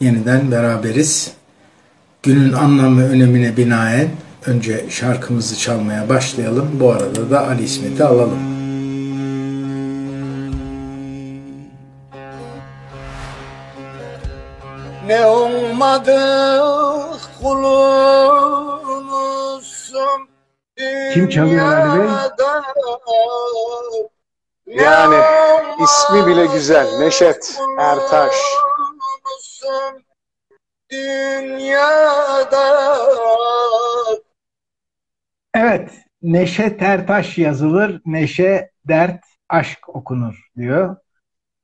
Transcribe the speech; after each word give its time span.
yeniden 0.00 0.50
beraberiz. 0.50 1.32
Günün 2.22 2.52
anlam 2.52 3.00
ve 3.00 3.04
önemine 3.04 3.56
binaen 3.56 4.08
önce 4.46 4.90
şarkımızı 4.90 5.58
çalmaya 5.58 6.08
başlayalım. 6.08 6.70
Bu 6.80 6.90
arada 6.90 7.30
da 7.30 7.46
Ali 7.48 7.64
İsmet'i 7.64 8.04
alalım. 8.04 8.58
Ne 15.06 15.26
olmadık 15.26 16.10
kulunuzsun 17.42 18.68
Kim 21.14 21.28
çalıyor 21.28 21.72
Ali 21.72 22.00
Bey? 22.00 22.06
Yani 24.66 25.16
ismi 25.84 26.26
bile 26.26 26.46
güzel. 26.46 26.98
Neşet 26.98 27.58
Ertaş. 27.78 28.34
Dünyada 30.92 32.68
Evet, 35.54 36.04
Neşe 36.22 36.76
Tertaş 36.76 37.38
yazılır, 37.38 38.00
Neşe 38.06 38.70
Dert 38.88 39.24
Aşk 39.48 39.88
okunur 39.88 40.48
diyor. 40.56 40.96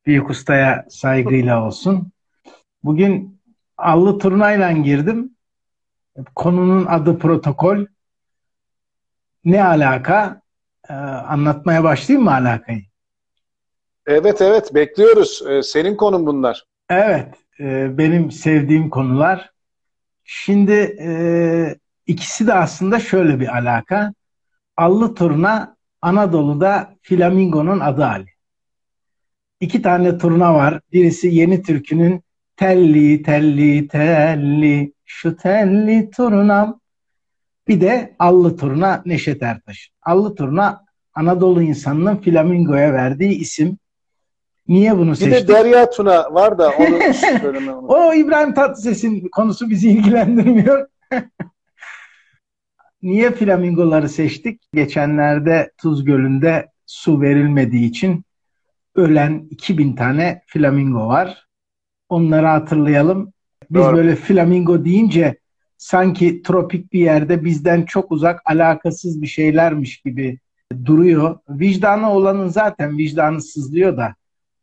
Büyük 0.07 0.31
ustaya 0.31 0.87
saygıyla 0.91 1.67
olsun. 1.67 2.13
Bugün 2.83 3.41
allı 3.79 4.19
turnayla 4.19 4.73
girdim. 4.73 5.37
Konunun 6.35 6.87
adı 6.87 7.19
protokol. 7.19 7.87
Ne 9.45 9.65
alaka? 9.65 10.41
Ee, 10.89 10.93
anlatmaya 10.93 11.85
başlayayım 11.85 12.25
mı 12.25 12.35
alakayı? 12.35 12.83
Evet 14.07 14.43
evet 14.43 14.75
bekliyoruz. 14.75 15.43
Ee, 15.49 15.63
senin 15.63 15.97
konun 15.97 16.27
bunlar. 16.27 16.65
Evet, 16.91 17.35
e, 17.61 17.99
benim 17.99 18.31
sevdiğim 18.31 18.91
konular. 18.91 19.51
Şimdi 20.25 20.97
e, 21.01 21.11
ikisi 22.07 22.47
de 22.47 22.55
aslında 22.55 23.01
şöyle 23.01 23.41
bir 23.41 23.57
alaka. 23.57 24.15
Allı 24.77 25.15
turna 25.15 25.77
Anadolu'da 26.03 26.97
flamingonun 27.03 27.81
adı 27.81 28.07
Ali. 28.07 28.29
İki 29.61 29.83
tane 29.83 30.19
turna 30.19 30.55
var. 30.55 30.81
Birisi 30.93 31.29
Yeni 31.29 31.63
Türkü'nün 31.63 32.23
telli 32.57 33.23
telli 33.23 33.89
telli 33.89 34.93
şu 35.05 35.37
telli 35.37 36.11
turnam. 36.11 36.81
Bir 37.69 37.81
de 37.81 38.15
Allı 38.19 38.57
turna 38.57 39.03
Neşet 39.07 39.43
Ertaş. 39.43 39.91
Allı 40.03 40.35
turna 40.35 40.85
Anadolu 41.15 41.63
insanının 41.63 42.17
flamingoya 42.17 42.93
verdiği 42.93 43.35
isim. 43.35 43.79
Niye 44.69 44.99
bunu 44.99 45.11
Bir 45.11 45.17
seçtik? 45.17 45.49
de 45.49 45.53
Derya 45.53 45.91
Tuna 45.91 46.35
var 46.35 46.59
da 46.59 46.71
onu. 46.79 47.79
O 47.89 48.15
İbrahim 48.15 48.55
Tatlıses'in 48.55 49.29
konusu 49.29 49.71
bizi 49.71 49.89
ilgilendirmiyor. 49.91 50.87
Niye 53.03 53.31
flamingoları 53.31 54.09
seçtik? 54.09 54.63
Geçenlerde 54.75 55.73
Tuz 55.83 56.05
Gölü'nde 56.05 56.69
su 56.87 57.21
verilmediği 57.21 57.89
için 57.89 58.25
ölen 58.95 59.47
2000 59.51 59.93
tane 59.97 60.43
flamingo 60.47 61.09
var. 61.09 61.47
Onları 62.09 62.47
hatırlayalım. 62.47 63.33
Biz 63.71 63.83
Doğru. 63.83 63.97
böyle 63.97 64.17
flamingo 64.17 64.85
deyince 64.85 65.39
sanki 65.79 66.43
tropik 66.43 66.93
bir 66.93 67.01
yerde 67.01 67.45
bizden 67.45 67.83
çok 67.83 68.13
uzak 68.13 68.41
alakasız 68.45 69.23
bir 69.23 69.27
şeylermiş 69.27 69.97
gibi 70.01 70.39
duruyor. 70.85 71.39
Vicdanı 71.49 72.13
olanın 72.13 72.49
zaten 72.49 72.99
vicdanı 72.99 73.43
sızlıyor 73.43 73.97
da 73.97 74.15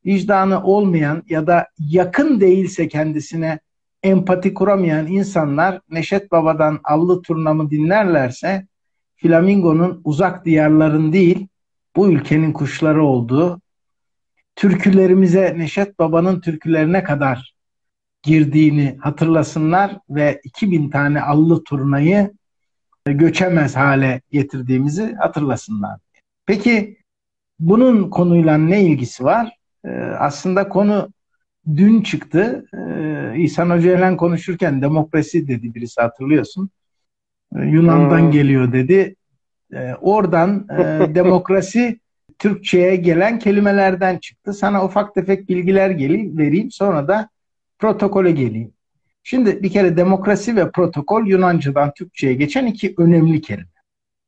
vicdanı 0.05 0.63
olmayan 0.63 1.23
ya 1.29 1.47
da 1.47 1.67
yakın 1.79 2.41
değilse 2.41 2.87
kendisine 2.87 3.59
empati 4.03 4.53
kuramayan 4.53 5.07
insanlar 5.07 5.81
Neşet 5.89 6.31
Baba'dan 6.31 6.79
Allı 6.83 7.21
Turnamı 7.21 7.69
dinlerlerse 7.69 8.67
flamingonun 9.15 10.01
uzak 10.03 10.45
diyarların 10.45 11.13
değil 11.13 11.47
bu 11.95 12.09
ülkenin 12.11 12.53
kuşları 12.53 13.03
olduğu 13.03 13.61
türkülerimize 14.55 15.55
Neşet 15.57 15.99
Baba'nın 15.99 16.41
türkülerine 16.41 17.03
kadar 17.03 17.55
girdiğini 18.23 18.97
hatırlasınlar 19.01 19.97
ve 20.09 20.41
2000 20.43 20.89
tane 20.89 21.21
Allı 21.21 21.63
Turnayı 21.63 22.31
göçemez 23.05 23.75
hale 23.75 24.21
getirdiğimizi 24.31 25.13
hatırlasınlar. 25.13 25.99
Peki 26.45 26.97
bunun 27.59 28.09
konuyla 28.09 28.57
ne 28.57 28.83
ilgisi 28.83 29.23
var? 29.23 29.60
Ee, 29.85 29.89
aslında 30.19 30.69
konu 30.69 31.09
dün 31.75 32.01
çıktı. 32.01 32.65
Ee, 32.73 33.33
İhsan 33.37 33.69
Hoca 33.69 33.97
ile 33.97 34.17
konuşurken 34.17 34.81
demokrasi 34.81 35.47
dedi 35.47 35.75
birisi 35.75 36.01
hatırlıyorsun. 36.01 36.69
Ee, 37.55 37.59
Yunan'dan 37.65 38.19
Hmm. 38.21 38.31
geliyor 38.31 38.73
dedi. 38.73 39.15
Oradan 40.01 40.67
e, 40.69 40.75
demokrasi 41.15 41.99
Türkçe'ye 42.39 42.95
gelen 42.95 43.39
kelimelerden 43.39 44.17
çıktı. 44.17 44.53
Sana 44.53 44.85
ufak 44.85 45.15
tefek 45.15 45.49
bilgiler 45.49 45.89
geleyim, 45.89 46.37
vereyim. 46.37 46.71
Sonra 46.71 47.07
da 47.07 47.29
protokole 47.79 48.31
geleyim. 48.31 48.71
Şimdi 49.23 49.63
bir 49.63 49.71
kere 49.71 49.97
demokrasi 49.97 50.55
ve 50.55 50.71
protokol 50.71 51.27
Yunanca'dan 51.27 51.93
Türkçe'ye 51.93 52.33
geçen 52.33 52.65
iki 52.65 52.93
önemli 52.97 53.41
kelime. 53.41 53.67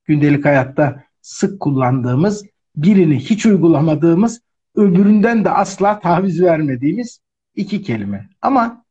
Gündelik 0.06 0.46
hayatta 0.46 1.04
sık 1.22 1.60
kullandığımız, 1.60 2.46
birini 2.76 3.20
hiç 3.20 3.46
uygulamadığımız, 3.46 4.42
öbüründen 4.76 5.46
de 5.46 5.50
asla 5.50 6.00
taviz 6.00 6.42
vermediğimiz 6.42 7.20
iki 7.56 7.82
kelime. 7.82 8.30
Ama 8.42 8.84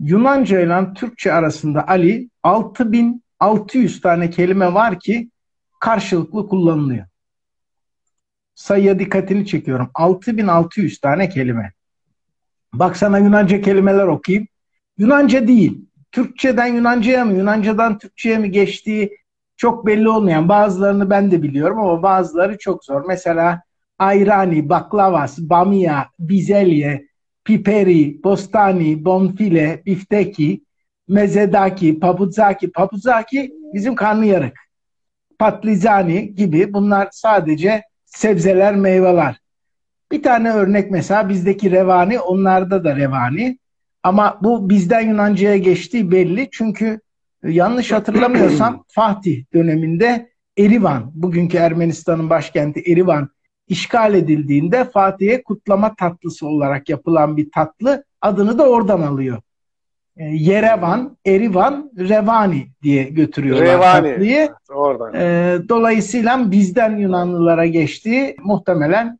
Yunanca 0.00 0.60
ile 0.60 0.94
Türkçe 0.94 1.32
arasında 1.32 1.88
Ali 1.88 2.30
6600 2.42 4.00
tane 4.00 4.30
kelime 4.30 4.74
var 4.74 5.00
ki 5.00 5.30
karşılıklı 5.80 6.48
kullanılıyor. 6.48 7.06
Sayıya 8.54 8.98
dikkatini 8.98 9.46
çekiyorum. 9.46 9.90
6600 9.94 10.98
tane 10.98 11.28
kelime. 11.28 11.72
Bak 12.72 12.96
sana 12.96 13.18
Yunanca 13.18 13.60
kelimeler 13.60 14.06
okuyayım. 14.06 14.48
Yunanca 14.98 15.48
değil. 15.48 15.86
Türkçeden 16.12 16.66
Yunanca'ya 16.66 17.24
mı, 17.24 17.32
Yunanca'dan 17.32 17.98
Türkçe'ye 17.98 18.38
mi 18.38 18.50
geçtiği 18.50 19.18
çok 19.56 19.86
belli 19.86 20.08
olmayan 20.08 20.48
bazılarını 20.48 21.10
ben 21.10 21.30
de 21.30 21.42
biliyorum 21.42 21.78
ama 21.78 22.02
bazıları 22.02 22.58
çok 22.58 22.84
zor. 22.84 23.04
Mesela 23.08 23.62
ayrani, 23.98 24.68
baklavas, 24.68 25.38
bamia, 25.38 26.04
bizelye, 26.18 27.06
piperi, 27.44 28.22
bostani, 28.24 29.04
bonfile, 29.04 29.82
bifteki, 29.86 30.62
mezedaki, 31.08 32.00
papudzaki. 32.00 32.72
Papudzaki 32.72 33.52
bizim 33.74 33.94
karnıyarık. 33.94 34.58
Patlizani 35.38 36.34
gibi 36.34 36.72
bunlar 36.72 37.08
sadece 37.12 37.82
sebzeler, 38.04 38.74
meyveler. 38.74 39.40
Bir 40.12 40.22
tane 40.22 40.50
örnek 40.52 40.90
mesela 40.90 41.28
bizdeki 41.28 41.70
revani, 41.70 42.20
onlarda 42.20 42.84
da 42.84 42.96
revani. 42.96 43.58
Ama 44.02 44.38
bu 44.42 44.68
bizden 44.68 45.08
Yunanca'ya 45.08 45.56
geçtiği 45.56 46.10
belli. 46.10 46.48
Çünkü 46.52 47.00
yanlış 47.44 47.92
hatırlamıyorsam 47.92 48.84
Fatih 48.94 49.44
döneminde 49.54 50.32
Erivan, 50.58 51.10
bugünkü 51.14 51.56
Ermenistan'ın 51.56 52.30
başkenti 52.30 52.92
Erivan 52.92 53.28
işgal 53.68 54.14
edildiğinde 54.14 54.84
Fatih'e 54.84 55.42
kutlama 55.42 55.94
tatlısı 55.94 56.46
olarak 56.46 56.88
yapılan 56.88 57.36
bir 57.36 57.50
tatlı 57.50 58.04
adını 58.20 58.58
da 58.58 58.68
oradan 58.68 59.00
alıyor. 59.00 59.42
E, 60.16 60.24
Yerevan, 60.24 61.16
Erivan, 61.26 61.90
Revani 61.98 62.68
diye 62.82 63.04
götürüyorlar 63.04 63.66
Revani. 63.66 64.10
tatlıyı. 64.10 64.50
Oradan. 64.70 65.14
E, 65.14 65.58
dolayısıyla 65.68 66.50
bizden 66.50 66.96
Yunanlılara 66.96 67.66
geçtiği 67.66 68.36
muhtemelen 68.42 69.18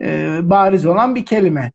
e, 0.00 0.38
bariz 0.42 0.86
olan 0.86 1.14
bir 1.14 1.24
kelime. 1.24 1.72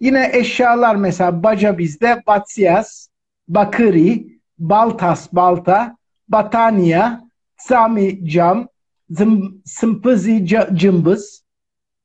Yine 0.00 0.30
eşyalar 0.32 0.96
mesela 0.96 1.42
baca 1.42 1.78
bizde 1.78 2.22
batsias, 2.26 3.08
bakıri, 3.48 4.26
baltas 4.58 5.32
balta, 5.32 5.96
batania, 6.28 7.20
sami 7.56 8.28
cam, 8.28 8.68
zım, 9.16 9.62
sımpızi 9.64 10.46
cımbız, 10.74 11.44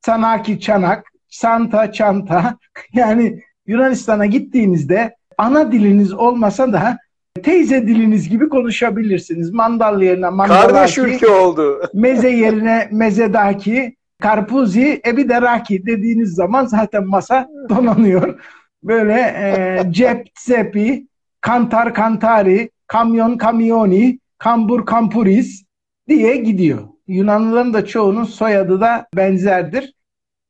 sanaki 0.00 0.60
çanak, 0.60 1.04
santa 1.28 1.92
çanta. 1.92 2.58
Yani 2.92 3.42
Yunanistan'a 3.66 4.26
gittiğinizde 4.26 5.16
ana 5.38 5.72
diliniz 5.72 6.12
olmasa 6.12 6.72
da 6.72 6.98
teyze 7.42 7.86
diliniz 7.86 8.28
gibi 8.28 8.48
konuşabilirsiniz. 8.48 9.50
Mandal 9.50 10.02
yerine 10.02 10.26
Kardeş 10.26 10.36
mandalaki, 10.38 11.00
ülke 11.00 11.28
oldu. 11.28 11.82
meze 11.94 12.30
yerine 12.30 12.88
mezedaki, 12.92 13.96
karpuzi, 14.20 15.00
ebi 15.06 15.28
de 15.28 15.42
raki 15.42 15.86
dediğiniz 15.86 16.34
zaman 16.34 16.66
zaten 16.66 17.06
masa 17.06 17.48
donanıyor. 17.68 18.40
Böyle 18.82 19.14
e, 19.14 19.82
cep, 19.92 20.28
zepi, 20.38 21.06
kantar, 21.40 21.94
kantari, 21.94 22.70
kamyon, 22.86 23.36
kamyoni, 23.36 24.18
kambur, 24.38 24.86
kampuris 24.86 25.64
diye 26.08 26.36
gidiyor. 26.36 26.78
Yunanlıların 27.08 27.74
da 27.74 27.86
çoğunun 27.86 28.24
soyadı 28.24 28.80
da 28.80 29.06
benzerdir. 29.16 29.94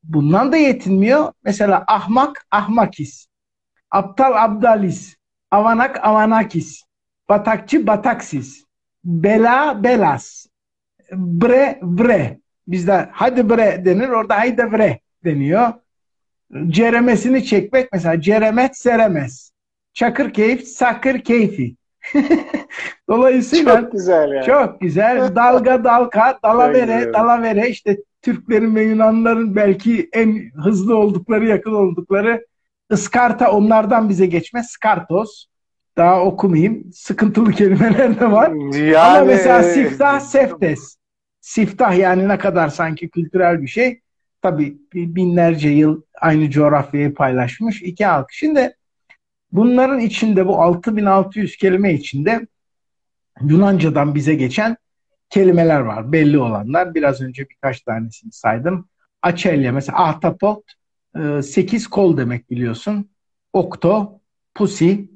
Bundan 0.03 0.53
da 0.53 0.57
yetinmiyor. 0.57 1.33
Mesela 1.45 1.85
ahmak, 1.87 2.47
ahmakis. 2.51 3.29
aptal 3.91 4.45
abdalis, 4.45 5.17
avanak 5.51 6.05
avanakis, 6.07 6.83
batakçı 7.29 7.87
bataksiz, 7.87 8.65
bela 9.05 9.85
belas, 9.85 10.47
bre 11.13 11.79
bre. 11.83 12.41
Bizde 12.69 13.09
hadi 13.13 13.51
bre 13.51 13.85
denir, 13.85 14.09
orada 14.09 14.39
haydi 14.39 14.73
bre 14.73 15.01
deniyor. 15.25 15.73
Ceremesini 16.67 17.45
çekmek 17.45 17.93
mesela 17.93 18.21
ceremet 18.21 18.77
seremez. 18.79 19.53
Çakır 19.93 20.33
keyif, 20.33 20.69
sakır 20.69 21.21
keyfi. 21.21 21.77
Dolayısıyla 23.09 23.81
Çok 23.81 23.93
güzel 23.93 24.33
yani. 24.33 24.47
çok 24.47 24.81
güzel. 24.81 25.37
Dalga 25.37 25.85
dalka, 25.85 26.39
dalavere, 26.45 27.13
dalavere 27.13 27.69
işte 27.69 27.99
Türklerin 28.23 28.75
ve 28.75 28.83
Yunanlıların 28.83 29.57
belki 29.57 30.09
en 30.13 30.51
hızlı 30.65 30.97
oldukları, 30.97 31.47
yakın 31.47 31.75
oldukları 31.75 32.47
ıskarta 32.93 33.53
onlardan 33.53 34.09
bize 34.09 34.27
geçmez. 34.27 34.67
Skartos. 34.67 35.47
Daha 35.97 36.25
okumayayım. 36.25 36.93
Sıkıntılı 36.93 37.53
kelimeler 37.53 38.21
de 38.21 38.31
var. 38.33 38.75
Yani, 38.77 38.99
Ama 38.99 39.25
mesela 39.25 39.63
siftah, 39.63 40.21
seftes. 40.21 40.97
Siftah 41.41 41.99
yani 41.99 42.29
ne 42.29 42.39
kadar 42.39 42.69
sanki 42.69 43.09
kültürel 43.09 43.63
bir 43.63 43.67
şey. 43.67 44.01
Tabii 44.43 44.77
binlerce 44.95 45.69
yıl 45.69 46.03
aynı 46.21 46.51
coğrafyayı 46.51 47.15
paylaşmış 47.15 47.83
iki 47.83 48.05
halk. 48.05 48.27
Şimdi 48.31 48.77
bunların 49.53 50.01
içinde 50.01 50.47
bu 50.47 50.63
6600 50.63 51.57
kelime 51.57 51.95
içinde 51.95 52.47
Yunanca'dan 53.43 54.15
bize 54.15 54.35
geçen 54.35 54.77
kelimeler 55.31 55.81
var. 55.81 56.13
Belli 56.13 56.39
olanlar. 56.39 56.95
Biraz 56.95 57.21
önce 57.21 57.49
birkaç 57.49 57.81
tanesini 57.81 58.33
saydım. 58.33 58.89
Açelya 59.23 59.73
mesela 59.73 60.05
ahtapot 60.05 60.65
8 61.43 61.87
kol 61.87 62.17
demek 62.17 62.51
biliyorsun. 62.51 63.11
Okto, 63.53 64.21
pusi, 64.55 65.11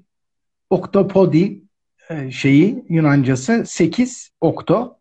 oktopodi 0.70 1.62
e, 2.10 2.30
şeyi 2.30 2.84
Yunancası 2.88 3.62
8 3.66 4.30
okto. 4.40 4.98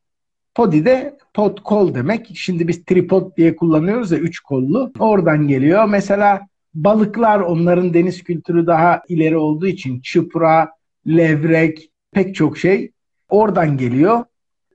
Podi 0.55 0.85
de 0.85 1.17
pod 1.33 1.57
kol 1.63 1.93
demek. 1.93 2.31
Şimdi 2.35 2.67
biz 2.67 2.85
tripod 2.85 3.37
diye 3.37 3.55
kullanıyoruz 3.55 4.11
ya 4.11 4.17
üç 4.17 4.39
kollu. 4.39 4.91
Oradan 4.99 5.47
geliyor. 5.47 5.85
Mesela 5.85 6.47
balıklar 6.73 7.39
onların 7.39 7.93
deniz 7.93 8.23
kültürü 8.23 8.67
daha 8.67 9.03
ileri 9.07 9.37
olduğu 9.37 9.67
için 9.67 9.99
çıpra, 9.99 10.71
levrek 11.07 11.91
pek 12.11 12.35
çok 12.35 12.57
şey 12.57 12.91
oradan 13.29 13.77
geliyor. 13.77 14.23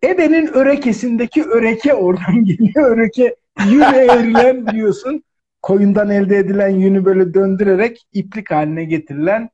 Ebe'nin 0.05 0.47
örekesindeki 0.47 1.45
öreke 1.45 1.95
oradan 1.95 2.45
geliyor. 2.45 2.91
Öreke 2.91 3.37
yün 3.71 3.81
eğrilen 3.95 4.67
biliyorsun. 4.67 5.23
Koyundan 5.63 6.11
elde 6.11 6.37
edilen 6.37 6.69
yünü 6.69 7.05
böyle 7.05 7.35
döndürerek 7.35 8.07
iplik 8.13 8.51
haline 8.51 8.85
getirilen 8.85 9.51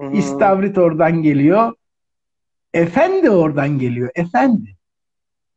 hı. 0.00 0.12
İstavrit 0.12 0.78
oradan 0.78 1.22
geliyor. 1.22 1.72
Efendi 2.74 3.30
oradan 3.30 3.78
geliyor. 3.78 4.10
Efendi. 4.14 4.76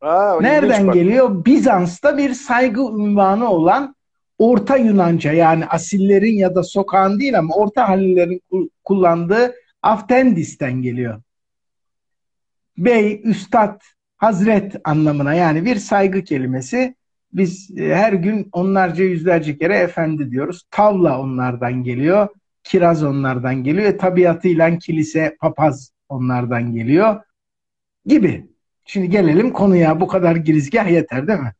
Aa, 0.01 0.37
Nereden 0.41 0.91
geliyor? 0.91 1.45
Bizans'ta 1.45 2.17
bir 2.17 2.33
saygı 2.33 2.81
ünvanı 2.81 3.49
olan 3.49 3.95
Orta 4.43 4.77
Yunanca 4.77 5.31
yani 5.33 5.65
asillerin 5.65 6.35
ya 6.35 6.55
da 6.55 6.63
sokağın 6.63 7.19
değil 7.19 7.39
ama 7.39 7.55
orta 7.55 7.89
hallilerin 7.89 8.41
ku- 8.51 8.69
kullandığı 8.83 9.53
Aftendis'ten 9.81 10.81
geliyor. 10.81 11.21
Bey, 12.77 13.21
üstad, 13.23 13.81
hazret 14.17 14.75
anlamına 14.83 15.33
yani 15.33 15.65
bir 15.65 15.75
saygı 15.75 16.23
kelimesi. 16.23 16.95
Biz 17.33 17.77
e, 17.77 17.95
her 17.95 18.13
gün 18.13 18.49
onlarca 18.51 19.03
yüzlerce 19.03 19.57
kere 19.57 19.77
efendi 19.77 20.31
diyoruz. 20.31 20.63
Tavla 20.71 21.19
onlardan 21.19 21.83
geliyor. 21.83 22.27
Kiraz 22.63 23.03
onlardan 23.03 23.63
geliyor. 23.63 23.85
E, 23.85 23.97
tabiatıyla 23.97 24.77
kilise, 24.77 25.37
papaz 25.39 25.91
onlardan 26.09 26.73
geliyor 26.73 27.21
gibi. 28.05 28.47
Şimdi 28.85 29.09
gelelim 29.09 29.53
konuya. 29.53 29.99
Bu 29.99 30.07
kadar 30.07 30.35
girizgah 30.35 30.91
yeter 30.91 31.27
değil 31.27 31.39
mi? 31.39 31.53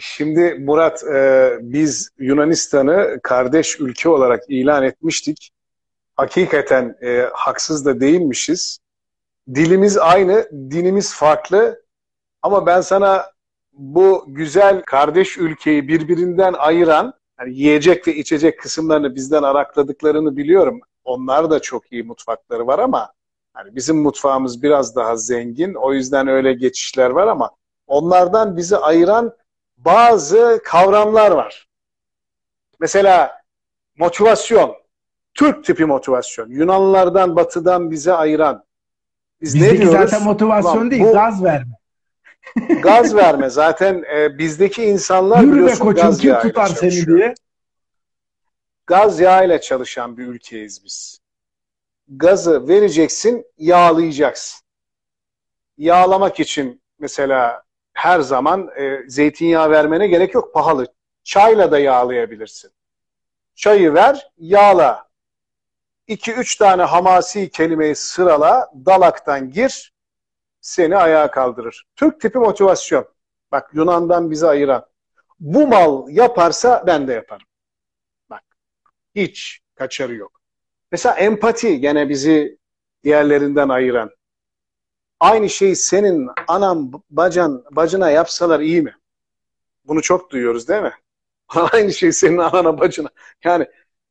Şimdi 0.00 0.54
Murat, 0.54 1.04
e, 1.04 1.52
biz 1.60 2.10
Yunanistan'ı 2.18 3.20
kardeş 3.22 3.80
ülke 3.80 4.08
olarak 4.08 4.44
ilan 4.48 4.82
etmiştik. 4.82 5.50
Hakikaten 6.16 6.96
e, 7.02 7.28
haksız 7.32 7.86
da 7.86 8.00
değilmişiz. 8.00 8.78
Dilimiz 9.54 9.98
aynı, 9.98 10.48
dinimiz 10.52 11.14
farklı. 11.14 11.82
Ama 12.42 12.66
ben 12.66 12.80
sana 12.80 13.26
bu 13.72 14.24
güzel 14.28 14.82
kardeş 14.82 15.38
ülkeyi 15.38 15.88
birbirinden 15.88 16.52
ayıran, 16.52 17.14
yani 17.40 17.54
yiyecek 17.54 18.08
ve 18.08 18.14
içecek 18.14 18.60
kısımlarını 18.60 19.14
bizden 19.14 19.42
arakladıklarını 19.42 20.36
biliyorum. 20.36 20.80
Onlar 21.04 21.50
da 21.50 21.60
çok 21.60 21.92
iyi 21.92 22.02
mutfakları 22.02 22.66
var 22.66 22.78
ama 22.78 23.12
hani 23.54 23.76
bizim 23.76 23.96
mutfağımız 23.96 24.62
biraz 24.62 24.96
daha 24.96 25.16
zengin. 25.16 25.74
O 25.74 25.92
yüzden 25.92 26.28
öyle 26.28 26.52
geçişler 26.52 27.10
var 27.10 27.26
ama 27.26 27.50
onlardan 27.86 28.56
bizi 28.56 28.76
ayıran 28.76 29.32
bazı 29.78 30.60
kavramlar 30.64 31.30
var. 31.30 31.68
Mesela 32.80 33.42
motivasyon, 33.96 34.76
Türk 35.34 35.64
tipi 35.64 35.84
motivasyon, 35.84 36.50
Yunanlılardan, 36.50 37.36
Batı'dan 37.36 37.90
bize 37.90 38.12
ayıran. 38.12 38.64
Biz 39.40 39.54
ne 39.54 39.60
Bizdeki 39.60 39.82
diyoruz? 39.82 40.10
zaten 40.10 40.22
motivasyon 40.22 40.76
Ulan 40.76 40.90
değil, 40.90 41.02
bu 41.04 41.12
gaz 41.12 41.44
verme. 41.44 41.78
gaz 42.82 43.14
verme. 43.14 43.50
Zaten 43.50 44.04
e, 44.14 44.38
bizdeki 44.38 44.84
insanlar 44.84 45.40
Yürü 45.40 45.52
biliyorsun 45.52 45.84
koçum 45.84 46.02
gaz 46.02 46.18
kim 46.18 46.38
tutar 46.38 46.66
seni 46.66 47.06
diye. 47.06 47.34
Gaz 48.86 49.20
yağıyla 49.20 49.60
çalışan 49.60 50.16
bir 50.16 50.26
ülkeyiz 50.26 50.84
biz. 50.84 51.20
Gazı 52.08 52.68
vereceksin, 52.68 53.46
yağlayacaksın. 53.58 54.60
Yağlamak 55.76 56.40
için 56.40 56.82
mesela 56.98 57.62
her 57.98 58.20
zaman 58.20 58.70
e, 58.76 59.08
zeytinyağı 59.08 59.70
vermene 59.70 60.06
gerek 60.06 60.34
yok, 60.34 60.54
pahalı. 60.54 60.86
Çayla 61.24 61.70
da 61.72 61.78
yağlayabilirsin. 61.78 62.70
Çayı 63.54 63.94
ver, 63.94 64.30
yağla. 64.38 65.08
2-3 66.08 66.58
tane 66.58 66.82
hamasi 66.82 67.50
kelimeyi 67.50 67.94
sırala, 67.94 68.72
dalaktan 68.86 69.50
gir, 69.50 69.92
seni 70.60 70.96
ayağa 70.96 71.30
kaldırır. 71.30 71.86
Türk 71.96 72.20
tipi 72.20 72.38
motivasyon. 72.38 73.08
Bak 73.52 73.70
Yunan'dan 73.72 74.30
bizi 74.30 74.46
ayıran. 74.46 74.86
Bu 75.40 75.66
mal 75.66 76.08
yaparsa 76.08 76.84
ben 76.86 77.08
de 77.08 77.12
yaparım. 77.12 77.46
Bak 78.30 78.42
hiç 79.14 79.60
kaçarı 79.74 80.14
yok. 80.14 80.40
Mesela 80.92 81.14
empati 81.14 81.80
gene 81.80 82.08
bizi 82.08 82.58
diğerlerinden 83.04 83.68
ayıran. 83.68 84.10
Aynı 85.20 85.50
şeyi 85.50 85.76
senin 85.76 86.28
anan 86.48 86.92
bacan 87.10 87.64
bacına 87.70 88.10
yapsalar 88.10 88.60
iyi 88.60 88.82
mi? 88.82 88.94
Bunu 89.84 90.02
çok 90.02 90.30
duyuyoruz 90.30 90.68
değil 90.68 90.82
mi? 90.82 90.92
Aynı 91.72 91.92
şey 91.92 92.12
senin 92.12 92.38
anana 92.38 92.80
bacına. 92.80 93.08
Yani 93.44 93.66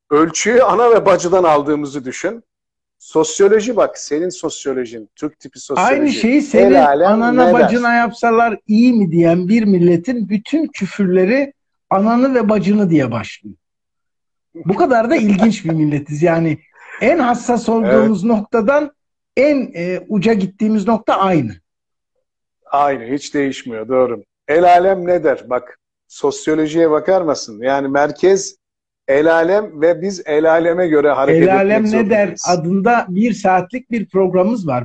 ölçüyü 0.10 0.64
ana 0.64 0.92
ve 0.92 1.06
bacıdan 1.06 1.44
aldığımızı 1.44 2.06
düşün. 2.06 2.44
Sosyoloji 3.00 3.76
bak 3.76 3.98
senin 3.98 4.30
sosyolojin, 4.30 5.10
Türk 5.16 5.40
tipi 5.40 5.60
sosyoloji. 5.60 5.94
Aynı 5.94 6.10
şeyi 6.10 6.42
senin 6.42 6.74
anana 6.74 7.32
ne 7.32 7.38
der? 7.40 7.54
bacına 7.54 7.94
yapsalar 7.94 8.58
iyi 8.68 8.94
mi 8.94 9.12
diyen 9.12 9.48
bir 9.48 9.64
milletin 9.64 10.30
bütün 10.30 10.68
küfürleri 10.68 11.54
ananı 11.90 12.36
ve 12.36 12.50
bacını 12.50 12.90
diye 12.90 13.12
başlıyor. 13.12 13.56
Bu 14.56 14.76
kadar 14.76 15.10
da 15.10 15.16
ilginç 15.16 15.66
bir 15.66 15.70
milletiz. 15.70 16.24
Yani 16.24 16.60
en 17.02 17.20
hassas 17.20 17.70
olduğumuz 17.70 18.24
noktadan 18.24 18.92
en 19.38 19.72
e, 19.76 20.00
uca 20.08 20.34
gittiğimiz 20.34 20.88
nokta 20.88 21.16
aynı. 21.18 21.52
Aynı 22.72 23.04
hiç 23.04 23.34
değişmiyor 23.34 23.88
doğru. 23.88 24.24
El 24.48 24.64
alem 24.64 25.08
ne 25.08 25.24
der? 25.24 25.50
Bak 25.50 25.80
sosyolojiye 26.08 26.92
bakar 26.92 27.22
mısın? 27.22 27.62
Yani 27.62 27.88
merkez 27.88 28.56
el 29.08 29.34
alem 29.34 29.82
ve 29.82 30.02
biz 30.02 30.22
el 30.26 30.52
aleme 30.52 30.88
göre 30.88 31.12
hareket 31.12 31.44
El 31.44 31.56
alem 31.56 31.92
ne 31.92 32.10
der 32.10 32.36
adında 32.48 33.06
bir 33.10 33.34
saatlik 33.34 33.92
bir 33.92 34.10
programımız 34.10 34.68
var. 34.68 34.84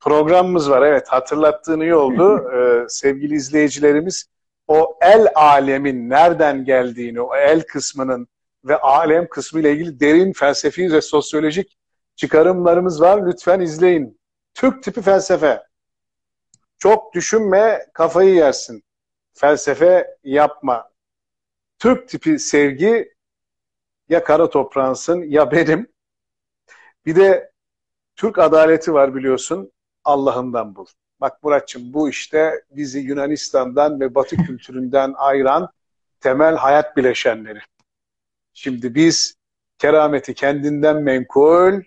Programımız 0.00 0.70
var 0.70 0.82
evet 0.82 1.08
hatırlattığın 1.08 1.80
iyi 1.80 1.94
oldu. 1.94 2.44
Ee, 2.56 2.84
sevgili 2.88 3.34
izleyicilerimiz 3.34 4.26
o 4.68 4.98
el 5.00 5.26
alemin 5.34 6.10
nereden 6.10 6.64
geldiğini, 6.64 7.20
o 7.20 7.36
el 7.36 7.62
kısmının 7.62 8.28
ve 8.64 8.76
alem 8.76 9.28
kısmı 9.28 9.60
ile 9.60 9.72
ilgili 9.72 10.00
derin 10.00 10.32
felsefi 10.32 10.92
ve 10.92 11.00
sosyolojik 11.00 11.76
çıkarımlarımız 12.16 13.00
var. 13.00 13.26
Lütfen 13.26 13.60
izleyin. 13.60 14.20
Türk 14.54 14.82
tipi 14.82 15.02
felsefe. 15.02 15.62
Çok 16.78 17.14
düşünme, 17.14 17.86
kafayı 17.92 18.34
yersin. 18.34 18.84
Felsefe 19.34 20.16
yapma. 20.24 20.90
Türk 21.78 22.08
tipi 22.08 22.38
sevgi 22.38 23.14
ya 24.08 24.24
kara 24.24 24.50
toprağınsın 24.50 25.22
ya 25.22 25.50
benim. 25.50 25.88
Bir 27.06 27.16
de 27.16 27.52
Türk 28.16 28.38
adaleti 28.38 28.92
var 28.92 29.14
biliyorsun. 29.14 29.72
Allah'ından 30.04 30.74
bul. 30.74 30.86
Bak 31.20 31.42
Muratçım 31.42 31.92
bu 31.92 32.08
işte 32.08 32.64
bizi 32.70 32.98
Yunanistan'dan 32.98 34.00
ve 34.00 34.14
Batı 34.14 34.36
kültüründen 34.46 35.12
ayıran 35.16 35.68
temel 36.20 36.56
hayat 36.56 36.96
bileşenleri. 36.96 37.60
Şimdi 38.54 38.94
biz 38.94 39.34
kerameti 39.78 40.34
kendinden 40.34 41.02
menkul, 41.02 41.82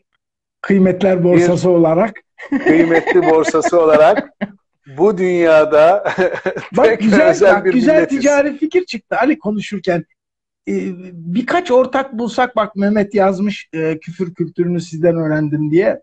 Kıymetler 0.61 1.23
borsası 1.23 1.69
olarak. 1.69 2.13
kıymetli 2.49 3.21
borsası 3.21 3.81
olarak 3.81 4.29
bu 4.97 5.17
dünyada 5.17 6.03
Bak 6.77 6.99
güzel, 6.99 7.41
bak, 7.41 7.65
bir 7.65 7.73
güzel 7.73 7.95
milletiz. 7.95 8.19
ticari 8.19 8.57
fikir 8.57 8.85
çıktı 8.85 9.17
Ali 9.21 9.39
konuşurken. 9.39 10.05
Ee, 10.67 10.73
birkaç 11.13 11.71
ortak 11.71 12.13
bulsak 12.13 12.55
bak 12.55 12.75
Mehmet 12.75 13.15
yazmış 13.15 13.69
e, 13.73 13.99
küfür 13.99 14.33
kültürünü 14.33 14.81
sizden 14.81 15.15
öğrendim 15.15 15.71
diye. 15.71 16.01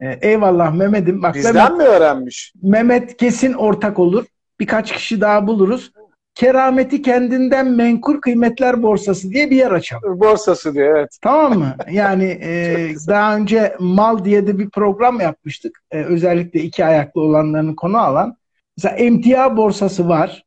E, 0.00 0.18
eyvallah 0.22 0.74
Mehmet'im. 0.74 1.22
Bak 1.22 1.34
Bizden 1.34 1.54
Mehmet, 1.54 1.76
mi 1.78 1.82
öğrenmiş? 1.84 2.52
Mehmet 2.62 3.16
kesin 3.16 3.52
ortak 3.52 3.98
olur. 3.98 4.24
Birkaç 4.60 4.92
kişi 4.92 5.20
daha 5.20 5.46
buluruz. 5.46 5.92
Kerameti 6.34 7.02
kendinden 7.02 7.70
menkul 7.70 8.20
kıymetler 8.20 8.82
borsası 8.82 9.30
diye 9.30 9.50
bir 9.50 9.56
yer 9.56 9.70
açalım. 9.70 10.20
Borsası 10.20 10.74
diye 10.74 10.84
evet. 10.84 11.18
Tamam 11.22 11.58
mı? 11.58 11.76
Yani 11.90 12.24
e, 12.42 12.88
daha 13.08 13.36
önce 13.36 13.76
mal 13.80 14.24
diye 14.24 14.46
de 14.46 14.58
bir 14.58 14.70
program 14.70 15.20
yapmıştık. 15.20 15.82
E, 15.90 16.02
özellikle 16.02 16.60
iki 16.60 16.84
ayaklı 16.84 17.20
olanlarını 17.20 17.76
konu 17.76 17.98
alan. 17.98 18.36
Mesela 18.76 18.96
emtia 18.96 19.56
borsası 19.56 20.08
var. 20.08 20.44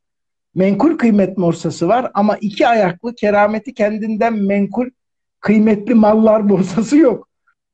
Menkul 0.56 0.98
kıymet 0.98 1.38
borsası 1.38 1.88
var 1.88 2.12
ama 2.14 2.38
iki 2.42 2.68
ayaklı 2.68 3.16
kerameti 3.16 3.74
kendinden 3.74 4.34
menkul 4.34 4.90
kıymetli 5.40 5.94
mallar 5.94 6.50
borsası 6.50 6.98
yok. 6.98 7.28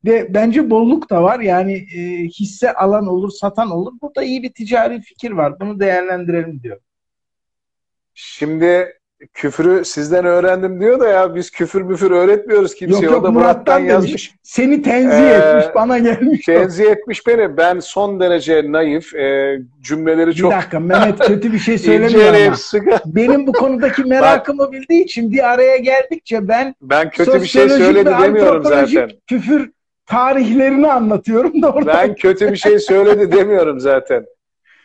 Ve 0.05 0.33
bence 0.33 0.69
bolluk 0.69 1.09
da 1.09 1.23
var. 1.23 1.39
Yani 1.39 1.73
e, 1.73 2.27
hisse 2.27 2.73
alan 2.73 3.07
olur, 3.07 3.31
satan 3.31 3.71
olur. 3.71 3.93
Burada 4.01 4.23
iyi 4.23 4.43
bir 4.43 4.53
ticari 4.53 5.01
fikir 5.01 5.31
var. 5.31 5.59
Bunu 5.59 5.79
değerlendirelim 5.79 6.63
diyor. 6.63 6.79
Şimdi 8.13 8.93
küfürü 9.33 9.85
sizden 9.85 10.25
öğrendim 10.25 10.79
diyor 10.79 10.99
da 10.99 11.07
ya 11.07 11.35
biz 11.35 11.51
küfür 11.51 11.81
müfür 11.81 12.11
öğretmiyoruz 12.11 12.75
kimseye. 12.75 13.01
Yok 13.01 13.11
o 13.11 13.15
yok 13.15 13.23
da 13.23 13.31
Murat'tan 13.31 13.53
Murat'tan 13.55 13.79
demiş. 13.81 13.91
yazmış. 13.93 14.31
Seni 14.43 14.81
tenzih 14.81 15.29
Ee, 15.29 15.33
etmiş, 15.33 15.75
bana 15.75 15.97
gelmiş. 15.97 16.49
o. 16.49 16.53
Tenzih 16.53 16.85
etmiş 16.85 17.27
beni. 17.27 17.57
Ben 17.57 17.79
son 17.79 18.19
derece 18.19 18.71
naif. 18.71 19.15
e, 19.15 19.59
cümleleri 19.81 20.27
Bir 20.29 20.33
çok 20.33 20.51
dakika 20.51 20.79
Mehmet 20.79 21.19
kötü 21.19 21.53
bir 21.53 21.59
şey 21.59 21.77
söylemiyor 21.77 22.33
ama. 22.47 22.55
sıkı. 22.55 22.97
Benim 23.05 23.47
bu 23.47 23.51
konudaki 23.51 24.03
merakımı 24.03 24.71
bildiği 24.71 25.03
için 25.03 25.31
bir 25.31 25.51
araya 25.53 25.77
geldikçe 25.77 26.47
ben 26.47 26.75
Ben 26.81 27.09
kötü 27.09 27.41
bir 27.41 27.47
şey 27.47 27.69
söyledi 27.69 28.09
demiyorum 28.23 28.63
zaten. 28.65 29.09
küfür 29.27 29.71
tarihlerini 30.05 30.91
anlatıyorum 30.91 31.61
da 31.61 31.71
orada. 31.71 31.93
Ben 31.93 32.15
kötü 32.15 32.51
bir 32.51 32.57
şey 32.57 32.79
söyledi 32.79 33.31
demiyorum 33.31 33.79
zaten. 33.79 34.25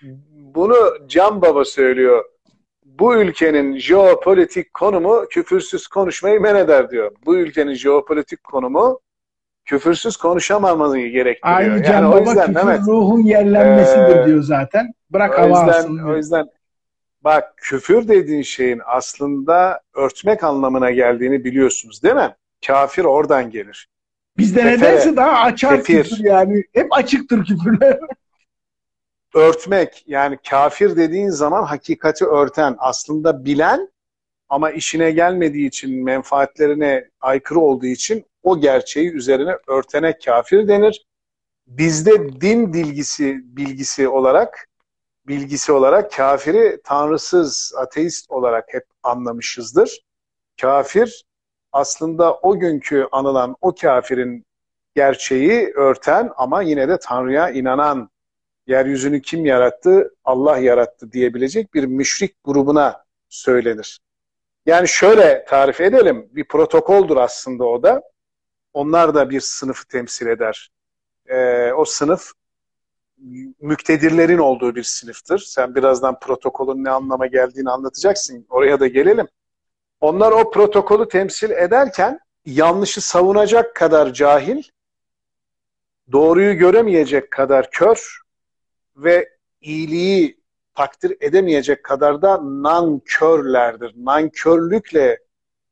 Bunu 0.54 0.74
Can 1.08 1.42
Baba 1.42 1.64
söylüyor. 1.64 2.24
Bu 2.98 3.16
ülkenin 3.16 3.78
jeopolitik 3.78 4.74
konumu 4.74 5.26
küfürsüz 5.30 5.86
konuşmayı 5.86 6.40
men 6.40 6.54
eder 6.54 6.90
diyor. 6.90 7.10
Bu 7.26 7.36
ülkenin 7.36 7.74
jeopolitik 7.74 8.44
konumu 8.44 9.00
küfürsüz 9.64 10.16
konuşamamayı 10.16 11.10
gerektiriyor. 11.10 11.58
Aynı 11.58 11.72
yani 11.72 11.86
Can 11.86 12.04
o 12.04 12.12
Baba 12.12 12.18
yüzden 12.18 12.46
küfür 12.46 12.66
Mehmet, 12.66 12.80
ruhun 12.80 13.22
yerlenmesidir 13.22 14.16
Ee, 14.16 14.26
diyor 14.26 14.42
zaten. 14.42 14.92
Bırak 15.10 15.38
o 15.38 15.42
hava 15.42 15.48
yüzden, 15.48 15.78
alsın 15.78 15.98
o 15.98 16.16
yüzden 16.16 16.46
bak 17.24 17.54
küfür 17.56 18.08
dediğin 18.08 18.42
şeyin 18.42 18.80
aslında 18.86 19.80
örtmek 19.94 20.44
anlamına 20.44 20.90
geldiğini 20.90 21.44
biliyorsunuz 21.44 22.02
değil 22.02 22.14
mi? 22.14 22.34
Kafir 22.66 23.04
oradan 23.04 23.50
gelir. 23.50 23.88
Bizde 24.38 24.60
kefere, 24.60 24.76
nedense 24.76 25.16
daha 25.16 25.40
açar 25.40 25.76
kefir. 25.76 26.02
küfür 26.02 26.24
yani. 26.24 26.64
Hep 26.74 26.86
açıktır 26.90 27.44
küfürler. 27.44 27.98
örtmek 29.34 30.04
yani 30.06 30.38
kafir 30.50 30.96
dediğin 30.96 31.30
zaman 31.30 31.62
hakikati 31.62 32.24
örten 32.24 32.76
aslında 32.78 33.44
bilen 33.44 33.88
ama 34.48 34.70
işine 34.70 35.10
gelmediği 35.10 35.68
için 35.68 36.04
menfaatlerine 36.04 37.10
aykırı 37.20 37.60
olduğu 37.60 37.86
için 37.86 38.26
o 38.42 38.60
gerçeği 38.60 39.12
üzerine 39.12 39.56
örtene 39.66 40.18
kafir 40.18 40.68
denir. 40.68 41.06
Bizde 41.66 42.40
din 42.40 42.72
bilgisi 42.72 43.38
bilgisi 43.56 44.08
olarak 44.08 44.68
bilgisi 45.26 45.72
olarak 45.72 46.12
kafiri 46.12 46.80
tanrısız, 46.84 47.74
ateist 47.78 48.30
olarak 48.30 48.64
hep 48.68 48.84
anlamışızdır. 49.02 50.00
Kafir 50.60 51.24
aslında 51.72 52.34
o 52.34 52.58
günkü 52.58 53.06
anılan 53.12 53.56
o 53.60 53.74
kafirin 53.74 54.46
gerçeği 54.94 55.72
örten 55.74 56.30
ama 56.36 56.62
yine 56.62 56.88
de 56.88 56.98
Tanrı'ya 56.98 57.50
inanan 57.50 58.10
yeryüzünü 58.68 59.22
kim 59.22 59.46
yarattı? 59.46 60.14
Allah 60.24 60.58
yarattı 60.58 61.12
diyebilecek 61.12 61.74
bir 61.74 61.84
müşrik 61.84 62.36
grubuna 62.44 63.04
söylenir. 63.28 64.00
Yani 64.66 64.88
şöyle 64.88 65.44
tarif 65.44 65.80
edelim. 65.80 66.28
Bir 66.32 66.44
protokoldür 66.44 67.16
aslında 67.16 67.64
o 67.64 67.82
da. 67.82 68.02
Onlar 68.74 69.14
da 69.14 69.30
bir 69.30 69.40
sınıfı 69.40 69.88
temsil 69.88 70.26
eder. 70.26 70.70
Ee, 71.26 71.72
o 71.72 71.84
sınıf 71.84 72.32
müktedirlerin 73.60 74.38
olduğu 74.38 74.74
bir 74.74 74.82
sınıftır. 74.82 75.38
Sen 75.38 75.74
birazdan 75.74 76.18
protokolün 76.20 76.84
ne 76.84 76.90
anlama 76.90 77.26
geldiğini 77.26 77.70
anlatacaksın. 77.70 78.46
Oraya 78.48 78.80
da 78.80 78.86
gelelim. 78.86 79.28
Onlar 80.00 80.32
o 80.32 80.50
protokolü 80.50 81.08
temsil 81.08 81.50
ederken 81.50 82.20
yanlışı 82.46 83.00
savunacak 83.00 83.76
kadar 83.76 84.12
cahil, 84.12 84.62
doğruyu 86.12 86.58
göremeyecek 86.58 87.30
kadar 87.30 87.70
kör 87.70 88.18
ve 88.98 89.28
iyiliği 89.60 90.40
takdir 90.74 91.16
edemeyecek 91.20 91.84
kadar 91.84 92.22
da 92.22 92.40
nankörlerdir. 92.42 93.94
Nankörlükle 93.96 95.18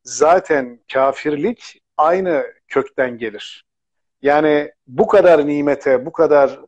zaten 0.05 0.81
kafirlik 0.93 1.83
aynı 1.97 2.45
kökten 2.69 3.19
gelir. 3.19 3.65
Yani 4.23 4.73
bu 4.87 5.07
kadar 5.07 5.47
nimete, 5.47 6.07
bu 6.07 6.13
kadar 6.13 6.61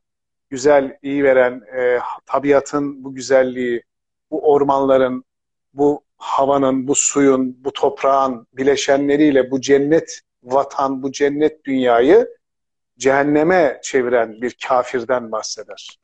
güzel, 0.50 0.98
iyi 1.02 1.24
veren 1.24 1.62
e, 1.76 1.98
tabiatın 2.26 3.04
bu 3.04 3.14
güzelliği, 3.14 3.82
bu 4.30 4.52
ormanların, 4.52 5.24
bu 5.74 6.04
havanın, 6.16 6.88
bu 6.88 6.94
suyun, 6.94 7.64
bu 7.64 7.72
toprağın 7.72 8.46
bileşenleriyle 8.52 9.50
bu 9.50 9.60
cennet 9.60 10.20
vatan, 10.42 11.02
bu 11.02 11.12
cennet 11.12 11.64
dünyayı 11.64 12.28
cehenneme 12.98 13.80
çeviren 13.82 14.42
bir 14.42 14.56
kafirden 14.68 15.32
bahseder. 15.32 15.98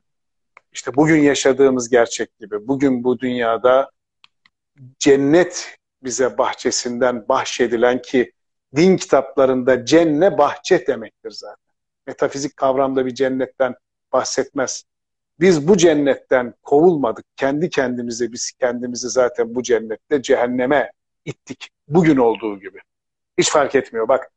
İşte 0.75 0.95
bugün 0.95 1.21
yaşadığımız 1.21 1.89
gerçek 1.89 2.39
gibi. 2.39 2.67
Bugün 2.67 3.03
bu 3.03 3.19
dünyada 3.19 3.91
cennet 4.99 5.77
bize 6.03 6.37
bahçesinden 6.37 7.27
bahşedilen 7.29 8.01
ki 8.01 8.31
din 8.75 8.97
kitaplarında 8.97 9.85
cenne 9.85 10.37
bahçe 10.37 10.87
demektir 10.87 11.31
zaten. 11.31 11.75
Metafizik 12.07 12.57
kavramda 12.57 13.05
bir 13.05 13.15
cennetten 13.15 13.75
bahsetmez. 14.13 14.83
Biz 15.39 15.67
bu 15.67 15.77
cennetten 15.77 16.53
kovulmadık. 16.63 17.25
Kendi 17.35 17.69
kendimize 17.69 18.31
biz 18.31 18.51
kendimizi 18.51 19.09
zaten 19.09 19.55
bu 19.55 19.63
cennette 19.63 20.21
cehenneme 20.21 20.91
ittik. 21.25 21.69
Bugün 21.87 22.17
olduğu 22.17 22.59
gibi. 22.59 22.79
Hiç 23.37 23.49
fark 23.49 23.75
etmiyor. 23.75 24.07
Bak 24.07 24.31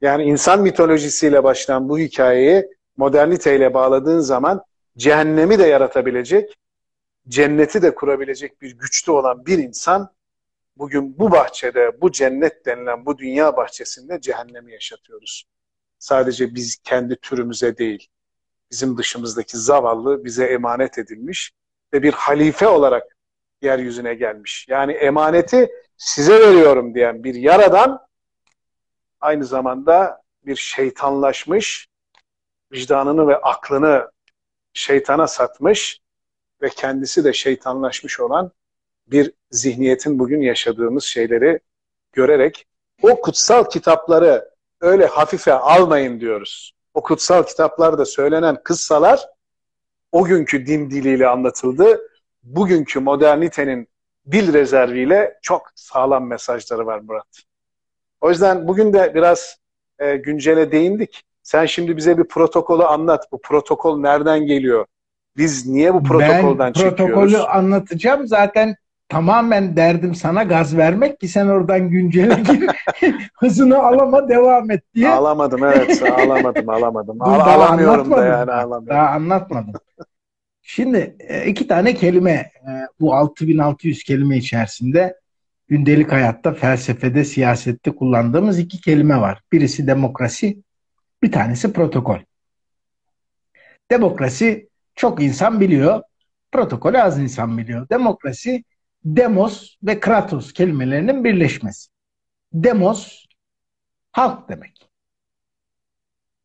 yani 0.00 0.24
insan 0.24 0.62
mitolojisiyle 0.62 1.44
başlayan 1.44 1.88
bu 1.88 1.98
hikayeyi 1.98 2.66
moderniteyle 2.96 3.74
bağladığın 3.74 4.20
zaman 4.20 4.64
cehennemi 4.96 5.58
de 5.58 5.66
yaratabilecek, 5.66 6.58
cenneti 7.28 7.82
de 7.82 7.94
kurabilecek 7.94 8.62
bir 8.62 8.78
güçlü 8.78 9.12
olan 9.12 9.46
bir 9.46 9.58
insan 9.58 10.14
bugün 10.76 11.18
bu 11.18 11.30
bahçede, 11.30 12.00
bu 12.00 12.12
cennet 12.12 12.66
denilen 12.66 13.06
bu 13.06 13.18
dünya 13.18 13.56
bahçesinde 13.56 14.20
cehennemi 14.20 14.72
yaşatıyoruz. 14.72 15.44
Sadece 15.98 16.54
biz 16.54 16.76
kendi 16.84 17.16
türümüze 17.16 17.78
değil, 17.78 18.08
bizim 18.70 18.98
dışımızdaki 18.98 19.58
zavallı 19.58 20.24
bize 20.24 20.44
emanet 20.44 20.98
edilmiş 20.98 21.52
ve 21.92 22.02
bir 22.02 22.12
halife 22.12 22.68
olarak 22.68 23.16
yeryüzüne 23.62 24.14
gelmiş. 24.14 24.66
Yani 24.68 24.92
emaneti 24.92 25.70
size 25.96 26.40
veriyorum 26.40 26.94
diyen 26.94 27.24
bir 27.24 27.34
yaradan 27.34 28.00
aynı 29.20 29.44
zamanda 29.44 30.22
bir 30.46 30.56
şeytanlaşmış, 30.56 31.88
vicdanını 32.72 33.28
ve 33.28 33.36
aklını 33.36 34.10
şeytana 34.74 35.26
satmış 35.26 36.00
ve 36.62 36.68
kendisi 36.68 37.24
de 37.24 37.32
şeytanlaşmış 37.32 38.20
olan 38.20 38.52
bir 39.06 39.32
zihniyetin 39.50 40.18
bugün 40.18 40.40
yaşadığımız 40.40 41.04
şeyleri 41.04 41.60
görerek 42.12 42.66
o 43.02 43.20
kutsal 43.20 43.64
kitapları 43.64 44.50
öyle 44.80 45.06
hafife 45.06 45.52
almayın 45.52 46.20
diyoruz. 46.20 46.74
O 46.94 47.02
kutsal 47.02 47.42
kitaplarda 47.42 48.04
söylenen 48.04 48.62
kıssalar 48.64 49.28
o 50.12 50.24
günkü 50.24 50.66
din 50.66 50.90
diliyle 50.90 51.28
anlatıldı. 51.28 52.00
Bugünkü 52.42 53.00
modernitenin 53.00 53.88
dil 54.30 54.52
rezerviyle 54.52 55.38
çok 55.42 55.70
sağlam 55.74 56.26
mesajları 56.26 56.86
var 56.86 56.98
Murat. 56.98 57.42
O 58.20 58.30
yüzden 58.30 58.68
bugün 58.68 58.92
de 58.92 59.14
biraz 59.14 59.58
e, 59.98 60.16
güncele 60.16 60.72
değindik. 60.72 61.22
Sen 61.44 61.66
şimdi 61.66 61.96
bize 61.96 62.18
bir 62.18 62.24
protokolü 62.24 62.82
anlat. 62.82 63.24
Bu 63.32 63.40
protokol 63.40 64.00
nereden 64.00 64.46
geliyor? 64.46 64.86
Biz 65.36 65.66
niye 65.66 65.94
bu 65.94 66.02
protokolden 66.02 66.58
ben 66.58 66.72
protokolü 66.72 67.30
çekiyoruz? 67.30 67.48
anlatacağım. 67.48 68.26
Zaten 68.26 68.76
tamamen 69.08 69.76
derdim 69.76 70.14
sana 70.14 70.42
gaz 70.42 70.76
vermek 70.76 71.20
ki 71.20 71.28
sen 71.28 71.46
oradan 71.46 71.90
güncele 71.90 72.34
gir. 72.34 72.70
Hızını 73.40 73.78
alama 73.82 74.28
devam 74.28 74.70
et 74.70 74.82
diye. 74.94 75.10
Alamadım 75.10 75.64
evet. 75.64 76.02
Alamadım 76.02 76.68
alamadım. 76.68 77.22
Al- 77.22 77.40
alamıyorum 77.40 78.10
da 78.10 78.24
yani 78.24 78.52
alamıyorum. 78.52 78.88
Daha 78.88 79.08
anlatmadım. 79.08 79.72
Şimdi 80.62 81.16
e, 81.18 81.46
iki 81.46 81.66
tane 81.66 81.94
kelime 81.94 82.30
e, 82.30 82.50
bu 83.00 83.14
6600 83.14 84.04
kelime 84.04 84.36
içerisinde 84.36 85.16
gündelik 85.68 86.12
hayatta, 86.12 86.52
felsefede, 86.52 87.24
siyasette 87.24 87.90
kullandığımız 87.90 88.58
iki 88.58 88.80
kelime 88.80 89.20
var. 89.20 89.42
Birisi 89.52 89.86
demokrasi, 89.86 90.62
bir 91.24 91.32
tanesi 91.32 91.72
protokol. 91.72 92.18
Demokrasi 93.90 94.68
çok 94.94 95.22
insan 95.22 95.60
biliyor, 95.60 96.02
protokolü 96.52 96.98
az 96.98 97.18
insan 97.18 97.58
biliyor. 97.58 97.88
Demokrasi 97.88 98.64
demos 99.04 99.76
ve 99.82 100.00
kratos 100.00 100.52
kelimelerinin 100.52 101.24
birleşmesi. 101.24 101.90
Demos 102.52 103.26
halk 104.12 104.48
demek. 104.48 104.90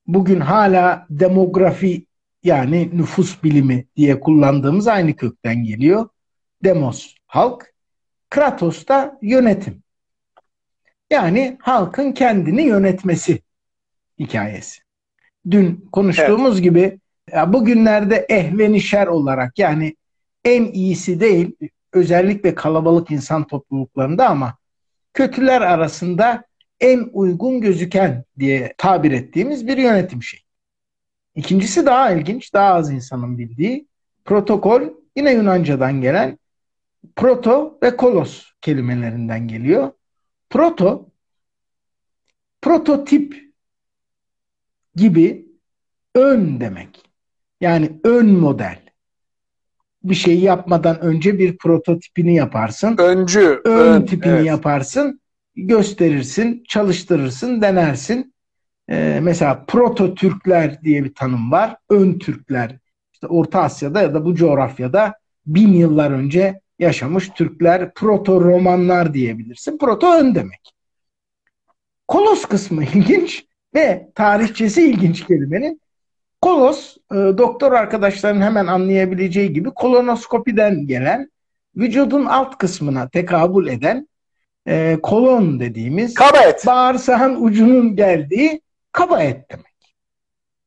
Bugün 0.07 0.39
hala 0.39 1.05
demografi 1.09 2.05
yani 2.43 2.89
nüfus 2.93 3.43
bilimi 3.43 3.85
diye 3.95 4.19
kullandığımız 4.19 4.87
aynı 4.87 5.15
kökten 5.15 5.63
geliyor. 5.63 6.09
Demos 6.63 7.15
halk, 7.27 7.73
kratos 8.29 8.87
da 8.87 9.19
yönetim. 9.21 9.83
Yani 11.09 11.57
halkın 11.61 12.11
kendini 12.11 12.61
yönetmesi 12.61 13.41
hikayesi. 14.19 14.81
Dün 15.51 15.87
konuştuğumuz 15.91 16.61
gibi 16.61 16.99
ya 17.33 17.53
bugünlerde 17.53 18.25
ehvenişer 18.29 19.07
olarak 19.07 19.59
yani 19.59 19.95
en 20.45 20.65
iyisi 20.65 21.19
değil 21.19 21.55
özellikle 21.93 22.55
kalabalık 22.55 23.11
insan 23.11 23.47
topluluklarında 23.47 24.29
ama 24.29 24.57
kötüler 25.13 25.61
arasında 25.61 26.43
en 26.79 27.09
uygun 27.13 27.61
gözüken 27.61 28.23
diye 28.39 28.73
tabir 28.77 29.11
ettiğimiz 29.11 29.67
bir 29.67 29.77
yönetim 29.77 30.23
şeyi. 30.23 30.43
İkincisi 31.35 31.85
daha 31.85 32.11
ilginç, 32.11 32.53
daha 32.53 32.73
az 32.73 32.91
insanın 32.91 33.37
bildiği 33.37 33.87
protokol 34.25 34.81
yine 35.15 35.33
Yunanca'dan 35.33 36.01
gelen 36.01 36.39
proto 37.15 37.77
ve 37.83 37.97
kolos 37.97 38.51
kelimelerinden 38.61 39.47
geliyor. 39.47 39.91
Proto 40.49 41.09
prototip 42.61 43.48
gibi 44.99 45.45
ön 46.15 46.59
demek. 46.59 47.03
Yani 47.61 47.99
ön 48.03 48.27
model. 48.27 48.79
Bir 50.03 50.15
şeyi 50.15 50.41
yapmadan 50.41 50.99
önce 50.99 51.39
bir 51.39 51.57
prototipini 51.57 52.35
yaparsın. 52.35 52.97
Öncü. 52.97 53.61
Ön 53.65 53.93
ön, 53.93 54.05
tipini 54.05 54.33
evet. 54.33 54.45
yaparsın, 54.45 55.21
gösterirsin, 55.55 56.63
çalıştırırsın, 56.67 57.61
denersin. 57.61 58.33
Ee, 58.89 59.19
mesela 59.21 59.65
proto 59.67 60.15
Türkler 60.15 60.81
diye 60.83 61.03
bir 61.03 61.13
tanım 61.13 61.51
var. 61.51 61.77
Ön 61.89 62.19
Türkler. 62.19 62.77
İşte 63.13 63.27
Orta 63.27 63.61
Asya'da 63.61 64.01
ya 64.01 64.13
da 64.13 64.25
bu 64.25 64.35
coğrafyada 64.35 65.13
bin 65.45 65.73
yıllar 65.73 66.11
önce 66.11 66.61
yaşamış 66.79 67.29
Türkler, 67.29 67.93
proto 67.93 68.41
Romanlar 68.41 69.13
diyebilirsin. 69.13 69.77
Proto 69.77 70.13
ön 70.13 70.35
demek. 70.35 70.73
Kolos 72.07 72.45
kısmı 72.45 72.83
ilginç 72.95 73.48
ve 73.75 74.09
tarihçesi 74.15 74.83
ilginç 74.89 75.27
kelimenin. 75.27 75.81
Kolos, 76.41 76.97
e, 77.11 77.15
doktor 77.15 77.71
arkadaşların 77.71 78.41
hemen 78.41 78.67
anlayabileceği 78.67 79.53
gibi 79.53 79.69
kolonoskopiden 79.71 80.87
gelen, 80.87 81.31
vücudun 81.75 82.25
alt 82.25 82.57
kısmına 82.57 83.09
tekabül 83.09 83.67
eden 83.67 84.07
e, 84.67 84.97
kolon 85.03 85.59
dediğimiz 85.59 86.13
Kaba 86.13 86.37
et. 86.41 86.63
bağırsağın 86.67 87.43
ucunun 87.43 87.95
geldiği 87.95 88.61
kaba 88.91 89.23
et 89.23 89.51
demek. 89.51 89.95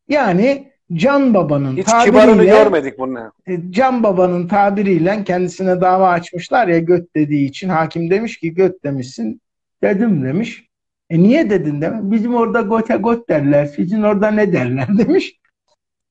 Yani 0.09 0.73
Can 0.93 1.35
Baba'nın 1.35 1.77
Hiç 1.77 1.85
tabiriyle 1.87 2.45
görmedik 2.45 2.99
bunu. 2.99 3.33
e, 3.47 3.71
Can 3.71 4.03
Baba'nın 4.03 4.49
tabiriyle 4.49 5.25
kendisine 5.25 5.81
dava 5.81 6.09
açmışlar 6.09 6.69
ya 6.69 6.79
göt 6.79 7.15
dediği 7.17 7.49
için 7.49 7.69
hakim 7.69 8.11
demiş 8.11 8.39
ki 8.39 8.55
göt 8.55 8.85
demişsin 8.85 9.41
dedim 9.83 10.25
demiş. 10.25 10.69
E 11.13 11.23
niye 11.23 11.51
dedin 11.51 11.81
demiş. 11.81 12.01
Bizim 12.03 12.35
orada 12.35 12.61
gote 12.61 12.97
got 12.97 13.29
derler. 13.29 13.67
Sizin 13.67 14.03
orada 14.03 14.31
ne 14.31 14.53
derler 14.53 14.89
demiş. 14.99 15.41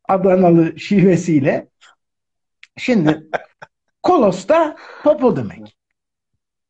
Adanalı 0.08 0.80
şivesiyle. 0.80 1.68
Şimdi 2.78 3.30
kolos 4.04 4.48
da 4.48 4.76
popo 5.04 5.36
demek. 5.36 5.78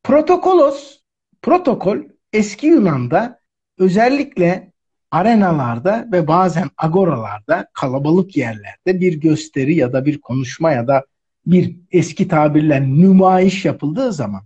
Protokolos, 0.04 1.00
protokol 1.42 1.98
eski 2.34 2.68
Yunan'da 2.68 3.40
özellikle 3.78 4.72
arenalarda 5.12 6.08
ve 6.12 6.28
bazen 6.28 6.70
agoralarda 6.78 7.68
kalabalık 7.74 8.38
yerlerde 8.38 9.00
bir 9.02 9.22
gösteri 9.22 9.76
ya 9.76 9.94
da 9.94 10.06
bir 10.06 10.22
konuşma 10.22 10.72
ya 10.72 10.88
da 10.88 11.06
bir 11.46 11.76
eski 11.92 12.28
tabirle 12.28 12.82
nümayiş 12.82 13.66
yapıldığı 13.66 14.14
zaman 14.14 14.42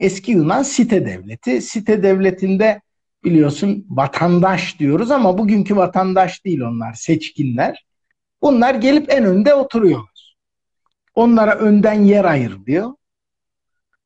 eski 0.00 0.32
Yunan 0.32 0.62
site 0.62 1.06
devleti. 1.06 1.62
Site 1.62 2.02
devletinde 2.02 2.80
biliyorsun 3.26 3.86
vatandaş 3.90 4.78
diyoruz 4.78 5.10
ama 5.10 5.38
bugünkü 5.38 5.76
vatandaş 5.76 6.44
değil 6.44 6.60
onlar 6.60 6.92
seçkinler. 6.92 7.86
Bunlar 8.42 8.74
gelip 8.74 9.12
en 9.12 9.24
önde 9.24 9.54
oturuyorlar. 9.54 10.36
Onlara 11.14 11.54
önden 11.54 12.02
yer 12.02 12.24
ayrılıyor. 12.24 12.92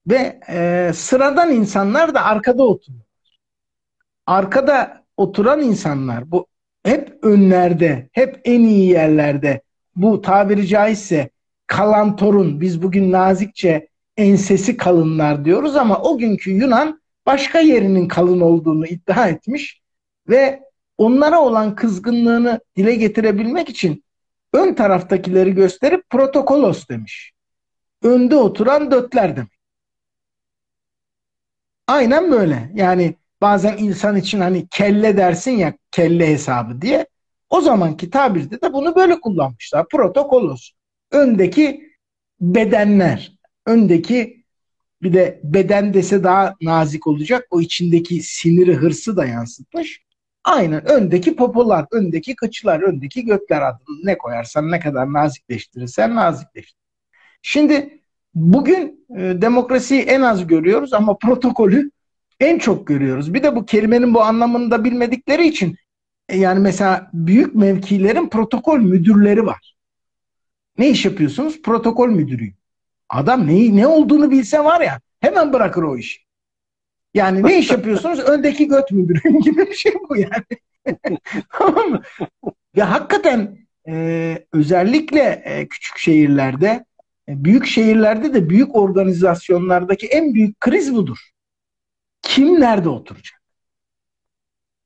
Ve 0.07 0.41
e, 0.49 0.91
sıradan 0.95 1.53
insanlar 1.53 2.15
da 2.15 2.25
arkada 2.25 2.63
oturuyor. 2.63 3.05
Arkada 4.27 5.05
oturan 5.17 5.61
insanlar 5.61 6.31
bu 6.31 6.47
hep 6.85 7.19
önlerde, 7.23 8.09
hep 8.13 8.41
en 8.45 8.61
iyi 8.61 8.91
yerlerde 8.91 9.63
bu 9.97 10.23
tabiri 10.23 10.67
caizse 10.67 11.31
kalantorun 11.67 12.61
biz 12.61 12.83
bugün 12.83 13.13
nazikçe 13.13 13.89
ensesi 14.17 14.77
kalınlar 14.77 15.45
diyoruz 15.45 15.77
ama 15.77 15.99
o 15.99 16.19
günkü 16.19 16.51
Yunan 16.51 17.00
başka 17.31 17.61
yerinin 17.61 18.09
kalın 18.09 18.41
olduğunu 18.41 18.87
iddia 18.87 19.29
etmiş 19.29 19.81
ve 20.29 20.61
onlara 20.99 21.41
olan 21.41 21.75
kızgınlığını 21.75 22.61
dile 22.77 22.95
getirebilmek 22.95 23.69
için 23.69 24.05
ön 24.53 24.75
taraftakileri 24.75 25.55
gösterip 25.55 26.11
protokolos 26.11 26.89
demiş. 26.89 27.33
Önde 28.03 28.37
oturan 28.37 28.91
dötler 28.91 29.37
demek. 29.37 29.61
Aynen 31.87 32.31
böyle. 32.31 32.71
Yani 32.75 33.15
bazen 33.41 33.77
insan 33.77 34.17
için 34.17 34.41
hani 34.41 34.69
kelle 34.69 35.17
dersin 35.17 35.53
ya 35.53 35.75
kelle 35.91 36.27
hesabı 36.27 36.83
diye. 36.83 37.07
O 37.51 37.61
zamanki 37.61 38.11
tabirde 38.11 38.61
de 38.63 38.73
bunu 38.73 38.97
böyle 38.97 39.21
kullanmışlar. 39.21 39.89
Protokolos. 39.89 40.71
Öndeki 41.11 41.91
bedenler. 42.41 43.33
Öndeki 43.67 44.40
bir 45.03 45.13
de 45.13 45.41
beden 45.45 45.95
dese 45.95 46.25
daha 46.25 46.55
nazik 46.63 47.07
olacak. 47.07 47.47
O 47.51 47.61
içindeki 47.61 48.23
siniri, 48.23 48.75
hırsı 48.75 49.17
da 49.17 49.27
yansıtmış. 49.27 50.03
Aynen 50.45 50.91
öndeki 50.91 51.37
popolar, 51.37 51.87
öndeki 51.91 52.37
kıçlar, 52.37 52.81
öndeki 52.81 53.25
gökler 53.25 53.61
adını 53.61 53.97
ne 54.05 54.19
koyarsan 54.19 54.71
ne 54.71 54.81
kadar 54.81 55.13
nazikleştirirsen 55.13 56.15
nazikleştir. 56.15 56.77
Şimdi 57.43 58.01
bugün 58.35 59.07
e, 59.17 59.21
demokrasiyi 59.21 60.03
en 60.03 60.21
az 60.21 60.47
görüyoruz 60.47 60.93
ama 60.93 61.19
protokolü 61.19 61.91
en 62.41 62.59
çok 62.59 62.87
görüyoruz. 62.87 63.35
Bir 63.35 63.43
de 63.43 63.57
bu 63.57 63.67
kelimenin 63.67 64.15
bu 64.15 64.23
anlamını 64.23 64.71
da 64.71 64.85
bilmedikleri 64.85 65.47
için 65.47 65.77
e, 66.29 66.39
yani 66.39 66.61
mesela 66.61 67.11
büyük 67.13 67.55
mevkilerin 67.55 68.29
protokol 68.29 68.79
müdürleri 68.79 69.47
var. 69.47 69.75
Ne 70.79 70.91
iş 70.91 71.05
yapıyorsunuz? 71.05 71.63
Protokol 71.63 72.09
müdürüyüm. 72.09 72.55
Adam 73.11 73.47
neyi 73.47 73.77
ne 73.77 73.87
olduğunu 73.87 74.31
bilse 74.31 74.65
var 74.65 74.81
ya 74.81 75.01
hemen 75.21 75.53
bırakır 75.53 75.83
o 75.83 75.97
işi. 75.97 76.21
Yani 77.15 77.43
ne 77.43 77.59
iş 77.59 77.71
yapıyorsunuz? 77.71 78.19
Öndeki 78.29 78.69
göt 78.69 78.91
müdürüyüm 78.91 79.41
gibi 79.43 79.67
bir 79.67 79.75
şey 79.75 79.95
bu 80.09 80.17
yani. 80.17 80.45
tamam 81.53 81.91
mı? 81.91 82.03
Ya 82.77 82.91
hakikaten 82.91 83.59
e, 83.89 84.47
özellikle 84.53 85.43
e, 85.45 85.69
küçük 85.69 85.99
şehirlerde, 85.99 86.85
e, 87.29 87.45
büyük 87.45 87.67
şehirlerde 87.67 88.35
de 88.35 88.49
büyük 88.51 88.77
organizasyonlardaki 88.77 90.07
en 90.07 90.35
büyük 90.35 90.61
kriz 90.61 90.95
budur. 90.95 91.19
Kim 92.23 92.61
nerede 92.61 92.89
oturacak? 92.89 93.41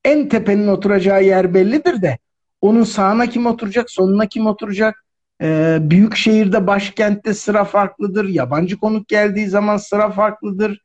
En 0.05 0.29
tepenin 0.29 0.69
oturacağı 0.69 1.25
yer 1.25 1.55
bellidir 1.55 2.03
de 2.03 2.19
onun 2.61 2.85
sağına 2.85 3.27
kim 3.27 3.47
oturacak, 3.47 3.91
soluna 3.91 4.27
kim 4.27 4.47
oturacak? 4.47 5.04
Ee, 5.43 5.79
büyük 5.81 6.17
şehirde, 6.17 6.67
başkentte 6.67 7.35
sıra 7.35 7.65
farklıdır. 7.65 8.29
Yabancı 8.29 8.79
konuk 8.79 9.09
geldiği 9.09 9.47
zaman 9.47 9.77
sıra 9.77 10.11
farklıdır. 10.11 10.85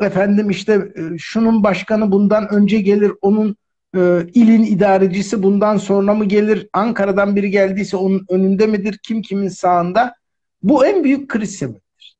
Efendim 0.00 0.50
işte 0.50 0.72
e, 0.96 1.18
şunun 1.18 1.62
başkanı 1.62 2.12
bundan 2.12 2.48
önce 2.54 2.80
gelir, 2.80 3.12
onun 3.20 3.56
e, 3.96 4.26
ilin 4.34 4.62
idarecisi 4.62 5.42
bundan 5.42 5.76
sonra 5.76 6.14
mı 6.14 6.24
gelir? 6.24 6.68
Ankara'dan 6.72 7.36
biri 7.36 7.50
geldiyse 7.50 7.96
onun 7.96 8.26
önünde 8.28 8.66
midir? 8.66 8.98
Kim 9.02 9.22
kimin 9.22 9.48
sağında? 9.48 10.14
Bu 10.62 10.86
en 10.86 11.04
büyük 11.04 11.28
kriz 11.28 11.56
sebebidir. 11.56 12.16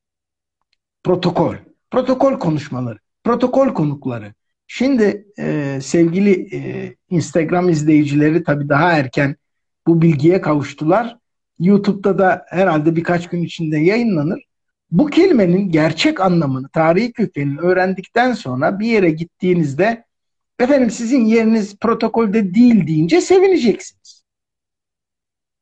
Protokol. 1.04 1.54
Protokol 1.90 2.38
konuşmaları. 2.38 2.98
Protokol 3.24 3.68
konukları. 3.68 4.34
Şimdi 4.66 5.26
e, 5.38 5.78
sevgili 5.82 6.56
e, 6.56 6.94
Instagram 7.10 7.68
izleyicileri 7.68 8.44
tabii 8.44 8.68
daha 8.68 8.92
erken 8.92 9.36
bu 9.86 10.02
bilgiye 10.02 10.40
kavuştular. 10.40 11.18
YouTube'da 11.58 12.18
da 12.18 12.46
herhalde 12.48 12.96
birkaç 12.96 13.28
gün 13.28 13.42
içinde 13.42 13.78
yayınlanır. 13.78 14.42
Bu 14.90 15.06
kelimenin 15.06 15.70
gerçek 15.70 16.20
anlamını, 16.20 16.68
tarihi 16.68 17.12
kökenini 17.12 17.60
öğrendikten 17.60 18.32
sonra 18.32 18.78
bir 18.78 18.86
yere 18.86 19.10
gittiğinizde 19.10 20.04
efendim 20.58 20.90
sizin 20.90 21.24
yeriniz 21.24 21.78
protokolde 21.78 22.54
değil 22.54 22.86
deyince 22.86 23.20
sevineceksiniz. 23.20 24.24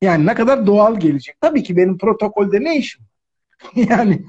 Yani 0.03 0.27
ne 0.27 0.35
kadar 0.35 0.67
doğal 0.67 1.01
gelecek. 1.01 1.37
Tabii 1.41 1.63
ki 1.63 1.77
benim 1.77 1.99
protokolde 1.99 2.61
ne 2.61 2.77
işim? 2.77 3.05
yani 3.75 4.25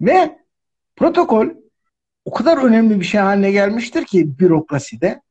ve 0.00 0.38
protokol 0.96 1.46
o 2.24 2.32
kadar 2.32 2.64
önemli 2.64 3.00
bir 3.00 3.04
şey 3.04 3.20
haline 3.20 3.50
gelmiştir 3.50 4.04
ki 4.04 4.38
bürokraside. 4.38 5.22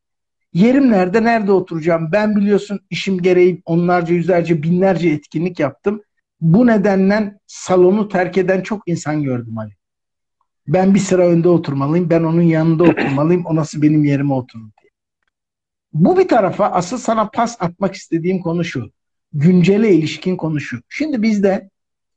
Yerim 0.53 0.91
nerede, 0.91 1.23
nerede 1.23 1.51
oturacağım? 1.51 2.09
Ben 2.11 2.35
biliyorsun 2.35 2.79
işim 2.89 3.21
gereği 3.21 3.61
onlarca, 3.65 4.13
yüzlerce, 4.15 4.63
binlerce 4.63 5.09
etkinlik 5.09 5.59
yaptım. 5.59 6.01
Bu 6.41 6.67
nedenle 6.67 7.39
salonu 7.47 8.09
terk 8.09 8.37
eden 8.37 8.61
çok 8.61 8.83
insan 8.85 9.23
gördüm 9.23 9.57
Ali. 9.57 9.71
Ben 10.67 10.95
bir 10.95 10.99
sıra 10.99 11.27
önde 11.27 11.49
oturmalıyım, 11.49 12.09
ben 12.09 12.23
onun 12.23 12.41
yanında 12.41 12.83
oturmalıyım, 12.83 13.45
o 13.45 13.55
nasıl 13.55 13.81
benim 13.81 14.05
yerime 14.05 14.33
oturur 14.33 14.69
diye. 14.81 14.91
Bu 15.93 16.17
bir 16.17 16.27
tarafa 16.27 16.65
asıl 16.65 16.97
sana 16.97 17.29
pas 17.29 17.57
atmak 17.59 17.95
istediğim 17.95 18.39
konu 18.39 18.65
şu. 18.65 18.91
Güncele 19.33 19.95
ilişkin 19.95 20.37
konu 20.37 20.59
şu. 20.59 20.81
Şimdi 20.89 21.21
bizde 21.21 21.69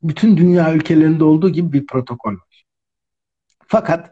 bütün 0.03 0.37
dünya 0.37 0.75
ülkelerinde 0.75 1.25
olduğu 1.25 1.51
gibi 1.51 1.73
bir 1.73 1.87
protokol 1.87 2.33
var. 2.33 2.65
Fakat 3.67 4.11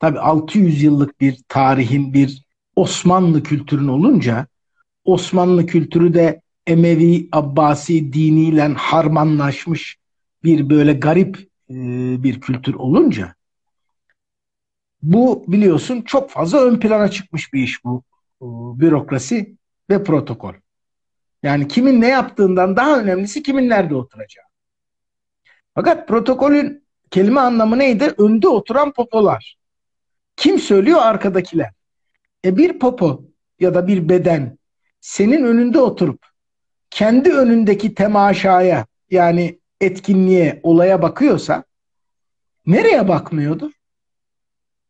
tabi 0.00 0.18
600 0.18 0.82
yıllık 0.82 1.20
bir 1.20 1.42
tarihin 1.48 2.14
bir 2.14 2.49
Osmanlı 2.76 3.42
kültürün 3.42 3.88
olunca 3.88 4.46
Osmanlı 5.04 5.66
kültürü 5.66 6.14
de 6.14 6.42
Emevi, 6.66 7.28
Abbasi 7.32 8.12
diniyle 8.12 8.62
harmanlaşmış 8.62 9.96
bir 10.44 10.70
böyle 10.70 10.92
garip 10.92 11.38
e, 11.70 11.74
bir 12.22 12.40
kültür 12.40 12.74
olunca 12.74 13.34
bu 15.02 15.44
biliyorsun 15.48 16.02
çok 16.02 16.30
fazla 16.30 16.60
ön 16.60 16.80
plana 16.80 17.10
çıkmış 17.10 17.52
bir 17.52 17.62
iş 17.62 17.84
bu 17.84 18.02
e, 18.42 18.46
bürokrasi 18.80 19.56
ve 19.90 20.04
protokol. 20.04 20.54
Yani 21.42 21.68
kimin 21.68 22.00
ne 22.00 22.08
yaptığından 22.08 22.76
daha 22.76 23.00
önemlisi 23.00 23.42
kimin 23.42 23.68
nerede 23.68 23.94
oturacağı. 23.94 24.44
Fakat 25.74 26.08
protokolün 26.08 26.84
kelime 27.10 27.40
anlamı 27.40 27.78
neydi? 27.78 28.14
Önde 28.18 28.48
oturan 28.48 28.92
popolar. 28.92 29.56
Kim 30.36 30.58
söylüyor? 30.58 30.98
Arkadakiler. 31.02 31.72
E 32.44 32.56
bir 32.56 32.78
popo 32.78 33.24
ya 33.60 33.74
da 33.74 33.86
bir 33.86 34.08
beden 34.08 34.58
senin 35.00 35.44
önünde 35.44 35.78
oturup 35.78 36.26
kendi 36.90 37.32
önündeki 37.32 37.94
temaşaya 37.94 38.86
yani 39.10 39.60
etkinliğe, 39.80 40.60
olaya 40.62 41.02
bakıyorsa 41.02 41.64
nereye 42.66 43.08
bakmıyordur? 43.08 43.70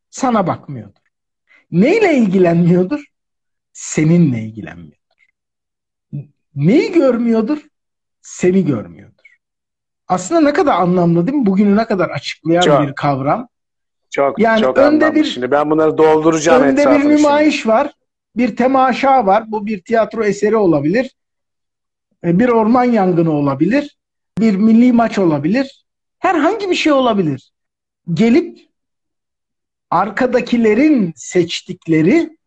Sana 0.09 0.47
bakmıyordur. 0.47 1.01
Neyle 1.71 2.17
ilgilenmiyordur? 2.17 3.03
Seninle 3.73 4.39
ilgilenmiyordur. 4.41 4.97
Neyi 6.55 6.91
görmüyordur? 6.91 7.67
Seni 8.21 8.65
görmüyordur. 8.65 9.37
Aslında 10.07 10.41
ne 10.41 10.53
kadar 10.53 10.73
anlamlı 10.73 11.27
değil 11.27 11.37
mi? 11.37 11.45
Bugünü 11.45 11.75
ne 11.75 11.85
kadar 11.85 12.09
açıklayan 12.09 12.61
Çok. 12.61 12.87
bir 12.87 12.95
kavram. 12.95 13.47
Çok 14.11 14.39
Yani 14.39 14.61
çok 14.61 14.77
önde 14.77 15.15
bir- 15.15 15.23
Şimdi 15.23 15.51
ben 15.51 15.69
bunları 15.71 15.97
dolduracağım 15.97 16.63
Önde 16.63 16.75
bir 16.75 16.81
etrafını 16.81 17.01
şimdi. 17.03 17.15
nümayiş 17.15 17.67
var. 17.67 17.93
Bir 18.37 18.55
temaşa 18.55 19.25
var. 19.25 19.43
Bu 19.51 19.65
bir 19.65 19.81
tiyatro 19.81 20.23
eseri 20.23 20.55
olabilir. 20.55 21.15
E, 22.25 22.39
Bir 22.39 22.49
orman 22.49 22.83
yangını 22.83 23.31
olabilir. 23.31 23.97
Bir 24.39 24.55
milli 24.55 24.93
maç 24.93 25.19
olabilir. 25.19 25.85
Herhangi 26.19 26.69
bir 26.69 26.75
şey 26.75 26.91
olabilir. 26.93 27.51
Gelip 28.13 28.59
arkadakilerin 29.89 31.13
seçtikleri 31.15 32.37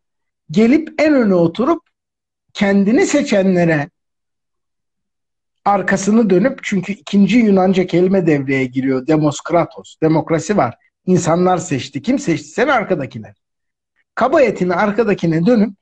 gelip 0.50 0.94
en 1.02 1.14
öne 1.14 1.34
oturup 1.34 1.82
kendini 2.52 3.06
seçenlere 3.06 3.90
arkasını 5.64 6.30
dönüp 6.30 6.58
çünkü 6.62 6.92
ikinci 6.92 7.38
Yunanca 7.38 7.86
kelime 7.86 8.26
devreye 8.26 8.64
giriyor. 8.64 9.06
Demoskratos. 9.06 9.96
Demokrasi 10.02 10.56
var. 10.56 10.74
İnsanlar 11.06 11.58
seçti. 11.58 12.02
Kim 12.02 12.18
seçti? 12.18 12.48
Sen 12.48 12.68
arkadakiler. 12.68 13.34
Kaba 14.14 14.42
etini 14.42 14.74
arkadakine 14.74 15.46
dönüp 15.46 15.74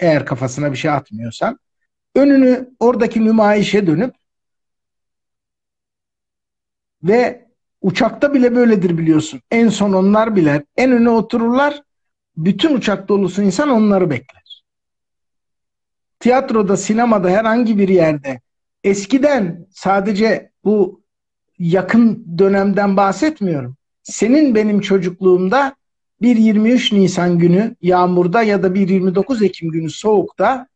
eğer 0.00 0.26
kafasına 0.26 0.72
bir 0.72 0.76
şey 0.76 0.90
atmıyorsan 0.90 1.58
önünü 2.14 2.70
oradaki 2.80 3.24
nümayişe 3.24 3.86
dönüp 3.86 4.14
ve 7.02 7.48
uçakta 7.80 8.34
bile 8.34 8.54
böyledir 8.54 8.98
biliyorsun. 8.98 9.40
En 9.50 9.68
son 9.68 9.92
onlar 9.92 10.36
biler. 10.36 10.62
En 10.76 10.92
öne 10.92 11.10
otururlar. 11.10 11.82
Bütün 12.36 12.76
uçak 12.76 13.08
dolusu 13.08 13.42
insan 13.42 13.68
onları 13.68 14.10
bekler. 14.10 14.64
Tiyatroda, 16.20 16.76
sinemada 16.76 17.30
herhangi 17.30 17.78
bir 17.78 17.88
yerde 17.88 18.40
eskiden 18.84 19.66
sadece 19.70 20.52
bu 20.64 21.02
yakın 21.58 22.38
dönemden 22.38 22.96
bahsetmiyorum. 22.96 23.76
Senin 24.02 24.54
benim 24.54 24.80
çocukluğumda 24.80 25.76
bir 26.22 26.36
23 26.36 26.92
Nisan 26.92 27.38
günü 27.38 27.76
yağmurda 27.82 28.42
ya 28.42 28.62
da 28.62 28.74
bir 28.74 28.88
29 28.88 29.42
Ekim 29.42 29.70
günü 29.70 29.90
soğukta 29.90 30.66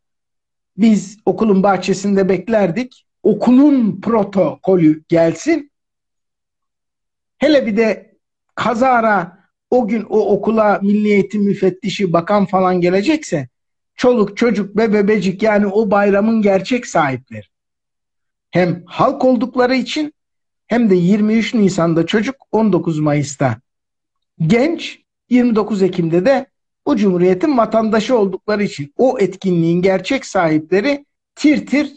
biz 0.77 1.19
okulun 1.25 1.63
bahçesinde 1.63 2.29
beklerdik. 2.29 3.07
Okulun 3.23 4.01
protokolü 4.01 5.05
gelsin. 5.09 5.71
Hele 7.39 7.67
bir 7.67 7.77
de 7.77 8.17
kazara 8.55 9.39
o 9.71 9.89
gün 9.89 10.03
o 10.09 10.19
okula 10.19 10.79
milli 10.83 11.09
eğitim 11.09 11.43
müfettişi, 11.43 12.13
bakan 12.13 12.47
falan 12.47 12.81
gelecekse 12.81 13.49
çoluk 13.97 14.37
çocuk 14.37 14.77
ve 14.77 14.93
bebecik 14.93 15.43
yani 15.43 15.67
o 15.67 15.91
bayramın 15.91 16.43
gerçek 16.43 16.87
sahipleri. 16.87 17.47
Hem 18.51 18.83
halk 18.87 19.25
oldukları 19.25 19.75
için 19.75 20.15
hem 20.67 20.91
de 20.91 20.95
23 20.95 21.55
Nisan'da 21.55 22.07
çocuk 22.07 22.37
19 22.53 22.99
Mayıs'ta 22.99 23.57
genç 24.41 25.01
29 25.31 25.83
Ekim'de 25.83 26.27
de 26.27 26.47
bu 26.87 26.97
cumhuriyetin 26.97 27.59
vatandaşı 27.59 28.19
oldukları 28.19 28.63
için 28.63 28.95
o 28.97 29.19
etkinliğin 29.19 29.83
gerçek 29.83 30.27
sahipleri 30.27 31.07
tir 31.35 31.67
tir 31.67 31.93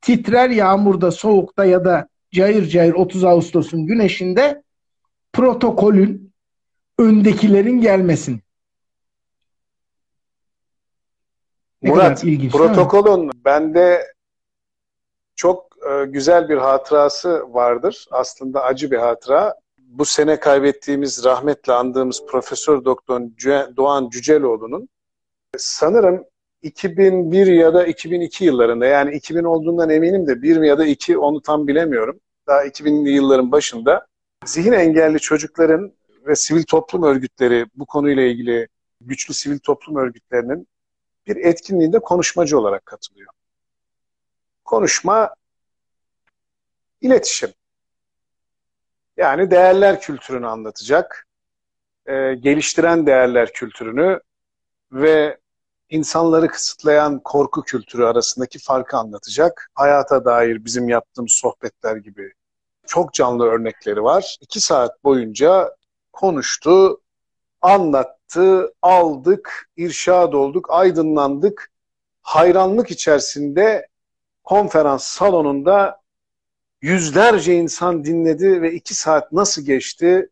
titrer 0.00 0.50
yağmurda, 0.50 1.10
soğukta 1.10 1.64
ya 1.64 1.84
da 1.84 2.08
cayır 2.30 2.68
cayır 2.68 2.94
30 2.94 3.24
Ağustos'un 3.24 3.86
güneşinde 3.86 4.62
protokolün 5.32 6.32
öndekilerin 6.98 7.80
gelmesini. 7.80 8.40
Ne 11.82 11.90
Murat, 11.90 12.24
ilginç, 12.24 12.52
protokolün 12.52 13.30
bende 13.44 14.12
çok 15.36 15.71
e, 15.90 16.04
güzel 16.04 16.48
bir 16.48 16.56
hatırası 16.56 17.54
vardır. 17.54 18.06
Aslında 18.10 18.62
acı 18.62 18.90
bir 18.90 18.98
hatıra. 18.98 19.54
Bu 19.78 20.04
sene 20.04 20.40
kaybettiğimiz, 20.40 21.24
rahmetle 21.24 21.72
andığımız 21.72 22.26
Profesör 22.26 22.84
Doktor 22.84 23.20
Doğan 23.76 24.08
Cüceloğlu'nun 24.10 24.88
sanırım 25.56 26.24
2001 26.62 27.46
ya 27.46 27.74
da 27.74 27.86
2002 27.86 28.44
yıllarında 28.44 28.86
yani 28.86 29.14
2000 29.14 29.44
olduğundan 29.44 29.90
eminim 29.90 30.26
de 30.26 30.42
1 30.42 30.56
mi 30.56 30.68
ya 30.68 30.78
da 30.78 30.86
2 30.86 31.18
onu 31.18 31.42
tam 31.42 31.68
bilemiyorum. 31.68 32.20
Daha 32.46 32.64
2000'li 32.64 33.10
yılların 33.10 33.52
başında 33.52 34.06
zihin 34.44 34.72
engelli 34.72 35.20
çocukların 35.20 35.92
ve 36.26 36.36
sivil 36.36 36.62
toplum 36.62 37.02
örgütleri 37.02 37.66
bu 37.74 37.86
konuyla 37.86 38.22
ilgili 38.22 38.68
güçlü 39.00 39.34
sivil 39.34 39.58
toplum 39.58 39.96
örgütlerinin 39.96 40.68
bir 41.26 41.36
etkinliğinde 41.36 41.98
konuşmacı 41.98 42.58
olarak 42.58 42.86
katılıyor. 42.86 43.32
Konuşma 44.64 45.34
iletişim. 47.02 47.50
Yani 49.16 49.50
değerler 49.50 50.00
kültürünü 50.00 50.46
anlatacak, 50.46 51.26
e, 52.06 52.34
geliştiren 52.34 53.06
değerler 53.06 53.52
kültürünü 53.52 54.20
ve 54.92 55.38
insanları 55.90 56.48
kısıtlayan 56.48 57.20
korku 57.20 57.62
kültürü 57.62 58.04
arasındaki 58.04 58.58
farkı 58.58 58.96
anlatacak. 58.96 59.70
Hayata 59.74 60.24
dair 60.24 60.64
bizim 60.64 60.88
yaptığımız 60.88 61.32
sohbetler 61.32 61.96
gibi 61.96 62.32
çok 62.86 63.14
canlı 63.14 63.46
örnekleri 63.46 64.02
var. 64.02 64.36
İki 64.40 64.60
saat 64.60 65.04
boyunca 65.04 65.76
konuştu, 66.12 67.00
anlattı, 67.62 68.74
aldık, 68.82 69.70
irşad 69.76 70.32
olduk, 70.32 70.66
aydınlandık. 70.70 71.72
Hayranlık 72.22 72.90
içerisinde 72.90 73.88
konferans 74.44 75.04
salonunda 75.04 76.01
yüzlerce 76.82 77.54
insan 77.54 78.04
dinledi 78.04 78.62
ve 78.62 78.72
iki 78.72 78.94
saat 78.94 79.32
nasıl 79.32 79.62
geçti 79.62 80.28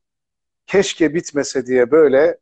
keşke 0.67 1.15
bitmese 1.15 1.67
diye 1.67 1.91
böyle 1.91 2.39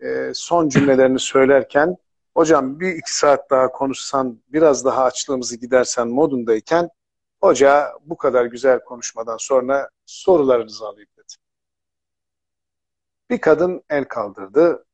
e, 0.00 0.30
son 0.34 0.68
cümlelerini 0.68 1.18
söylerken 1.18 1.96
hocam 2.34 2.80
bir 2.80 2.94
iki 2.94 3.16
saat 3.16 3.50
daha 3.50 3.72
konuşsan 3.72 4.40
biraz 4.48 4.84
daha 4.84 5.04
açlığımızı 5.04 5.56
gidersen 5.56 6.08
modundayken 6.08 6.90
hoca 7.40 7.92
bu 8.04 8.16
kadar 8.16 8.44
güzel 8.44 8.80
konuşmadan 8.80 9.36
sonra 9.36 9.90
sorularınızı 10.06 10.86
alayım 10.86 11.08
dedi. 11.16 11.32
Bir 13.30 13.40
kadın 13.40 13.82
el 13.90 14.04
kaldırdı. 14.04 14.84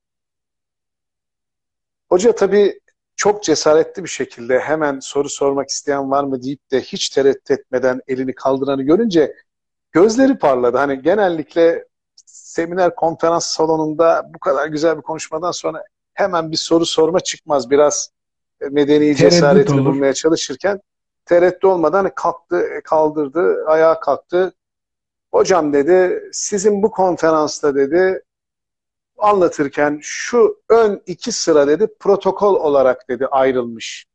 Hoca 2.09 2.35
tabii 2.35 2.80
çok 3.21 3.43
cesaretli 3.43 4.05
bir 4.05 4.09
şekilde 4.09 4.59
hemen 4.59 5.01
soru 5.01 5.29
sormak 5.29 5.69
isteyen 5.69 6.11
var 6.11 6.25
mı 6.25 6.43
deyip 6.43 6.71
de 6.71 6.81
hiç 6.81 7.09
tereddüt 7.09 7.51
etmeden 7.51 8.01
elini 8.09 8.35
kaldıranı 8.35 8.83
görünce 8.83 9.37
gözleri 9.93 10.39
parladı. 10.39 10.77
Hani 10.77 11.03
genellikle 11.03 11.85
seminer 12.27 12.95
konferans 12.95 13.47
salonunda 13.47 14.31
bu 14.35 14.39
kadar 14.39 14.67
güzel 14.67 14.97
bir 14.97 15.03
konuşmadan 15.03 15.51
sonra 15.51 15.85
hemen 16.15 16.51
bir 16.51 16.57
soru 16.57 16.87
sorma 16.87 17.21
çıkmaz. 17.21 17.71
Biraz 17.71 18.11
medeni 18.71 19.17
cesaretini 19.17 19.85
bulmaya 19.85 20.15
çalışırken 20.15 20.81
tereddüt 21.25 21.65
olmadan 21.65 22.11
kalktı, 22.15 22.67
kaldırdı, 22.85 23.65
ayağa 23.67 24.01
kalktı. 24.01 24.53
Hocam 25.33 25.73
dedi, 25.73 26.23
sizin 26.33 26.83
bu 26.83 26.91
konferansta 26.91 27.75
dedi, 27.75 28.23
anlatırken 29.21 29.99
şu 30.03 30.63
ön 30.69 31.03
iki 31.07 31.33
sıra 31.33 31.69
dedi, 31.69 31.95
protokol 32.01 32.55
olarak 32.55 33.09
dedi 33.09 33.27
ayrılmış. 33.27 34.07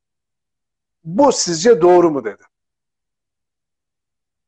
Bu 1.03 1.31
sizce 1.31 1.81
doğru 1.81 2.11
mu 2.11 2.25
dedi. 2.25 2.43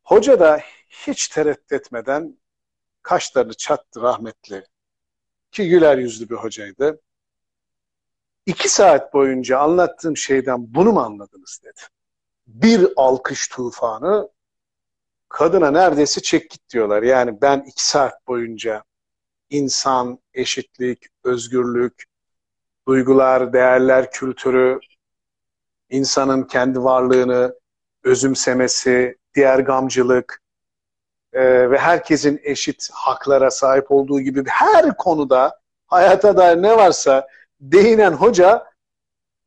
Hoca 0.03 0.39
da 0.39 0.59
hiç 0.89 1.27
tereddüt 1.27 1.71
etmeden 1.71 2.37
kaşlarını 3.01 3.53
çattı 3.53 4.01
rahmetli. 4.01 4.65
Ki 5.51 5.69
güler 5.69 5.97
yüzlü 5.97 6.29
bir 6.29 6.35
hocaydı. 6.35 7.01
İki 8.45 8.69
saat 8.69 9.13
boyunca 9.13 9.59
anlattığım 9.59 10.17
şeyden 10.17 10.73
bunu 10.73 10.91
mu 10.91 10.99
anladınız 10.99 11.61
dedi. 11.63 11.81
Bir 12.47 12.87
alkış 12.95 13.47
tufanı 13.47 14.29
kadına 15.29 15.71
neredeyse 15.71 16.21
çek 16.21 16.49
git 16.49 16.69
diyorlar. 16.69 17.03
Yani 17.03 17.41
ben 17.41 17.63
iki 17.67 17.87
saat 17.87 18.27
boyunca 18.27 18.83
insan, 19.49 20.19
eşitlik, 20.33 21.05
özgürlük, 21.23 22.03
duygular, 22.87 23.53
değerler 23.53 24.11
kültürü, 24.11 24.79
insanın 25.89 26.43
kendi 26.43 26.83
varlığını 26.83 27.55
özümsemesi, 28.03 29.17
diğer 29.35 29.59
gamcılık 29.59 30.41
e, 31.33 31.71
ve 31.71 31.77
herkesin 31.77 32.39
eşit 32.43 32.89
haklara 32.93 33.51
sahip 33.51 33.91
olduğu 33.91 34.19
gibi 34.19 34.43
her 34.47 34.97
konuda 34.97 35.59
hayata 35.87 36.37
dair 36.37 36.61
ne 36.61 36.77
varsa 36.77 37.27
değinen 37.59 38.11
hoca 38.11 38.67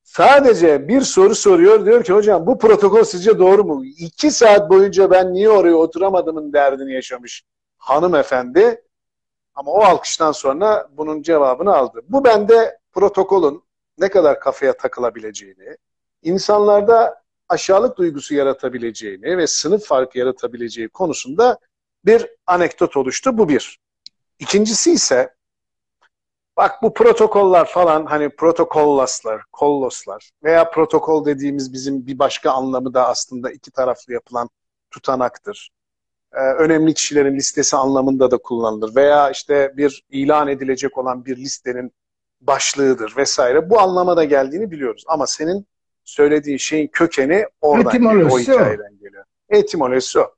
sadece 0.03 0.89
bir 0.89 1.01
soru 1.01 1.35
soruyor. 1.35 1.87
Diyor 1.87 2.05
ki 2.05 2.13
hocam 2.13 2.47
bu 2.47 2.59
protokol 2.59 3.05
sizce 3.05 3.39
doğru 3.39 3.65
mu? 3.65 3.85
İki 3.85 4.31
saat 4.31 4.71
boyunca 4.71 5.11
ben 5.11 5.33
niye 5.33 5.49
oraya 5.49 5.75
oturamadımın 5.75 6.53
derdini 6.53 6.93
yaşamış 6.93 7.45
hanımefendi. 7.79 8.83
Ama 9.55 9.73
o 9.73 9.83
alkıştan 9.83 10.33
sonra 10.33 10.89
bunun 10.93 11.23
cevabını 11.23 11.77
aldı. 11.77 12.03
Bu 12.09 12.25
bende 12.25 12.79
protokolün 12.93 13.63
ne 13.99 14.09
kadar 14.09 14.41
kafaya 14.41 14.77
takılabileceğini, 14.77 15.77
insanlarda 16.23 17.23
aşağılık 17.49 17.99
duygusu 17.99 18.35
yaratabileceğini 18.35 19.39
ve 19.39 19.47
sınıf 19.47 19.85
farkı 19.85 20.19
yaratabileceği 20.19 20.89
konusunda 20.89 21.59
bir 22.05 22.27
anekdot 22.47 22.97
oluştu. 22.97 23.39
Bu 23.39 23.49
bir. 23.49 23.79
İkincisi 24.39 24.93
ise 24.93 25.35
bak 26.57 26.83
bu 26.83 26.95
protokoller 26.95 27.67
falan 27.67 28.07
hani 28.07 28.37
protokollaslar, 28.37 29.43
kolloslar 29.53 30.31
veya 30.45 30.71
protokol 30.71 31.25
dediğimiz 31.25 31.73
bizim 31.73 32.07
bir 32.07 32.19
başka 32.19 32.51
anlamı 32.51 32.95
da 32.95 33.09
aslında 33.09 33.51
iki 33.51 33.71
taraflı 33.71 34.13
yapılan 34.13 34.51
tutanaktır. 34.91 35.71
Ee, 36.35 36.41
önemli 36.41 36.95
kişilerin 36.95 37.37
listesi 37.37 37.77
anlamında 37.77 38.31
da 38.31 38.39
kullanılır 38.39 38.97
veya 38.97 39.31
işte 39.31 39.73
bir 39.77 40.05
ilan 40.11 40.49
edilecek 40.49 40.99
olan 40.99 41.25
bir 41.25 41.37
listenin 41.37 41.93
başlığıdır 42.41 43.17
vesaire. 43.17 43.71
Bu 43.71 43.81
anlama 43.81 44.17
da 44.17 44.25
geldiğini 44.25 44.71
biliyoruz. 44.71 45.05
Ama 45.09 45.27
senin 45.27 45.67
söylediğin 46.05 46.57
şeyin 46.57 46.89
kökeni 46.89 47.47
oradan 47.61 47.93
geliyor, 47.93 48.31
o 48.31 48.39
hikayeden 48.39 48.99
geliyor. 48.99 49.25
Etimolojisi 49.49 50.19
o. 50.19 50.35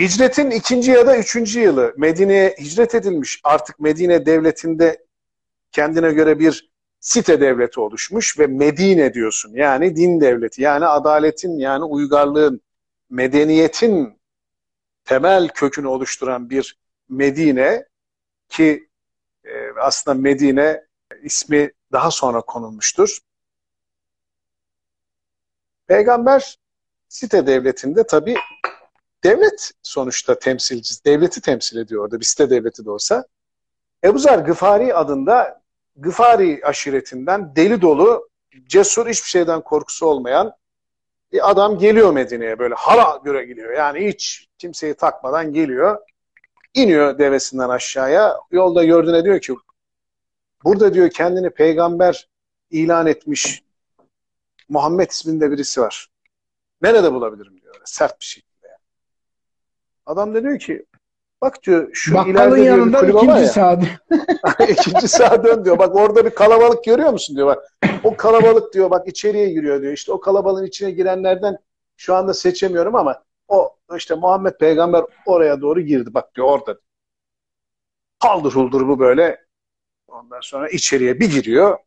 Hicretin 0.00 0.50
ikinci 0.50 0.90
ya 0.90 1.06
da 1.06 1.16
üçüncü 1.16 1.60
yılı 1.60 1.94
Medine'ye 1.96 2.56
hicret 2.60 2.94
edilmiş. 2.94 3.40
Artık 3.44 3.80
Medine 3.80 4.26
devletinde 4.26 5.04
kendine 5.72 6.12
göre 6.12 6.38
bir 6.38 6.72
site 7.00 7.40
devleti 7.40 7.80
oluşmuş 7.80 8.38
ve 8.38 8.46
Medine 8.46 9.14
diyorsun. 9.14 9.52
Yani 9.54 9.96
din 9.96 10.20
devleti, 10.20 10.62
yani 10.62 10.86
adaletin, 10.86 11.58
yani 11.58 11.84
uygarlığın, 11.84 12.60
medeniyetin 13.12 14.18
temel 15.04 15.48
kökünü 15.48 15.86
oluşturan 15.86 16.50
bir 16.50 16.78
Medine 17.08 17.86
ki 18.48 18.88
e, 19.44 19.50
aslında 19.80 20.20
Medine 20.20 20.84
ismi 21.22 21.72
daha 21.92 22.10
sonra 22.10 22.40
konulmuştur. 22.40 23.18
Peygamber 25.86 26.58
site 27.08 27.46
devletinde 27.46 28.06
tabi 28.06 28.36
devlet 29.24 29.72
sonuçta 29.82 30.38
temsilcisi, 30.38 31.04
devleti 31.04 31.40
temsil 31.40 31.76
ediyor 31.76 32.04
orada 32.04 32.20
bir 32.20 32.24
site 32.24 32.50
devleti 32.50 32.84
de 32.84 32.90
olsa. 32.90 33.24
Ebu 34.04 34.18
Zer 34.18 34.38
Gıfari 34.38 34.94
adında 34.94 35.62
Gıfari 35.96 36.60
aşiretinden 36.64 37.56
deli 37.56 37.82
dolu, 37.82 38.28
cesur 38.66 39.08
hiçbir 39.08 39.28
şeyden 39.28 39.60
korkusu 39.60 40.06
olmayan 40.06 40.56
adam 41.40 41.78
geliyor 41.78 42.12
Medine'ye 42.12 42.58
böyle 42.58 42.74
hala 42.74 43.20
göre 43.24 43.44
gidiyor. 43.44 43.72
Yani 43.72 44.06
hiç 44.08 44.48
kimseyi 44.58 44.94
takmadan 44.94 45.52
geliyor. 45.52 45.98
İniyor 46.74 47.18
devesinden 47.18 47.68
aşağıya. 47.68 48.36
Yolda 48.50 48.84
gördüğüne 48.84 49.24
diyor 49.24 49.40
ki 49.40 49.54
burada 50.64 50.94
diyor 50.94 51.10
kendini 51.10 51.50
peygamber 51.50 52.28
ilan 52.70 53.06
etmiş 53.06 53.62
Muhammed 54.68 55.10
isminde 55.10 55.50
birisi 55.50 55.80
var. 55.80 56.08
Nerede 56.82 57.12
bulabilirim 57.12 57.60
diyor. 57.60 57.74
Sert 57.84 58.20
bir 58.20 58.24
şekilde. 58.24 58.78
Adam 60.06 60.34
da 60.34 60.42
diyor 60.42 60.58
ki 60.58 60.86
bak 61.42 61.62
diyor 61.62 61.90
şu 61.92 62.14
Bakkalın 62.14 62.56
ileride 62.56 63.08
ikinci 63.08 63.46
saat. 63.46 63.84
ikinci 64.68 65.08
sağa 65.08 65.44
dön 65.44 65.64
diyor. 65.64 65.78
Bak 65.78 65.96
orada 65.96 66.24
bir 66.24 66.30
kalabalık 66.30 66.84
görüyor 66.84 67.10
musun 67.12 67.36
diyor. 67.36 67.46
Bak 67.46 67.72
o 68.04 68.16
kalabalık 68.16 68.74
diyor 68.74 68.90
bak 68.90 69.08
içeriye 69.08 69.50
giriyor 69.50 69.82
diyor. 69.82 69.92
İşte 69.92 70.12
o 70.12 70.20
kalabalığın 70.20 70.66
içine 70.66 70.90
girenlerden 70.90 71.58
şu 71.96 72.14
anda 72.14 72.34
seçemiyorum 72.34 72.94
ama 72.94 73.22
o 73.48 73.76
işte 73.96 74.14
Muhammed 74.14 74.54
peygamber 74.54 75.04
oraya 75.26 75.60
doğru 75.60 75.80
girdi. 75.80 76.14
Bak 76.14 76.34
diyor 76.34 76.46
orada. 76.46 76.78
Haldır 78.18 78.52
huldur 78.52 78.88
bu 78.88 78.98
böyle. 78.98 79.44
Ondan 80.08 80.40
sonra 80.40 80.68
içeriye 80.68 81.20
bir 81.20 81.30
giriyor. 81.30 81.78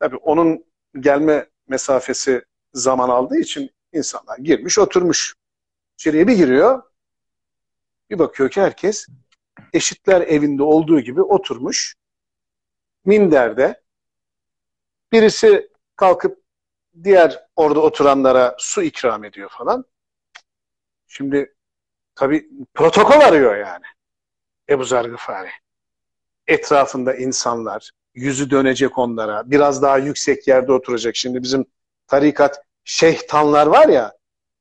Tabii 0.00 0.16
onun 0.16 0.64
gelme 1.00 1.46
mesafesi 1.68 2.44
zaman 2.74 3.08
aldığı 3.08 3.38
için 3.38 3.70
insanlar 3.92 4.38
girmiş 4.38 4.78
oturmuş. 4.78 5.34
İçeriye 5.98 6.28
bir 6.28 6.36
giriyor. 6.36 6.82
Bir 8.10 8.18
bakıyor 8.18 8.50
ki 8.50 8.60
herkes 8.60 9.06
eşitler 9.72 10.20
evinde 10.20 10.62
olduğu 10.62 11.00
gibi 11.00 11.22
oturmuş. 11.22 11.94
Minderde 13.04 13.82
birisi 15.12 15.70
kalkıp 15.96 16.42
diğer 17.04 17.46
orada 17.56 17.80
oturanlara 17.80 18.56
su 18.58 18.82
ikram 18.82 19.24
ediyor 19.24 19.50
falan. 19.50 19.84
Şimdi 21.06 21.54
tabi 22.14 22.48
protokol 22.74 23.20
arıyor 23.20 23.56
yani. 23.56 23.84
Ebu 24.68 24.84
Zer 24.84 25.04
Gıfari. 25.04 25.50
Etrafında 26.46 27.14
insanlar, 27.14 27.90
yüzü 28.14 28.50
dönecek 28.50 28.98
onlara, 28.98 29.50
biraz 29.50 29.82
daha 29.82 29.98
yüksek 29.98 30.48
yerde 30.48 30.72
oturacak. 30.72 31.16
Şimdi 31.16 31.42
bizim 31.42 31.66
tarikat 32.06 32.62
şeytanlar 32.84 33.66
var 33.66 33.88
ya, 33.88 34.16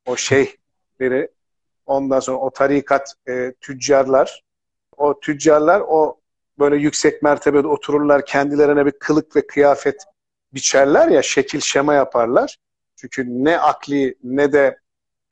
o 0.06 0.18
şeyhleri, 0.18 1.32
ondan 1.88 2.20
sonra 2.20 2.38
o 2.38 2.50
tarikat 2.50 3.14
e, 3.28 3.54
tüccarlar, 3.62 4.44
o 4.98 5.20
tüccarlar 5.20 5.82
o 5.88 6.20
böyle 6.60 6.76
yüksek 6.78 7.22
mertebede 7.24 7.68
otururlar, 7.68 8.26
kendilerine 8.26 8.86
bir 8.86 8.92
kılık 8.92 9.36
ve 9.36 9.48
kıyafet 9.48 10.04
biçerler 10.54 11.08
ya, 11.08 11.22
şekil 11.22 11.60
şema 11.60 11.94
yaparlar. 11.94 12.58
Çünkü 12.96 13.26
ne 13.44 13.60
akli 13.60 14.16
ne 14.24 14.54
de 14.54 14.80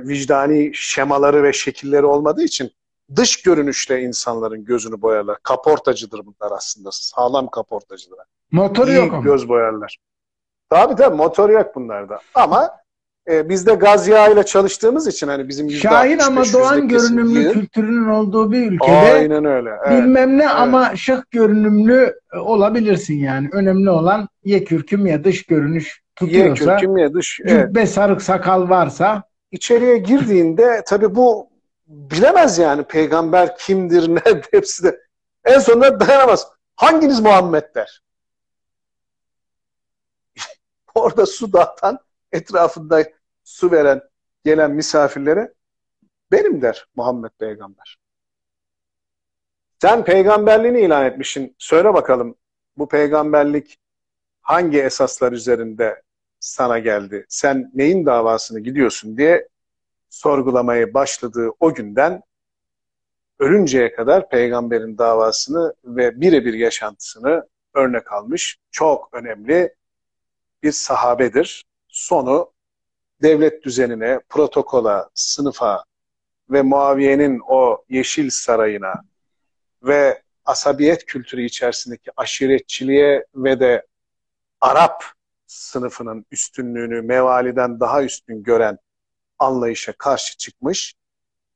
vicdani 0.02 0.72
şemaları 0.74 1.44
ve 1.44 1.54
şekilleri 1.54 2.06
olmadığı 2.06 2.44
için 2.44 2.72
dış 3.16 3.42
görünüşle 3.42 4.02
insanların 4.02 4.66
gözünü 4.66 5.02
boyarlar. 5.02 5.38
Kaportacıdır 5.44 6.22
bunlar 6.26 6.52
aslında. 6.52 6.90
Sağlam 6.92 7.50
kaportacılar. 7.50 8.26
Motoru 8.52 8.92
İyi 8.92 8.96
yok 8.96 9.14
ama. 9.14 9.24
göz 9.24 9.50
boyarlar. 9.50 9.98
Tabii 10.70 10.96
tabii 10.96 11.16
motor 11.16 11.50
yok 11.50 11.76
bunlarda. 11.76 12.20
Ama 12.34 12.78
e, 13.30 13.50
biz 13.50 13.68
de 13.68 13.74
gaz 13.74 14.08
yağıyla 14.08 14.44
çalıştığımız 14.44 15.08
için 15.08 15.28
hani 15.28 15.48
bizim 15.48 15.72
Şahin 15.72 16.20
ama 16.20 16.44
doğan 16.54 16.88
görünümlü 16.88 17.40
yığın. 17.40 17.54
kültürünün 17.54 18.10
olduğu 18.10 18.52
bir 18.52 18.72
ülkede 18.72 18.92
Aynen 18.92 19.46
öyle. 19.46 19.70
Evet. 19.88 20.04
bilmem 20.04 20.38
ne 20.38 20.44
evet. 20.44 20.56
ama 20.56 20.96
şık 20.96 21.32
görünümlü 21.32 22.20
olabilirsin 22.40 23.16
yani. 23.16 23.50
Önemli 23.52 23.90
olan 23.90 24.30
ye 24.44 24.64
kürküm 24.64 25.06
ya 25.06 25.24
dış 25.24 25.44
görünüş 25.44 26.02
tutuyorsa. 26.16 26.72
Ye 26.72 26.78
kürküm 26.78 26.98
ya 26.98 27.14
dış. 27.14 27.38
Cübbe 27.48 27.80
evet. 27.80 27.90
sarık 27.90 28.22
sakal 28.22 28.70
varsa. 28.70 29.24
İçeriye 29.52 29.98
girdiğinde 29.98 30.84
tabii 30.88 31.16
bu 31.16 31.50
bilemez 31.88 32.58
yani 32.58 32.84
peygamber 32.84 33.58
kimdir 33.58 34.16
ne 34.16 34.22
hepsi 34.52 34.84
de. 34.84 35.00
En 35.46 35.60
sonunda 35.60 36.00
dayanamaz. 36.00 36.48
Hanginiz 36.76 37.20
Muhammed 37.20 37.76
der. 37.76 38.02
Orada 40.96 41.26
su 41.26 41.54
dağıtan 41.54 42.00
etrafında 42.32 43.04
su 43.46 43.72
veren 43.72 44.02
gelen 44.46 44.72
misafirlere 44.72 45.54
benim 46.32 46.62
der 46.62 46.88
Muhammed 46.96 47.32
peygamber. 47.40 47.98
Sen 49.82 50.06
peygamberliğini 50.06 50.82
ilan 50.82 51.06
etmişsin. 51.06 51.56
Söyle 51.58 51.94
bakalım 51.94 52.36
bu 52.78 52.88
peygamberlik 52.88 53.78
hangi 54.42 54.82
esaslar 54.82 55.32
üzerinde 55.32 56.02
sana 56.40 56.80
geldi? 56.80 57.26
Sen 57.30 57.72
neyin 57.74 58.06
davasını 58.06 58.60
gidiyorsun 58.60 59.18
diye 59.18 59.48
sorgulamayı 60.10 60.94
başladığı 60.94 61.50
o 61.60 61.74
günden 61.74 62.24
ölünceye 63.40 63.92
kadar 63.96 64.30
peygamberin 64.30 64.98
davasını 64.98 65.74
ve 65.84 66.22
birebir 66.22 66.54
yaşantısını 66.54 67.48
örnek 67.74 68.14
almış 68.14 68.58
çok 68.72 69.10
önemli 69.14 69.76
bir 70.64 70.72
sahabedir. 70.72 71.66
Sonu 71.88 72.55
devlet 73.22 73.64
düzenine, 73.64 74.20
protokola, 74.30 75.10
sınıfa 75.14 75.84
ve 76.50 76.62
Muaviye'nin 76.62 77.42
o 77.48 77.86
yeşil 77.90 78.30
sarayına 78.30 78.94
ve 79.84 80.22
asabiyet 80.46 81.06
kültürü 81.06 81.44
içerisindeki 81.46 82.12
aşiretçiliğe 82.18 83.26
ve 83.36 83.60
de 83.60 83.86
Arap 84.62 85.04
sınıfının 85.48 86.26
üstünlüğünü 86.32 87.02
mevaliden 87.02 87.80
daha 87.80 88.04
üstün 88.04 88.44
gören 88.44 88.78
anlayışa 89.40 89.94
karşı 89.94 90.38
çıkmış. 90.38 90.94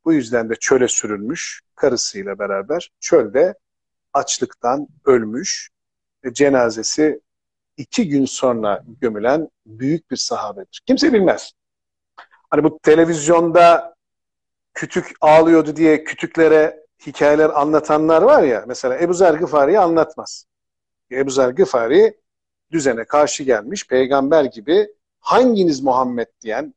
Bu 0.05 0.13
yüzden 0.13 0.49
de 0.49 0.55
çöle 0.55 0.87
sürülmüş 0.87 1.61
karısıyla 1.75 2.39
beraber 2.39 2.91
çölde 2.99 3.53
açlıktan 4.13 4.87
ölmüş 5.05 5.69
ve 6.25 6.33
cenazesi 6.33 7.21
iki 7.79 8.09
gün 8.09 8.25
sonra 8.25 8.83
gömülen 9.01 9.49
büyük 9.65 10.11
bir 10.11 10.17
sahabedir. 10.17 10.81
Kimse 10.85 11.13
bilmez. 11.13 11.51
Hani 12.49 12.63
bu 12.63 12.79
televizyonda 12.83 13.95
kütük 14.73 15.11
ağlıyordu 15.21 15.75
diye 15.75 16.03
kütüklere 16.03 16.85
hikayeler 17.05 17.49
anlatanlar 17.61 18.21
var 18.21 18.43
ya, 18.43 18.63
mesela 18.67 18.99
Ebu 18.99 19.13
Zer 19.13 19.33
Gıfari'yi 19.33 19.79
anlatmaz. 19.79 20.45
Ebu 21.11 21.29
Zer 21.29 21.49
Gıfari 21.49 22.13
düzene 22.71 23.03
karşı 23.05 23.43
gelmiş, 23.43 23.87
peygamber 23.87 24.43
gibi 24.43 24.87
hanginiz 25.19 25.81
Muhammed 25.83 26.27
diyen 26.41 26.73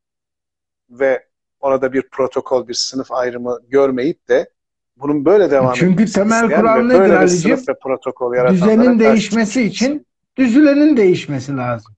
ve 0.90 1.26
orada 1.60 1.92
bir 1.92 2.08
protokol, 2.08 2.68
bir 2.68 2.74
sınıf 2.74 3.12
ayrımı 3.12 3.60
görmeyip 3.68 4.28
de 4.28 4.50
bunun 4.96 5.24
böyle 5.24 5.50
devam 5.50 5.74
Çünkü 5.74 6.06
temel 6.12 6.50
kural 6.56 6.82
nedir 6.86 7.00
Ali'ciğim? 7.20 7.56
Düzenin 8.54 8.98
değişmesi 8.98 9.62
için 9.62 10.06
düzülenin 10.36 10.96
değişmesi 10.96 11.56
lazım. 11.56 11.94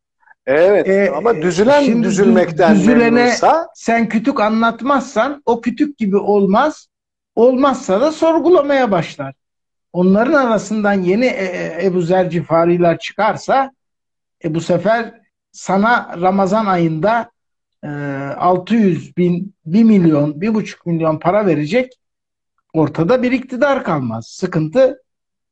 Evet 0.47 0.89
ee, 0.89 1.11
ama 1.11 1.35
düzülen 1.35 2.03
düzülmekten 2.03 2.75
düzülene 2.75 3.11
memnunsa 3.11 3.69
sen 3.75 4.09
kütük 4.09 4.41
anlatmazsan 4.41 5.43
o 5.47 5.61
kütük 5.61 5.99
gibi 5.99 6.17
olmaz. 6.17 6.89
Olmazsa 7.35 8.01
da 8.01 8.13
sorgulamaya 8.13 8.91
başlar. 8.91 9.35
Onların 9.93 10.47
arasından 10.47 10.93
yeni 10.93 11.27
e, 11.27 11.45
e, 11.45 11.87
Ebu 11.87 12.01
Zer 12.01 12.31
Cifariler 12.31 12.99
çıkarsa 12.99 13.73
e, 14.45 14.55
bu 14.55 14.61
sefer 14.61 15.21
sana 15.53 16.17
Ramazan 16.21 16.67
ayında 16.67 17.31
e, 17.85 17.89
600 17.89 19.17
bin, 19.17 19.55
1 19.67 19.85
milyon, 19.85 20.33
1,5 20.33 20.77
milyon 20.87 21.19
para 21.19 21.47
verecek 21.47 21.93
ortada 22.73 23.23
bir 23.23 23.33
iktidar 23.33 23.85
kalmaz. 23.85 24.27
Sıkıntı 24.27 25.04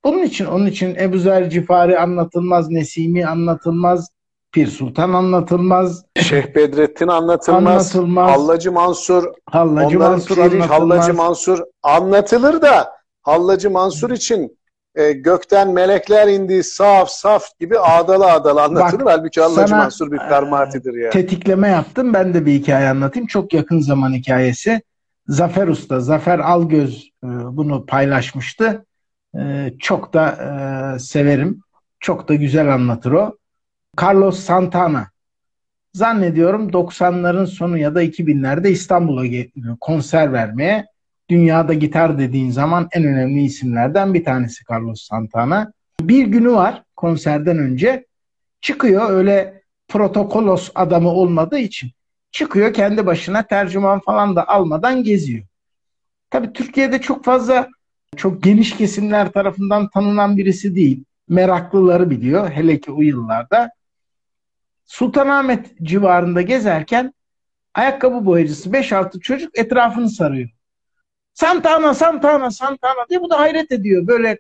bunun 0.05 0.23
için. 0.23 0.47
Onun 0.47 0.67
için 0.67 0.95
Ebu 0.95 1.19
Zer 1.19 1.51
Cifari 1.51 1.99
anlatılmaz, 1.99 2.71
Nesimi 2.71 3.27
anlatılmaz, 3.27 4.09
Pir 4.53 4.67
Sultan 4.67 5.13
anlatılmaz. 5.13 6.05
Şeyh 6.21 6.55
Bedrettin 6.55 7.09
anlatılmaz. 7.09 7.97
anlatılmaz. 7.97 8.31
Hallacı 8.31 8.73
Mansur. 8.73 9.25
Hallacı 9.51 9.99
Mansur 9.99 10.35
piri, 10.35 10.45
anlatılmaz. 10.45 10.71
Hallacı 10.71 11.15
Mansur 11.15 11.59
anlatılır 11.83 12.63
da 12.63 12.93
Hallacı 13.23 13.71
Mansur 13.71 14.11
için 14.11 14.59
e, 14.95 15.13
gökten 15.13 15.73
melekler 15.73 16.29
indi 16.29 16.65
saf 16.65 17.09
saf 17.11 17.45
gibi 17.61 17.79
ağdalı 17.79 18.33
ağdalı 18.33 18.63
anlatılır. 18.63 19.05
Bak, 19.05 19.13
Halbuki 19.13 19.41
Hallacı 19.41 19.75
Mansur 19.75 20.13
bir 20.13 20.19
karmatidir 20.19 20.95
yani. 20.95 21.11
Tetikleme 21.13 21.69
yaptım. 21.69 22.15
Ben 22.15 22.35
de 22.35 22.47
bir 22.47 22.53
hikaye 22.53 22.89
anlatayım. 22.89 23.27
Çok 23.27 23.55
yakın 23.55 23.81
zaman 23.81 24.13
hikayesi. 24.13 24.83
Zafer 25.29 25.69
Usta, 25.69 26.01
Zafer 26.01 26.39
Algöz 26.39 27.11
e, 27.25 27.29
bunu 27.29 27.87
paylaşmıştı. 27.87 28.85
E, 29.39 29.73
çok 29.79 30.15
da 30.15 30.29
e, 30.31 30.99
severim. 30.99 31.63
Çok 32.01 32.29
da 32.29 32.35
güzel 32.35 32.75
anlatır 32.75 33.13
o. 33.13 33.37
Carlos 34.03 34.39
Santana. 34.41 35.11
Zannediyorum 35.95 36.69
90'ların 36.71 37.47
sonu 37.47 37.79
ya 37.79 37.95
da 37.95 38.03
2000'lerde 38.03 38.71
İstanbul'a 38.71 39.25
konser 39.81 40.33
vermeye. 40.33 40.87
Dünyada 41.31 41.75
gitar 41.75 42.19
dediğin 42.19 42.51
zaman 42.51 42.89
en 42.93 43.05
önemli 43.05 43.43
isimlerden 43.43 44.15
bir 44.15 44.25
tanesi 44.25 44.65
Carlos 44.71 45.03
Santana. 45.03 45.73
Bir 46.01 46.27
günü 46.27 46.53
var 46.53 46.83
konserden 46.97 47.59
önce. 47.59 48.07
Çıkıyor 48.61 49.11
öyle 49.11 49.63
protokolos 49.89 50.71
adamı 50.75 51.09
olmadığı 51.09 51.59
için. 51.59 51.91
Çıkıyor 52.31 52.73
kendi 52.73 53.07
başına 53.07 53.47
tercüman 53.47 54.01
falan 54.01 54.37
da 54.37 54.49
almadan 54.49 55.03
geziyor. 55.03 55.45
Tabii 56.31 56.53
Türkiye'de 56.53 57.01
çok 57.01 57.25
fazla 57.25 57.69
çok 58.17 58.43
geniş 58.43 58.77
kesimler 58.77 59.33
tarafından 59.33 59.89
tanınan 59.89 60.37
birisi 60.37 60.75
değil. 60.75 61.05
Meraklıları 61.29 62.11
biliyor 62.11 62.51
hele 62.51 62.81
ki 62.81 62.93
o 62.93 63.03
yıllarda. 63.03 63.71
Sultanahmet 64.85 65.79
civarında 65.83 66.43
gezerken 66.43 67.15
ayakkabı 67.75 68.27
boyacısı 68.27 68.71
5-6 68.71 69.21
çocuk 69.21 69.59
etrafını 69.59 70.11
sarıyor. 70.11 70.49
Santana, 71.35 71.95
Santana, 71.95 72.51
Santana 72.51 73.09
diye 73.11 73.21
bu 73.21 73.31
da 73.31 73.41
hayret 73.41 73.73
ediyor. 73.73 74.07
Böyle 74.07 74.39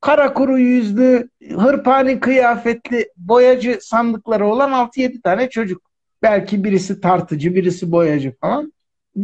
kara 0.00 0.34
kuru 0.34 0.58
yüzlü, 0.58 1.28
hırpani 1.54 2.20
kıyafetli 2.20 3.08
boyacı 3.16 3.78
sandıkları 3.80 4.46
olan 4.46 4.70
6-7 4.70 5.22
tane 5.22 5.50
çocuk. 5.50 5.90
Belki 6.22 6.64
birisi 6.64 7.00
tartıcı, 7.00 7.54
birisi 7.54 7.92
boyacı 7.92 8.36
falan. 8.40 8.72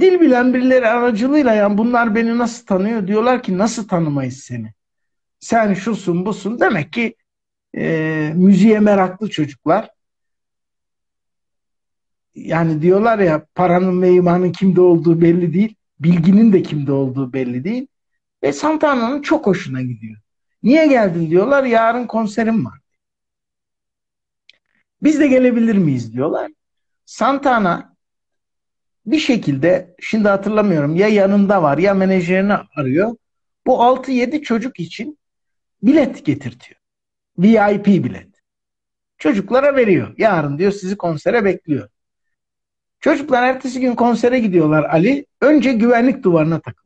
Dil 0.01 0.21
bilen 0.21 0.55
birileri 0.55 0.89
aracılığıyla 0.89 1.55
yani 1.55 1.79
bunlar 1.79 2.15
beni 2.15 2.39
nasıl 2.39 2.67
tanıyor? 2.67 3.07
Diyorlar 3.07 3.43
ki 3.43 3.59
nasıl 3.59 3.89
tanımayız 3.89 4.37
seni? 4.37 4.73
Sen 5.41 5.75
şusun 5.75 6.27
busun. 6.27 6.61
Demek 6.61 6.93
ki 6.93 7.15
e, 7.77 8.33
müziğe 8.35 8.81
meraklı 8.81 9.31
çocuklar 9.31 9.91
yani 12.35 12.83
diyorlar 12.83 13.19
ya 13.19 13.47
paranın 13.55 14.03
ve 14.03 14.13
imanın 14.13 14.53
kimde 14.53 14.81
olduğu 14.81 15.21
belli 15.21 15.55
değil. 15.55 15.75
Bilginin 16.01 16.53
de 16.53 16.63
kimde 16.63 16.93
olduğu 16.93 17.33
belli 17.33 17.65
değil. 17.65 17.87
Ve 18.43 18.53
Santana'nın 18.53 19.23
çok 19.23 19.47
hoşuna 19.47 19.83
gidiyor. 19.83 20.17
Niye 20.63 20.87
geldin 20.87 21.31
diyorlar. 21.31 21.65
Yarın 21.65 22.07
konserim 22.07 22.67
var. 22.67 22.79
Biz 25.03 25.21
de 25.21 25.29
gelebilir 25.29 25.77
miyiz 25.77 26.13
diyorlar. 26.13 26.53
Santana 27.05 27.96
bir 29.07 29.19
şekilde 29.19 29.95
şimdi 30.01 30.29
hatırlamıyorum 30.29 30.97
ya 30.97 31.09
yanında 31.09 31.63
var 31.63 31.79
ya 31.79 31.95
menajerini 31.95 32.53
arıyor. 32.77 33.17
Bu 33.67 33.73
6-7 33.73 34.43
çocuk 34.43 34.81
için 34.81 35.19
bilet 35.83 36.25
getirtiyor. 36.25 36.81
VIP 37.39 37.87
bilet. 37.87 38.29
Çocuklara 39.19 39.77
veriyor. 39.77 40.15
Yarın 40.19 40.59
diyor 40.59 40.73
sizi 40.73 40.97
konsere 40.97 41.45
bekliyor. 41.45 41.89
Çocuklar 43.01 43.43
ertesi 43.43 43.81
gün 43.81 43.95
konsere 43.95 44.39
gidiyorlar 44.39 44.85
Ali. 44.85 45.27
Önce 45.41 45.73
güvenlik 45.73 46.23
duvarına 46.23 46.61
takılıyor. 46.61 46.86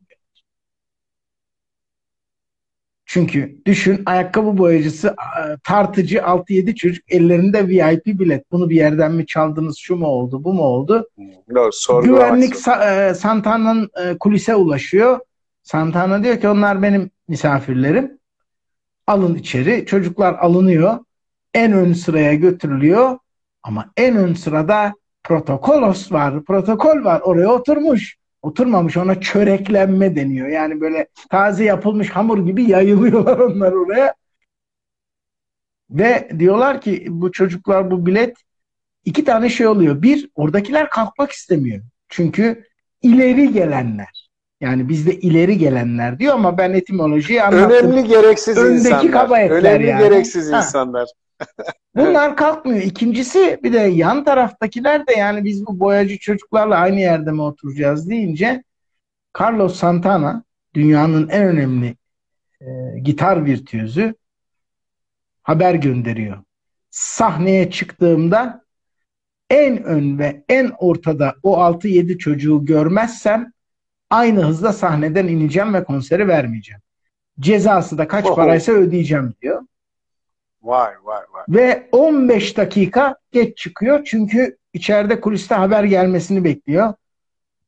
Çünkü 3.13 3.57
düşün 3.65 4.03
ayakkabı 4.05 4.57
boyacısı 4.57 5.15
tartıcı 5.63 6.17
6-7 6.17 6.75
çocuk 6.75 7.11
ellerinde 7.11 7.67
VIP 7.67 8.05
bilet. 8.05 8.51
Bunu 8.51 8.69
bir 8.69 8.75
yerden 8.75 9.11
mi 9.11 9.25
çaldınız 9.25 9.77
şu 9.77 9.95
mu 9.95 10.07
oldu 10.07 10.43
bu 10.43 10.53
mu 10.53 10.61
oldu? 10.63 11.09
No, 11.49 11.69
Güvenlik 12.03 12.53
sa- 12.55 13.09
e, 13.09 13.13
Santana'nın 13.13 13.89
e, 14.03 14.17
kulise 14.17 14.55
ulaşıyor. 14.55 15.19
Santana 15.63 16.23
diyor 16.23 16.39
ki 16.39 16.47
onlar 16.47 16.81
benim 16.81 17.11
misafirlerim. 17.27 18.19
Alın 19.07 19.35
içeri. 19.35 19.85
Çocuklar 19.85 20.33
alınıyor. 20.33 20.99
En 21.53 21.73
ön 21.73 21.93
sıraya 21.93 22.33
götürülüyor. 22.33 23.17
Ama 23.63 23.91
en 23.97 24.15
ön 24.15 24.33
sırada 24.33 24.93
protokolos 25.23 26.11
var, 26.11 26.43
protokol 26.43 27.03
var. 27.03 27.21
Oraya 27.21 27.47
oturmuş. 27.47 28.20
Oturmamış 28.41 28.97
ona 28.97 29.21
çöreklenme 29.21 30.15
deniyor. 30.15 30.47
Yani 30.47 30.81
böyle 30.81 31.07
taze 31.29 31.63
yapılmış 31.63 32.09
hamur 32.09 32.45
gibi 32.45 32.63
yayılıyorlar 32.63 33.37
onlar 33.39 33.71
oraya. 33.71 34.13
Ve 35.89 36.29
diyorlar 36.39 36.81
ki 36.81 37.05
bu 37.09 37.31
çocuklar 37.31 37.91
bu 37.91 38.05
bilet 38.05 38.37
iki 39.05 39.23
tane 39.23 39.49
şey 39.49 39.67
oluyor. 39.67 40.01
Bir, 40.01 40.29
oradakiler 40.35 40.89
kalkmak 40.89 41.31
istemiyor. 41.31 41.83
Çünkü 42.09 42.63
ileri 43.01 43.51
gelenler. 43.53 44.29
Yani 44.61 44.89
bizde 44.89 45.15
ileri 45.15 45.57
gelenler 45.57 46.19
diyor 46.19 46.33
ama 46.33 46.57
ben 46.57 46.73
etimolojiyi 46.73 47.43
anlattım. 47.43 47.91
Önemli 47.91 48.07
gereksiz 48.07 48.57
Öndeki 48.57 48.79
insanlar. 48.87 49.11
kaba 49.11 49.39
etler 49.39 49.55
Önemli 49.57 49.87
yani. 49.87 50.03
gereksiz 50.03 50.51
Ha. 50.51 50.57
insanlar. 50.57 51.09
Bunlar 51.95 52.37
kalkmıyor. 52.37 52.81
İkincisi 52.81 53.59
bir 53.63 53.73
de 53.73 53.79
yan 53.79 54.23
taraftakiler 54.23 55.07
de 55.07 55.13
yani 55.13 55.43
biz 55.43 55.65
bu 55.65 55.79
boyacı 55.79 56.17
çocuklarla 56.19 56.75
aynı 56.75 56.99
yerde 56.99 57.31
mi 57.31 57.41
oturacağız 57.41 58.09
deyince 58.09 58.63
Carlos 59.39 59.75
Santana 59.75 60.43
dünyanın 60.73 61.29
en 61.29 61.43
önemli 61.43 61.95
e, 62.61 62.99
gitar 62.99 63.45
virtüözü 63.45 64.15
haber 65.43 65.75
gönderiyor. 65.75 66.37
Sahneye 66.89 67.71
çıktığımda 67.71 68.65
en 69.49 69.83
ön 69.83 70.19
ve 70.19 70.43
en 70.49 70.71
ortada 70.77 71.35
o 71.43 71.57
6-7 71.57 72.17
çocuğu 72.17 72.65
görmezsem 72.65 73.51
aynı 74.09 74.41
hızla 74.43 74.73
sahneden 74.73 75.27
ineceğim 75.27 75.73
ve 75.73 75.83
konseri 75.83 76.27
vermeyeceğim. 76.27 76.81
Cezası 77.39 77.97
da 77.97 78.07
kaç 78.07 78.25
Oho. 78.25 78.35
paraysa 78.35 78.71
ödeyeceğim 78.71 79.33
diyor. 79.41 79.61
Vay 80.61 80.93
vay. 81.03 81.23
Ve 81.49 81.89
15 81.91 82.57
dakika 82.57 83.15
geç 83.31 83.57
çıkıyor 83.57 84.05
çünkü 84.05 84.57
içeride 84.73 85.21
kuliste 85.21 85.55
haber 85.55 85.83
gelmesini 85.83 86.43
bekliyor. 86.43 86.93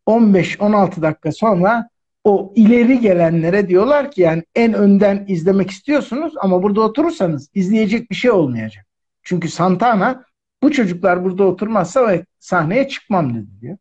15-16 0.08 1.02
dakika 1.02 1.32
sonra 1.32 1.90
o 2.24 2.54
ileri 2.56 3.00
gelenlere 3.00 3.68
diyorlar 3.68 4.12
ki 4.12 4.22
yani 4.22 4.44
en 4.56 4.74
önden 4.74 5.26
izlemek 5.28 5.72
istiyorsunuz 5.72 6.34
ama 6.38 6.64
burada 6.64 6.82
oturursanız 6.82 7.50
izleyecek 7.54 8.12
bir 8.12 8.16
şey 8.16 8.32
olmayacak. 8.32 8.86
Çünkü 9.24 9.50
Santana 9.50 10.24
bu 10.64 10.72
çocuklar 10.72 11.24
burada 11.24 11.44
oturmazsa 11.44 12.08
ve 12.08 12.26
sahneye 12.40 12.88
çıkmam 12.88 13.36
dedi 13.36 13.62
diyor. 13.62 13.78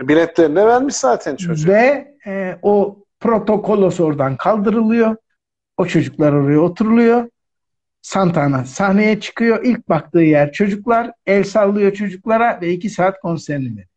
Biletlerini 0.00 0.56
de 0.56 0.66
vermiş 0.66 0.94
zaten 0.94 1.36
çocuk. 1.36 1.68
Ve 1.68 2.14
e, 2.26 2.58
o 2.62 2.98
protokolos 3.20 4.00
oradan 4.00 4.36
kaldırılıyor. 4.36 5.16
O 5.76 5.86
çocuklar 5.86 6.32
oraya 6.32 6.60
oturuluyor. 6.60 7.28
Santana 8.02 8.64
sahneye 8.64 9.20
çıkıyor. 9.20 9.64
İlk 9.64 9.88
baktığı 9.88 10.20
yer 10.20 10.52
çocuklar. 10.52 11.10
El 11.26 11.44
sallıyor 11.44 11.92
çocuklara 11.92 12.60
ve 12.60 12.72
iki 12.72 12.90
saat 12.90 13.20
konserini 13.20 13.70
veriyor. 13.70 13.88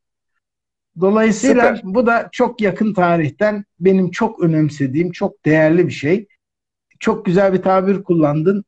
Dolayısıyla 1.00 1.76
Süper. 1.76 1.94
bu 1.94 2.08
da 2.08 2.30
çok 2.32 2.62
yakın 2.62 2.94
tarihten 2.94 3.66
benim 3.80 4.12
çok 4.12 4.40
önemsediğim, 4.40 5.12
çok 5.12 5.46
değerli 5.46 5.88
bir 5.88 5.92
şey. 5.92 6.28
Çok 7.00 7.26
güzel 7.26 7.54
bir 7.54 7.62
tabir 7.62 8.04
kullandın. 8.04 8.66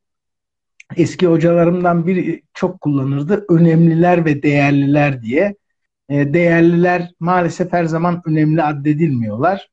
Eski 0.96 1.28
hocalarımdan 1.28 2.08
biri 2.08 2.42
çok 2.54 2.82
kullanırdı. 2.82 3.46
Önemliler 3.50 4.26
ve 4.26 4.44
değerliler 4.44 5.22
diye. 5.22 5.56
E, 6.10 6.34
değerliler 6.34 7.14
maalesef 7.20 7.74
her 7.74 7.86
zaman 7.86 8.22
önemli 8.26 8.64
addedilmiyorlar. 8.64 9.70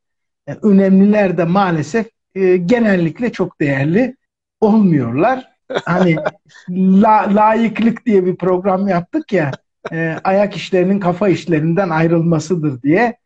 E, 0.46 0.54
önemliler 0.62 1.38
de 1.38 1.44
maalesef 1.44 2.06
e, 2.34 2.56
genellikle 2.56 3.32
çok 3.32 3.60
değerli 3.60 4.16
olmuyorlar. 4.60 5.50
Hani 5.84 6.16
la, 6.70 7.34
layıklık 7.34 8.06
diye 8.06 8.26
bir 8.26 8.36
program 8.36 8.88
yaptık 8.88 9.32
ya 9.32 9.50
e, 9.92 10.16
ayak 10.24 10.56
işlerinin 10.56 11.00
kafa 11.00 11.28
işlerinden 11.28 11.88
ayrılmasıdır 11.88 12.82
diye. 12.82 13.16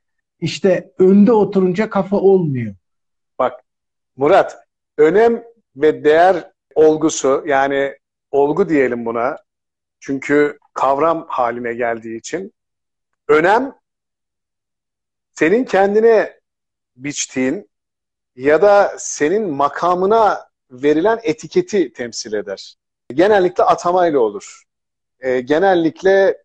İşte 0.41 0.93
önde 0.99 1.33
oturunca 1.33 1.91
kafa 1.91 2.17
olmuyor. 2.17 2.75
Murat, 4.17 4.59
önem 4.99 5.45
ve 5.77 6.05
değer 6.05 6.51
olgusu 6.75 7.45
yani 7.47 7.99
olgu 8.31 8.69
diyelim 8.69 9.07
buna. 9.07 9.37
Çünkü 10.01 10.59
kavram 10.75 11.27
haline 11.29 11.75
geldiği 11.75 12.19
için 12.19 12.53
önem 13.29 13.75
senin 15.33 15.65
kendine 15.65 16.41
biçtiğin 16.97 17.71
ya 18.37 18.63
da 18.63 18.95
senin 18.99 19.51
makamına 19.51 20.49
verilen 20.71 21.21
etiketi 21.23 21.93
temsil 21.93 22.33
eder. 22.33 22.77
Genellikle 23.15 23.65
atamayla 23.65 24.19
olur. 24.19 24.63
E, 25.21 25.41
genellikle 25.41 26.43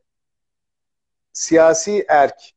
siyasi 1.33 2.05
erk 2.09 2.53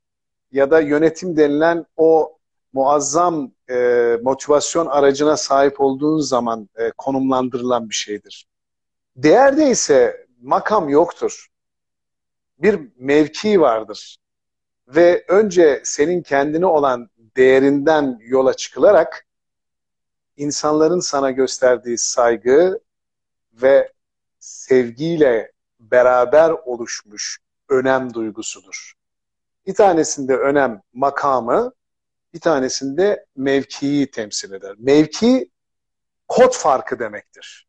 ya 0.52 0.70
da 0.70 0.80
yönetim 0.80 1.36
denilen 1.36 1.86
o 1.96 2.38
muazzam 2.72 3.52
e, 3.70 4.18
motivasyon 4.22 4.86
aracına 4.86 5.36
sahip 5.36 5.80
olduğun 5.80 6.20
zaman 6.20 6.68
e, 6.76 6.90
konumlandırılan 6.98 7.90
bir 7.90 7.94
şeydir. 7.94 8.46
Değerde 9.16 9.70
ise 9.70 10.26
makam 10.40 10.88
yoktur. 10.88 11.46
Bir 12.58 12.80
mevki 12.96 13.60
vardır. 13.60 14.16
Ve 14.88 15.24
önce 15.28 15.80
senin 15.84 16.22
kendine 16.22 16.66
olan 16.66 17.10
değerinden 17.36 18.18
yola 18.22 18.54
çıkılarak 18.54 19.26
insanların 20.36 21.00
sana 21.00 21.30
gösterdiği 21.30 21.98
saygı 21.98 22.80
ve 23.52 23.92
sevgiyle 24.38 25.52
beraber 25.80 26.50
oluşmuş 26.50 27.38
önem 27.68 28.14
duygusudur. 28.14 28.92
Bir 29.66 29.74
tanesinde 29.74 30.36
önem 30.36 30.82
makamı, 30.92 31.72
bir 32.34 32.40
tanesinde 32.40 33.26
mevkiyi 33.36 34.10
temsil 34.10 34.52
eder. 34.52 34.74
Mevki 34.78 35.50
kod 36.28 36.52
farkı 36.52 36.98
demektir. 36.98 37.66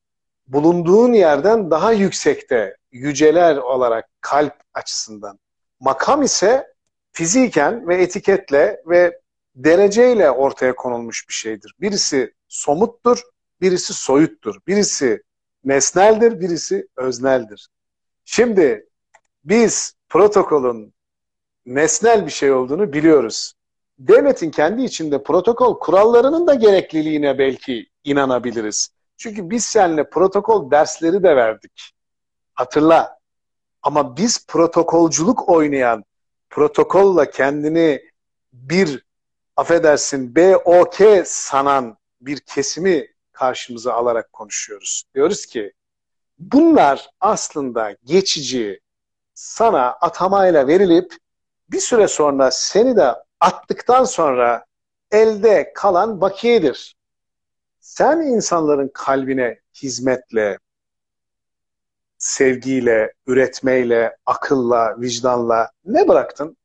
Bulunduğun 0.48 1.14
yerden 1.14 1.72
daha 1.72 1.92
yüksekte 1.92 2.78
yüceler 2.92 3.58
olarak 3.58 4.10
kalp 4.22 4.54
açısından. 4.74 5.40
Makam 5.80 6.22
ise 6.22 6.74
fiziken 7.12 7.88
ve 7.88 8.02
etiketle 8.02 8.82
ve 8.86 9.20
dereceyle 9.56 10.32
ortaya 10.32 10.76
konulmuş 10.76 11.30
bir 11.30 11.34
şeydir. 11.34 11.76
Birisi 11.80 12.34
somuttur, 12.54 13.24
birisi 13.62 13.94
soyuttur. 13.94 14.60
Birisi 14.68 15.24
nesneldir, 15.64 16.40
birisi 16.40 16.88
özneldir. 16.98 17.68
Şimdi 18.26 18.90
biz 19.44 19.94
protokolün 20.10 20.94
nesnel 21.66 22.26
bir 22.26 22.32
şey 22.32 22.52
olduğunu 22.52 22.94
biliyoruz. 22.94 23.54
Devletin 24.00 24.52
kendi 24.52 24.84
içinde 24.84 25.24
protokol 25.24 25.80
kurallarının 25.80 26.48
da 26.48 26.54
gerekliliğine 26.54 27.40
belki 27.40 27.88
inanabiliriz. 28.04 28.90
Çünkü 29.18 29.50
biz 29.50 29.66
seninle 29.66 30.10
protokol 30.10 30.72
dersleri 30.72 31.24
de 31.24 31.36
verdik. 31.36 31.92
Hatırla. 32.54 33.20
Ama 33.82 34.18
biz 34.18 34.48
protokolculuk 34.48 35.50
oynayan, 35.50 36.04
protokolla 36.50 37.30
kendini 37.32 38.02
bir 38.54 39.06
affedersin 39.58 40.36
BOK 40.36 40.96
sanan 41.26 41.98
bir 42.26 42.40
kesimi 42.40 43.08
karşımıza 43.32 43.94
alarak 43.94 44.34
konuşuyoruz. 44.34 45.04
Diyoruz 45.16 45.46
ki 45.46 45.74
bunlar 46.40 47.10
aslında 47.20 47.96
geçici 48.04 48.80
sana 49.34 49.92
atamayla 49.92 50.68
verilip 50.68 51.18
bir 51.70 51.80
süre 51.80 52.08
sonra 52.08 52.52
seni 52.52 52.96
de 52.96 53.14
attıktan 53.40 54.04
sonra 54.04 54.66
elde 55.12 55.74
kalan 55.76 56.22
bakiyedir. 56.22 56.96
Sen 57.80 58.22
insanların 58.22 58.92
kalbine 58.94 59.60
hizmetle, 59.84 60.60
sevgiyle, 62.18 63.14
üretmeyle, 63.28 64.18
akılla, 64.26 65.02
vicdanla 65.02 65.72
ne 65.86 66.08
bıraktın? 66.08 66.58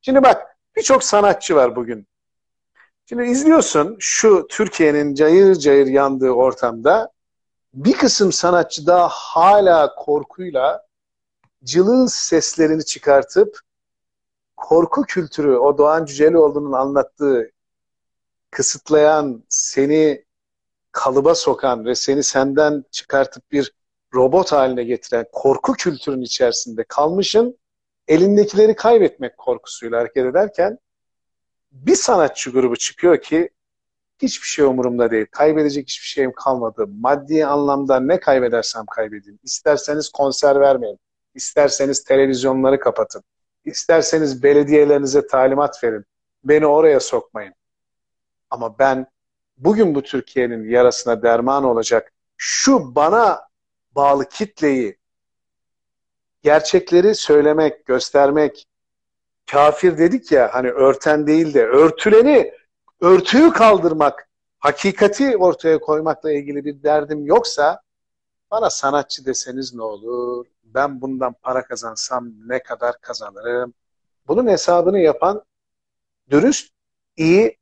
Şimdi 0.00 0.22
bak 0.22 0.58
birçok 0.76 1.04
sanatçı 1.04 1.56
var 1.56 1.76
bugün. 1.76 2.06
Şimdi 3.12 3.24
izliyorsun 3.24 3.96
şu 4.00 4.46
Türkiye'nin 4.50 5.14
cayır 5.14 5.54
cayır 5.54 5.86
yandığı 5.86 6.30
ortamda 6.30 7.12
bir 7.74 7.92
kısım 7.92 8.32
sanatçı 8.32 8.86
da 8.86 9.08
hala 9.08 9.94
korkuyla 9.94 10.86
cılız 11.64 12.14
seslerini 12.14 12.84
çıkartıp 12.84 13.60
korku 14.56 15.02
kültürü, 15.02 15.56
o 15.56 15.78
Doğan 15.78 16.04
Cüceloğlu'nun 16.04 16.72
anlattığı 16.72 17.50
kısıtlayan, 18.50 19.44
seni 19.48 20.24
kalıba 20.92 21.34
sokan 21.34 21.84
ve 21.84 21.94
seni 21.94 22.22
senden 22.22 22.84
çıkartıp 22.90 23.52
bir 23.52 23.72
robot 24.14 24.52
haline 24.52 24.84
getiren 24.84 25.26
korku 25.32 25.72
kültürünün 25.72 26.22
içerisinde 26.22 26.84
kalmışın 26.84 27.58
elindekileri 28.08 28.76
kaybetmek 28.76 29.38
korkusuyla 29.38 30.00
hareket 30.00 30.26
ederken 30.26 30.78
bir 31.72 31.94
sanatçı 31.94 32.50
grubu 32.50 32.76
çıkıyor 32.76 33.22
ki 33.22 33.50
hiçbir 34.22 34.46
şey 34.46 34.64
umurumda 34.64 35.10
değil. 35.10 35.26
Kaybedecek 35.30 35.88
hiçbir 35.88 36.06
şeyim 36.06 36.32
kalmadı. 36.32 36.86
Maddi 37.00 37.46
anlamda 37.46 38.00
ne 38.00 38.20
kaybedersem 38.20 38.86
kaybedeyim. 38.86 39.38
İsterseniz 39.42 40.08
konser 40.08 40.60
vermeyin. 40.60 40.98
İsterseniz 41.34 42.04
televizyonları 42.04 42.80
kapatın. 42.80 43.22
İsterseniz 43.64 44.42
belediyelerinize 44.42 45.26
talimat 45.26 45.84
verin. 45.84 46.04
Beni 46.44 46.66
oraya 46.66 47.00
sokmayın. 47.00 47.54
Ama 48.50 48.78
ben 48.78 49.06
bugün 49.56 49.94
bu 49.94 50.02
Türkiye'nin 50.02 50.70
yarasına 50.70 51.22
derman 51.22 51.64
olacak 51.64 52.12
şu 52.36 52.94
bana 52.94 53.48
bağlı 53.94 54.28
kitleyi 54.28 54.98
gerçekleri 56.42 57.14
söylemek, 57.14 57.86
göstermek, 57.86 58.66
kafir 59.50 59.98
dedik 59.98 60.32
ya 60.32 60.50
hani 60.52 60.70
örten 60.70 61.26
değil 61.26 61.54
de 61.54 61.66
örtüleni, 61.66 62.52
örtüyü 63.00 63.52
kaldırmak, 63.52 64.28
hakikati 64.58 65.36
ortaya 65.36 65.80
koymakla 65.80 66.32
ilgili 66.32 66.64
bir 66.64 66.82
derdim 66.82 67.26
yoksa 67.26 67.80
bana 68.50 68.70
sanatçı 68.70 69.26
deseniz 69.26 69.74
ne 69.74 69.82
olur? 69.82 70.46
Ben 70.64 71.00
bundan 71.00 71.34
para 71.42 71.64
kazansam 71.64 72.28
ne 72.46 72.62
kadar 72.62 73.00
kazanırım? 73.00 73.74
Bunun 74.28 74.46
hesabını 74.46 74.98
yapan 74.98 75.42
dürüst, 76.30 76.72
iyi 77.16 77.58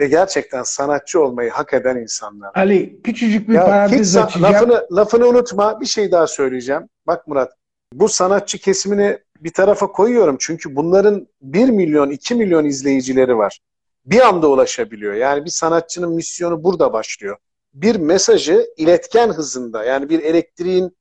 ve 0.00 0.08
gerçekten 0.08 0.62
sanatçı 0.62 1.22
olmayı 1.22 1.50
hak 1.50 1.74
eden 1.74 1.96
insanlar. 1.96 2.50
Ali 2.54 3.02
küçücük 3.02 3.48
bir 3.48 3.54
Ya 3.54 3.64
parantez 3.64 4.16
açacağım. 4.16 4.54
lafını, 4.54 4.86
lafını 4.92 5.26
unutma. 5.26 5.80
Bir 5.80 5.86
şey 5.86 6.12
daha 6.12 6.26
söyleyeceğim. 6.26 6.88
Bak 7.06 7.28
Murat, 7.28 7.52
bu 7.92 8.08
sanatçı 8.08 8.58
kesimini 8.58 9.18
bir 9.40 9.52
tarafa 9.52 9.86
koyuyorum. 9.86 10.36
Çünkü 10.40 10.76
bunların 10.76 11.28
1 11.42 11.68
milyon, 11.68 12.10
2 12.10 12.34
milyon 12.34 12.64
izleyicileri 12.64 13.38
var. 13.38 13.60
Bir 14.06 14.20
anda 14.20 14.48
ulaşabiliyor. 14.48 15.14
Yani 15.14 15.44
bir 15.44 15.50
sanatçının 15.50 16.12
misyonu 16.12 16.64
burada 16.64 16.92
başlıyor. 16.92 17.36
Bir 17.74 17.96
mesajı 17.96 18.66
iletken 18.76 19.28
hızında, 19.28 19.84
yani 19.84 20.08
bir 20.08 20.22
elektriğin 20.22 20.96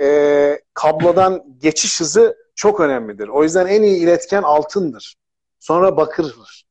e, 0.00 0.60
kablodan 0.74 1.44
geçiş 1.58 2.00
hızı 2.00 2.36
çok 2.54 2.80
önemlidir. 2.80 3.28
O 3.28 3.42
yüzden 3.42 3.66
en 3.66 3.82
iyi 3.82 3.96
iletken 3.96 4.42
altındır. 4.42 5.16
Sonra 5.58 5.96
bakırdır. 5.96 6.64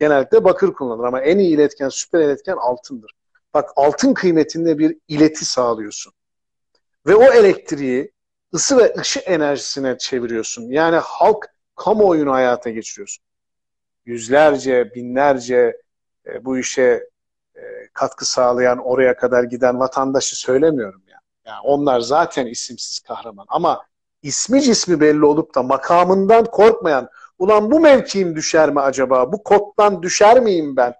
Genellikle 0.00 0.44
bakır 0.44 0.72
kullanılır 0.72 1.04
ama 1.04 1.20
en 1.20 1.38
iyi 1.38 1.54
iletken, 1.54 1.88
süper 1.88 2.20
iletken 2.20 2.56
altındır. 2.56 3.12
Bak 3.54 3.70
altın 3.76 4.14
kıymetinde 4.14 4.78
bir 4.78 4.96
ileti 5.08 5.44
sağlıyorsun. 5.44 6.12
Ve 7.06 7.14
o 7.14 7.22
elektriği 7.22 8.13
ısı 8.54 8.78
ve 8.78 8.94
ışık 8.98 9.28
enerjisine 9.28 9.98
çeviriyorsun. 9.98 10.62
Yani 10.62 10.96
halk 10.96 11.46
kamuoyunu 11.76 12.32
hayata 12.32 12.70
geçiriyorsun. 12.70 13.24
Yüzlerce, 14.04 14.94
binlerce 14.94 15.76
e, 16.26 16.44
bu 16.44 16.58
işe 16.58 17.08
e, 17.54 17.62
katkı 17.92 18.24
sağlayan, 18.24 18.78
oraya 18.78 19.16
kadar 19.16 19.44
giden 19.44 19.80
vatandaşı 19.80 20.36
söylemiyorum 20.36 21.02
yani. 21.08 21.20
yani. 21.44 21.60
Onlar 21.64 22.00
zaten 22.00 22.46
isimsiz 22.46 23.00
kahraman. 23.00 23.46
Ama 23.48 23.82
ismi 24.22 24.62
cismi 24.62 25.00
belli 25.00 25.24
olup 25.24 25.54
da 25.54 25.62
makamından 25.62 26.44
korkmayan, 26.44 27.08
ulan 27.38 27.70
bu 27.70 27.80
mevkiim 27.80 28.36
düşer 28.36 28.70
mi 28.70 28.80
acaba? 28.80 29.32
Bu 29.32 29.42
kottan 29.42 30.02
düşer 30.02 30.40
miyim 30.40 30.76
ben? 30.76 30.94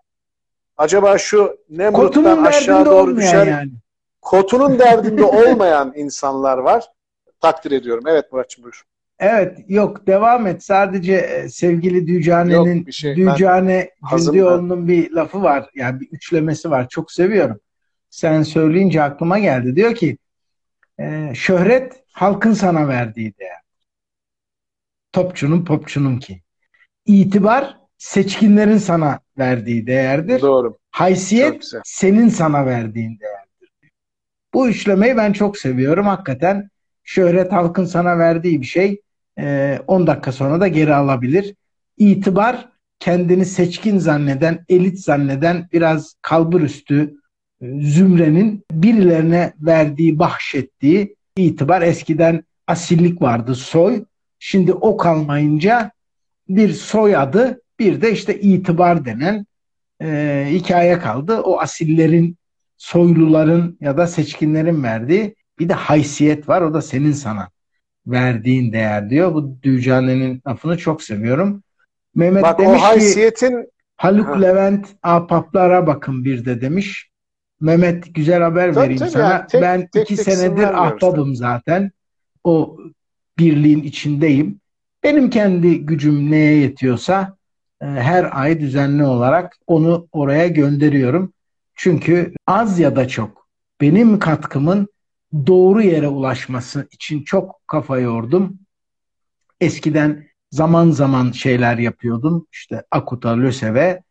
Acaba 0.77 1.19
şu 1.19 1.59
Nemrut'tan 1.69 2.45
aşağı 2.45 2.87
doğru 2.87 3.17
düşer 3.17 3.47
yani. 3.47 3.71
kotunun 4.21 4.79
derdinde 4.79 5.25
olmayan 5.25 5.93
insanlar 5.97 6.59
var. 6.59 6.91
Takdir 7.45 7.71
ediyorum. 7.71 8.05
Evet 8.07 8.33
Muratçım 8.33 8.65
buyur. 8.65 8.83
Evet 9.19 9.59
yok 9.69 10.07
devam 10.07 10.47
et. 10.47 10.65
Sadece 10.65 11.15
e, 11.15 11.49
sevgili 11.49 12.07
Dücane'nin 12.07 12.91
şey. 12.91 13.17
Dücane 13.17 13.91
Hazım 14.03 14.35
Cündioğlu'nun 14.35 14.89
bir 14.89 15.11
lafı 15.11 15.43
var. 15.43 15.71
Yani 15.75 16.01
bir 16.01 16.09
üçlemesi 16.09 16.71
var. 16.71 16.89
Çok 16.89 17.13
seviyorum. 17.13 17.61
Sen 18.11 18.43
söyleyince 18.43 19.03
aklıma 19.03 19.39
geldi. 19.39 19.77
Diyor 19.77 19.95
ki 19.95 20.19
e, 21.01 21.33
şöhret 21.35 22.05
halkın 22.13 22.53
sana 22.53 22.89
verdiği 22.89 23.35
değer. 23.39 23.61
Topçunun 25.13 25.65
popçunun 25.65 26.19
ki. 26.19 26.43
İtibar 27.07 27.77
seçkinlerin 27.99 28.79
sana 28.79 29.21
verdiği 29.39 29.87
değerdir. 29.87 30.41
Doğru. 30.41 30.79
Haysiyet 30.91 31.65
senin 31.85 32.29
sana 32.29 32.67
verdiğin 32.67 33.21
değerdir. 33.21 33.73
Bu 34.55 34.69
üçlemeyi 34.69 35.17
ben 35.17 35.33
çok 35.33 35.59
seviyorum. 35.59 36.07
Hakikaten 36.07 36.71
şöhret 37.05 37.53
halkın 37.53 37.85
sana 37.85 38.19
verdiği 38.19 38.61
bir 38.61 38.67
şey. 38.67 39.01
Ee, 39.39 39.79
10 39.87 40.07
dakika 40.07 40.33
sonra 40.33 40.61
da 40.61 40.69
geri 40.69 40.95
alabilir. 40.95 41.55
İtibar 41.97 42.69
kendini 42.99 43.45
seçkin 43.47 43.99
zanneden, 43.99 44.65
elit 44.69 45.01
zanneden 45.01 45.69
biraz 45.73 46.15
kalbur 46.23 46.61
üstü 46.61 47.15
e, 47.61 47.81
zümrenin 47.81 48.65
birilerine 48.73 49.53
verdiği, 49.61 50.19
bahşettiği 50.19 51.17
itibar. 51.37 51.83
Eskiden 51.83 52.45
asillik 52.67 53.23
vardı, 53.23 53.55
soy. 53.55 54.05
Şimdi 54.39 54.73
o 54.73 54.97
kalmayınca 54.97 55.91
bir 56.49 56.73
soy 56.73 57.17
adı, 57.17 57.63
bir 57.79 58.01
de 58.01 58.13
işte 58.13 58.41
itibar 58.41 59.05
denen 59.05 59.47
e, 60.03 60.47
hikaye 60.51 60.99
kaldı. 60.99 61.41
O 61.41 61.59
asillerin, 61.59 62.37
soyluların 62.77 63.79
ya 63.81 63.97
da 63.97 64.07
seçkinlerin 64.07 64.83
verdiği 64.83 65.35
bir 65.59 65.69
de 65.69 65.75
haysiyet 65.75 66.49
var. 66.49 66.63
O 66.63 66.75
da 66.75 66.83
senin 66.83 67.13
sana 67.13 67.49
verdiğin 68.07 68.73
değer 68.73 69.11
diyor. 69.11 69.35
Bu 69.35 69.57
Dücane'nin 69.63 70.43
lafını 70.47 70.79
çok 70.79 71.03
seviyorum. 71.03 71.63
Mehmet 72.15 72.43
Bak 72.43 72.59
demiş 72.59 72.73
o 72.73 72.77
ki 72.77 72.83
haysiyetin 72.83 73.69
Haluk 73.97 74.29
Ha. 74.29 74.41
Levent 74.41 74.87
ahbaplara 75.03 75.87
bakın 75.87 76.25
bir 76.25 76.45
de 76.45 76.61
demiş. 76.61 77.11
Mehmet 77.61 78.15
güzel 78.15 78.43
haber 78.43 78.75
Tabii, 78.75 78.85
vereyim 78.85 78.99
tabii 78.99 79.11
sana. 79.11 79.33
yani 79.33 79.47
tek- 79.49 79.63
ben 79.63 79.87
tek 79.93 80.11
iki 80.11 80.25
tek 80.25 80.35
senedir 80.35 80.87
ahbabım 80.87 81.35
zaten. 81.35 81.91
O 82.45 82.79
birliğin 83.39 83.83
içindeyim. 83.83 84.61
Benim 85.03 85.31
kendi 85.31 85.87
gücüm 85.87 86.31
neye 86.31 86.57
yetiyorsa 86.57 87.37
e, 87.81 87.87
her 87.87 88.41
ay 88.41 88.61
düzenli 88.61 89.05
olarak 89.05 89.57
onu 89.67 90.09
oraya 90.13 90.49
gönderiyorum. 90.49 91.33
Çünkü 91.75 92.33
az 92.47 92.79
ya 92.79 92.97
da 92.97 93.09
çok 93.09 93.49
benim 93.81 94.19
katkımın 94.19 94.89
doğru 95.47 95.82
yere 95.82 96.09
ulaşması 96.09 96.89
için 96.93 97.22
çok 97.22 97.61
kafa 97.66 97.99
yordum. 97.99 98.59
Eskiden 99.61 100.26
zaman 100.51 100.91
zaman 100.91 101.32
şeyler 101.32 101.78
yapıyordum. 101.78 102.47
İşte 102.53 102.82
Akut'a, 102.91 103.37
LÖSEV'e. 103.37 104.03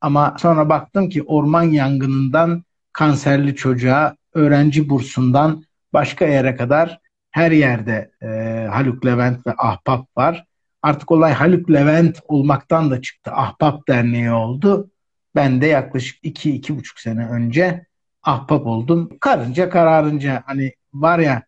Ama 0.00 0.36
sonra 0.38 0.68
baktım 0.68 1.08
ki 1.08 1.22
orman 1.22 1.62
yangınından 1.62 2.64
kanserli 2.92 3.56
çocuğa, 3.56 4.16
öğrenci 4.34 4.88
bursundan 4.88 5.64
başka 5.92 6.26
yere 6.26 6.56
kadar 6.56 7.00
her 7.30 7.50
yerde 7.50 8.10
e, 8.22 8.26
Haluk 8.70 9.06
Levent 9.06 9.46
ve 9.46 9.54
Ahbap 9.58 10.16
var. 10.16 10.44
Artık 10.82 11.10
olay 11.10 11.32
Haluk 11.32 11.70
Levent 11.70 12.20
olmaktan 12.28 12.90
da 12.90 13.02
çıktı. 13.02 13.30
Ahbap 13.34 13.88
Derneği 13.88 14.32
oldu. 14.32 14.90
Ben 15.34 15.60
de 15.60 15.66
yaklaşık 15.66 16.18
iki, 16.22 16.50
iki 16.50 16.76
buçuk 16.76 17.00
sene 17.00 17.28
önce 17.28 17.86
ahbap 18.22 18.66
oldum. 18.66 19.10
Karınca 19.20 19.70
kararınca 19.70 20.42
hani 20.46 20.72
var 20.94 21.18
ya 21.18 21.42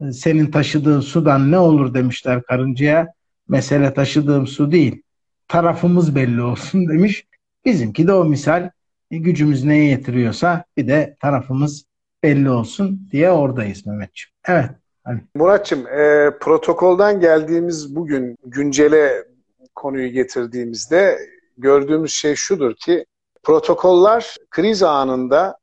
e, 0.00 0.12
senin 0.12 0.50
taşıdığın 0.50 1.00
sudan 1.00 1.52
ne 1.52 1.58
olur 1.58 1.94
demişler 1.94 2.42
karıncaya. 2.42 3.12
Mesele 3.48 3.94
taşıdığım 3.94 4.46
su 4.46 4.72
değil. 4.72 5.02
Tarafımız 5.48 6.14
belli 6.14 6.42
olsun 6.42 6.88
demiş. 6.88 7.26
Bizimki 7.64 8.06
de 8.06 8.12
o 8.12 8.24
misal 8.24 8.70
e, 9.10 9.18
gücümüz 9.18 9.64
neye 9.64 9.84
yetiriyorsa 9.84 10.64
bir 10.76 10.88
de 10.88 11.16
tarafımız 11.20 11.84
belli 12.22 12.50
olsun 12.50 13.08
diye 13.12 13.30
oradayız 13.30 13.86
Mehmetciğim. 13.86 14.32
Evet. 14.48 14.70
Muratçım 15.34 15.86
e, 15.86 16.30
protokoldan 16.40 17.20
geldiğimiz 17.20 17.96
bugün 17.96 18.36
güncele 18.44 19.24
konuyu 19.74 20.08
getirdiğimizde 20.08 21.18
gördüğümüz 21.58 22.12
şey 22.12 22.34
şudur 22.34 22.74
ki 22.74 23.06
protokoller 23.42 24.36
kriz 24.50 24.82
anında 24.82 25.56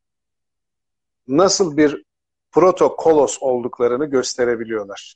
nasıl 1.27 1.77
bir 1.77 2.03
protokolos 2.51 3.37
olduklarını 3.41 4.05
gösterebiliyorlar. 4.05 5.15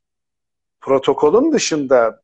Protokolün 0.81 1.51
dışında 1.51 2.21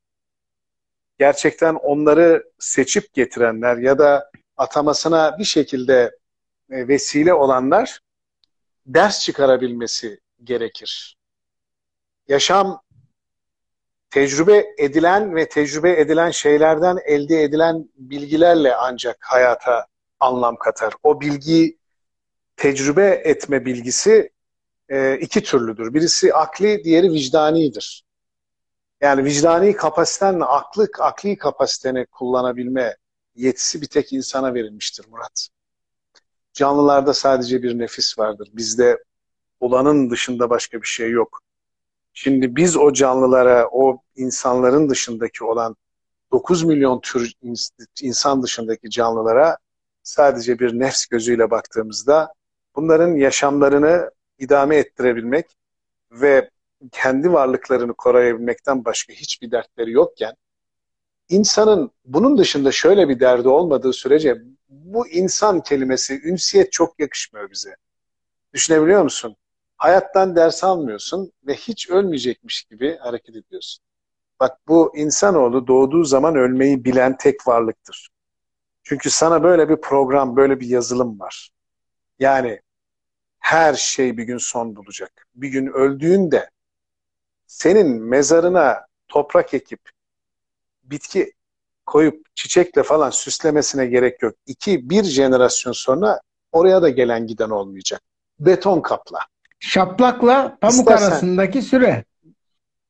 gerçekten 1.19 1.75
onları 1.75 2.43
seçip 2.59 3.13
getirenler 3.13 3.77
ya 3.77 3.97
da 3.97 4.31
atamasına 4.57 5.37
bir 5.39 5.43
şekilde 5.43 6.17
e, 6.69 6.87
vesile 6.87 7.33
olanlar 7.33 7.99
ders 8.85 9.21
çıkarabilmesi 9.21 10.19
gerekir. 10.43 11.17
Yaşam 12.27 12.81
tecrübe 14.09 14.65
edilen 14.77 15.35
ve 15.35 15.49
tecrübe 15.49 15.91
edilen 15.91 16.31
şeylerden 16.31 16.97
elde 17.05 17.43
edilen 17.43 17.89
bilgilerle 17.95 18.75
ancak 18.75 19.17
hayata 19.21 19.87
anlam 20.19 20.55
katar. 20.55 20.93
O 21.03 21.21
bilgiyi 21.21 21.77
tecrübe 22.55 23.21
etme 23.25 23.65
bilgisi 23.65 24.31
e, 24.89 25.17
iki 25.17 25.43
türlüdür. 25.43 25.93
Birisi 25.93 26.33
akli, 26.33 26.83
diğeri 26.83 27.11
vicdanidir. 27.11 28.03
Yani 29.01 29.25
vicdani 29.25 29.75
kapasitenle 29.75 30.45
aklı, 30.45 30.87
akli 30.99 31.37
kapasiteni 31.37 32.05
kullanabilme 32.05 32.97
yetisi 33.35 33.81
bir 33.81 33.87
tek 33.87 34.13
insana 34.13 34.53
verilmiştir 34.53 35.05
Murat. 35.09 35.47
Canlılarda 36.53 37.13
sadece 37.13 37.63
bir 37.63 37.79
nefis 37.79 38.19
vardır. 38.19 38.49
Bizde 38.53 39.03
olanın 39.59 40.09
dışında 40.09 40.49
başka 40.49 40.81
bir 40.81 40.87
şey 40.87 41.11
yok. 41.11 41.41
Şimdi 42.13 42.55
biz 42.55 42.77
o 42.77 42.93
canlılara, 42.93 43.69
o 43.71 44.01
insanların 44.15 44.89
dışındaki 44.89 45.43
olan 45.43 45.75
9 46.31 46.63
milyon 46.63 47.01
tür 47.01 47.33
insan 48.01 48.43
dışındaki 48.43 48.89
canlılara 48.89 49.57
sadece 50.03 50.59
bir 50.59 50.79
nefs 50.79 51.05
gözüyle 51.05 51.51
baktığımızda 51.51 52.33
bunların 52.75 53.15
yaşamlarını 53.15 54.11
idame 54.39 54.75
ettirebilmek 54.75 55.45
ve 56.11 56.49
kendi 56.91 57.33
varlıklarını 57.33 57.93
koruyabilmekten 57.93 58.85
başka 58.85 59.13
hiçbir 59.13 59.51
dertleri 59.51 59.91
yokken 59.91 60.35
insanın 61.29 61.91
bunun 62.05 62.37
dışında 62.37 62.71
şöyle 62.71 63.09
bir 63.09 63.19
derdi 63.19 63.47
olmadığı 63.47 63.93
sürece 63.93 64.41
bu 64.69 65.07
insan 65.07 65.61
kelimesi, 65.61 66.21
ünsiyet 66.23 66.71
çok 66.71 66.99
yakışmıyor 66.99 67.51
bize. 67.51 67.75
Düşünebiliyor 68.53 69.03
musun? 69.03 69.35
Hayattan 69.77 70.35
ders 70.35 70.63
almıyorsun 70.63 71.31
ve 71.47 71.53
hiç 71.53 71.89
ölmeyecekmiş 71.89 72.63
gibi 72.63 72.97
hareket 72.97 73.35
ediyorsun. 73.35 73.85
Bak 74.39 74.57
bu 74.67 74.97
insanoğlu 74.97 75.67
doğduğu 75.67 76.03
zaman 76.03 76.35
ölmeyi 76.35 76.85
bilen 76.85 77.17
tek 77.17 77.47
varlıktır. 77.47 78.09
Çünkü 78.83 79.09
sana 79.09 79.43
böyle 79.43 79.69
bir 79.69 79.75
program, 79.75 80.35
böyle 80.35 80.59
bir 80.59 80.67
yazılım 80.67 81.19
var. 81.19 81.49
Yani 82.23 82.59
her 83.39 83.73
şey 83.73 84.17
bir 84.17 84.23
gün 84.23 84.37
son 84.37 84.75
bulacak. 84.75 85.27
Bir 85.35 85.47
gün 85.49 85.67
öldüğünde 85.67 86.49
senin 87.47 88.03
mezarına 88.03 88.85
toprak 89.07 89.53
ekip 89.53 89.79
bitki 90.83 91.33
koyup 91.85 92.35
çiçekle 92.35 92.83
falan 92.83 93.09
süslemesine 93.09 93.85
gerek 93.85 94.21
yok. 94.21 94.35
İki, 94.45 94.89
bir 94.89 95.03
jenerasyon 95.03 95.73
sonra 95.73 96.19
oraya 96.51 96.81
da 96.81 96.89
gelen 96.89 97.27
giden 97.27 97.49
olmayacak. 97.49 98.01
Beton 98.39 98.81
kapla. 98.81 99.19
Şaplakla 99.59 100.57
pamuk 100.61 100.79
İstersen, 100.79 101.07
arasındaki 101.07 101.61
süre. 101.61 102.05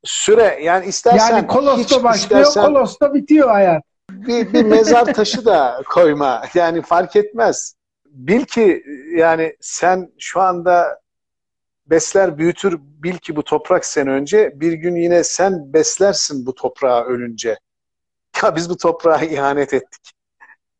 Süre 0.03 0.59
yani 0.63 0.85
istersen 0.85 1.35
yani 1.35 1.47
kolosta 1.47 2.03
başlıyor, 2.03 2.41
istersen, 2.41 2.65
kolosta 2.65 3.13
bitiyor 3.13 3.49
hayat. 3.49 3.83
Bir, 4.09 4.53
bir 4.53 4.65
mezar 4.65 5.13
taşı 5.13 5.45
da 5.45 5.81
koyma. 5.89 6.43
Yani 6.53 6.81
fark 6.81 7.15
etmez. 7.15 7.75
Bil 8.13 8.45
ki 8.45 8.83
yani 9.15 9.57
sen 9.61 10.13
şu 10.19 10.41
anda 10.41 11.01
besler 11.85 12.37
büyütür 12.37 12.79
bil 12.79 13.17
ki 13.17 13.35
bu 13.35 13.43
toprak 13.43 13.85
sen 13.85 14.07
önce 14.07 14.51
bir 14.55 14.73
gün 14.73 14.95
yine 14.95 15.23
sen 15.23 15.73
beslersin 15.73 16.45
bu 16.45 16.55
toprağa 16.55 17.05
ölünce. 17.05 17.57
Ya 18.43 18.55
biz 18.55 18.69
bu 18.69 18.77
toprağa 18.77 19.21
ihanet 19.21 19.73
ettik. 19.73 20.11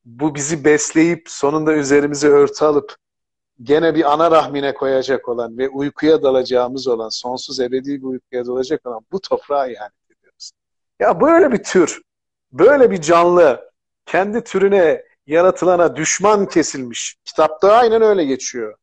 Bu 0.06 0.36
bizi 0.36 0.66
besleyip 0.66 1.30
sonunda 1.30 1.74
üzerimize 1.74 2.28
örtü 2.28 2.66
alıp 2.66 2.96
gene 3.64 3.96
bir 3.96 4.14
ana 4.14 4.32
rahmine 4.32 4.74
koyacak 4.74 5.30
olan 5.30 5.58
ve 5.58 5.70
uykuya 5.70 6.24
dalacağımız 6.24 6.88
olan, 6.88 7.10
sonsuz 7.10 7.60
ebedi 7.60 8.02
bir 8.02 8.04
uykuya 8.04 8.46
dalacak 8.46 8.86
olan 8.86 9.06
bu 9.12 9.22
toprağa 9.22 9.68
ihanet 9.68 10.12
ediyoruz. 10.18 10.52
Ya 11.00 11.22
böyle 11.22 11.52
bir 11.52 11.64
tür, 11.64 12.02
böyle 12.52 12.92
bir 12.92 13.02
canlı, 13.02 13.72
kendi 14.06 14.44
türüne 14.44 15.04
yaratılana 15.28 15.96
düşman 15.96 16.46
kesilmiş. 16.46 17.16
Kitapta 17.26 17.72
aynen 17.74 18.02
öyle 18.02 18.26
geçiyor. 18.26 18.78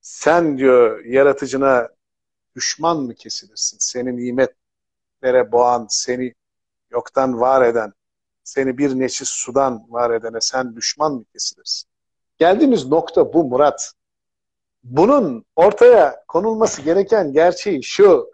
Sen 0.00 0.58
diyor 0.58 1.04
yaratıcına 1.04 1.88
düşman 2.56 2.96
mı 2.96 3.14
kesilirsin? 3.14 3.76
Seni 3.80 4.16
nimetlere 4.16 5.52
boğan, 5.52 5.86
seni 5.90 6.34
yoktan 6.90 7.40
var 7.40 7.66
eden, 7.66 7.92
seni 8.44 8.78
bir 8.78 8.98
neşis 8.98 9.28
sudan 9.28 9.86
var 9.88 10.10
edene 10.10 10.40
sen 10.40 10.76
düşman 10.76 11.12
mı 11.12 11.24
kesilirsin? 11.24 11.90
Geldiğimiz 12.38 12.86
nokta 12.86 13.32
bu 13.32 13.44
Murat. 13.44 13.92
Bunun 14.84 15.44
ortaya 15.56 16.24
konulması 16.28 16.82
gereken 16.82 17.32
gerçeği 17.32 17.82
şu. 17.82 18.30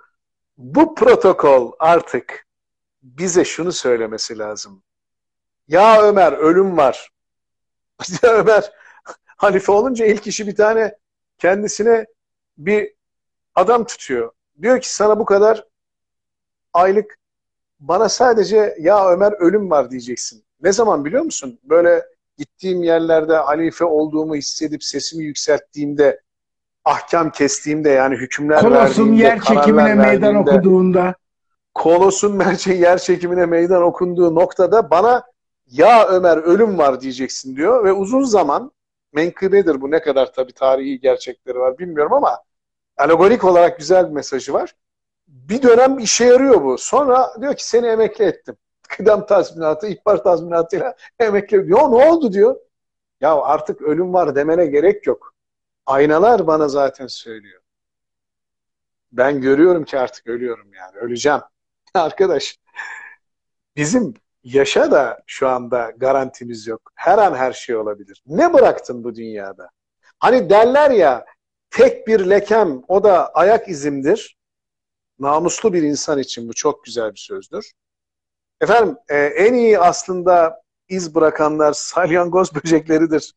Bu 0.59 0.95
protokol 0.95 1.73
artık 1.79 2.47
bize 3.03 3.45
şunu 3.45 3.73
söylemesi 3.73 4.39
lazım. 4.39 4.83
Ya 5.69 6.03
Ömer 6.03 6.33
ölüm 6.33 6.77
var. 6.77 7.11
Ya 8.23 8.33
Ömer 8.33 8.73
halife 9.27 9.73
olunca 9.73 10.07
ilk 10.07 10.27
işi 10.27 10.47
bir 10.47 10.57
tane 10.57 10.95
kendisine 11.39 12.07
bir 12.59 12.93
adam 13.55 13.85
tutuyor. 13.85 14.31
Diyor 14.63 14.81
ki 14.81 14.95
sana 14.95 15.19
bu 15.19 15.25
kadar 15.25 15.65
aylık 16.73 17.19
bana 17.81 18.09
sadece 18.09 18.77
ya 18.79 19.11
Ömer 19.11 19.33
ölüm 19.33 19.71
var 19.71 19.91
diyeceksin. 19.91 20.45
Ne 20.61 20.73
zaman 20.73 21.05
biliyor 21.05 21.23
musun? 21.23 21.59
Böyle 21.65 22.05
gittiğim 22.39 22.83
yerlerde 22.83 23.37
halife 23.37 23.85
olduğumu 23.85 24.37
hissedip 24.37 24.85
sesimi 24.85 25.25
yükselttiğimde 25.25 26.21
ahkam 26.85 27.31
kestiğimde 27.31 27.91
yani 27.91 28.17
hükümler 28.17 28.61
Kolos'un 28.61 28.79
verdiğimde, 28.79 29.23
yer 29.23 29.41
çekimine 29.41 29.95
meydan 29.95 30.35
okuduğunda 30.35 31.15
Kolos'un 31.75 32.41
yer 32.67 32.99
çekimine 32.99 33.47
meydan 33.47 33.83
okunduğu 33.83 34.35
noktada 34.35 34.91
bana 34.91 35.25
ya 35.67 36.09
Ömer 36.09 36.37
ölüm 36.37 36.79
var 36.79 37.01
diyeceksin 37.01 37.57
diyor 37.57 37.85
ve 37.85 37.93
uzun 37.93 38.23
zaman 38.23 38.73
menkıbedir 39.12 39.81
bu 39.81 39.91
ne 39.91 40.03
kadar 40.03 40.33
tabi 40.33 40.53
tarihi 40.53 41.01
gerçekleri 41.01 41.59
var 41.59 41.79
bilmiyorum 41.79 42.12
ama 42.12 42.43
alegorik 42.97 43.45
olarak 43.45 43.79
güzel 43.79 44.07
bir 44.07 44.12
mesajı 44.12 44.53
var. 44.53 44.75
Bir 45.29 45.62
dönem 45.62 45.99
işe 45.99 46.25
yarıyor 46.25 46.64
bu. 46.64 46.79
Sonra 46.79 47.35
diyor 47.41 47.55
ki 47.55 47.67
seni 47.67 47.87
emekli 47.87 48.25
ettim. 48.25 48.57
Kıdem 48.89 49.27
tazminatı, 49.27 49.87
ihbar 49.87 50.23
tazminatıyla 50.23 50.95
emekli 51.21 51.67
diyor. 51.67 51.79
Ne 51.79 52.11
oldu 52.11 52.33
diyor. 52.33 52.57
Ya 53.21 53.35
artık 53.35 53.83
ölüm 53.83 54.12
var 54.14 54.35
demene 54.35 54.67
gerek 54.67 55.07
yok. 55.07 55.35
Aynalar 55.87 56.47
bana 56.47 56.69
zaten 56.69 57.07
söylüyor. 57.07 57.62
Ben 59.12 59.41
görüyorum 59.41 59.85
ki 59.85 59.99
artık 59.99 60.27
ölüyorum 60.27 60.75
yani. 60.75 60.97
Öleceğim. 60.97 61.41
Arkadaş 61.95 62.59
bizim 63.77 64.14
yaşa 64.47 64.91
da 64.91 65.23
şu 65.27 65.49
anda 65.49 65.93
garantimiz 65.97 66.67
yok. 66.67 66.93
Her 66.95 67.19
an 67.19 67.35
her 67.35 67.53
şey 67.53 67.77
olabilir. 67.77 68.23
Ne 68.27 68.53
bıraktın 68.53 69.05
bu 69.05 69.15
dünyada? 69.15 69.71
Hani 70.19 70.51
derler 70.51 70.91
ya 70.91 71.25
tek 71.71 72.07
bir 72.07 72.31
lekem 72.31 72.83
o 72.89 73.05
da 73.05 73.29
ayak 73.29 73.69
izimdir. 73.69 74.37
Namuslu 75.19 75.73
bir 75.73 75.83
insan 75.83 76.19
için 76.19 76.49
bu 76.49 76.53
çok 76.55 76.85
güzel 76.85 77.11
bir 77.11 77.19
sözdür. 77.19 77.73
Efendim 78.61 78.97
e, 79.09 79.17
en 79.17 79.55
iyi 79.55 79.79
aslında 79.79 80.63
iz 80.89 81.15
bırakanlar 81.15 81.73
salyangoz 81.77 82.55
böcekleridir. 82.55 83.35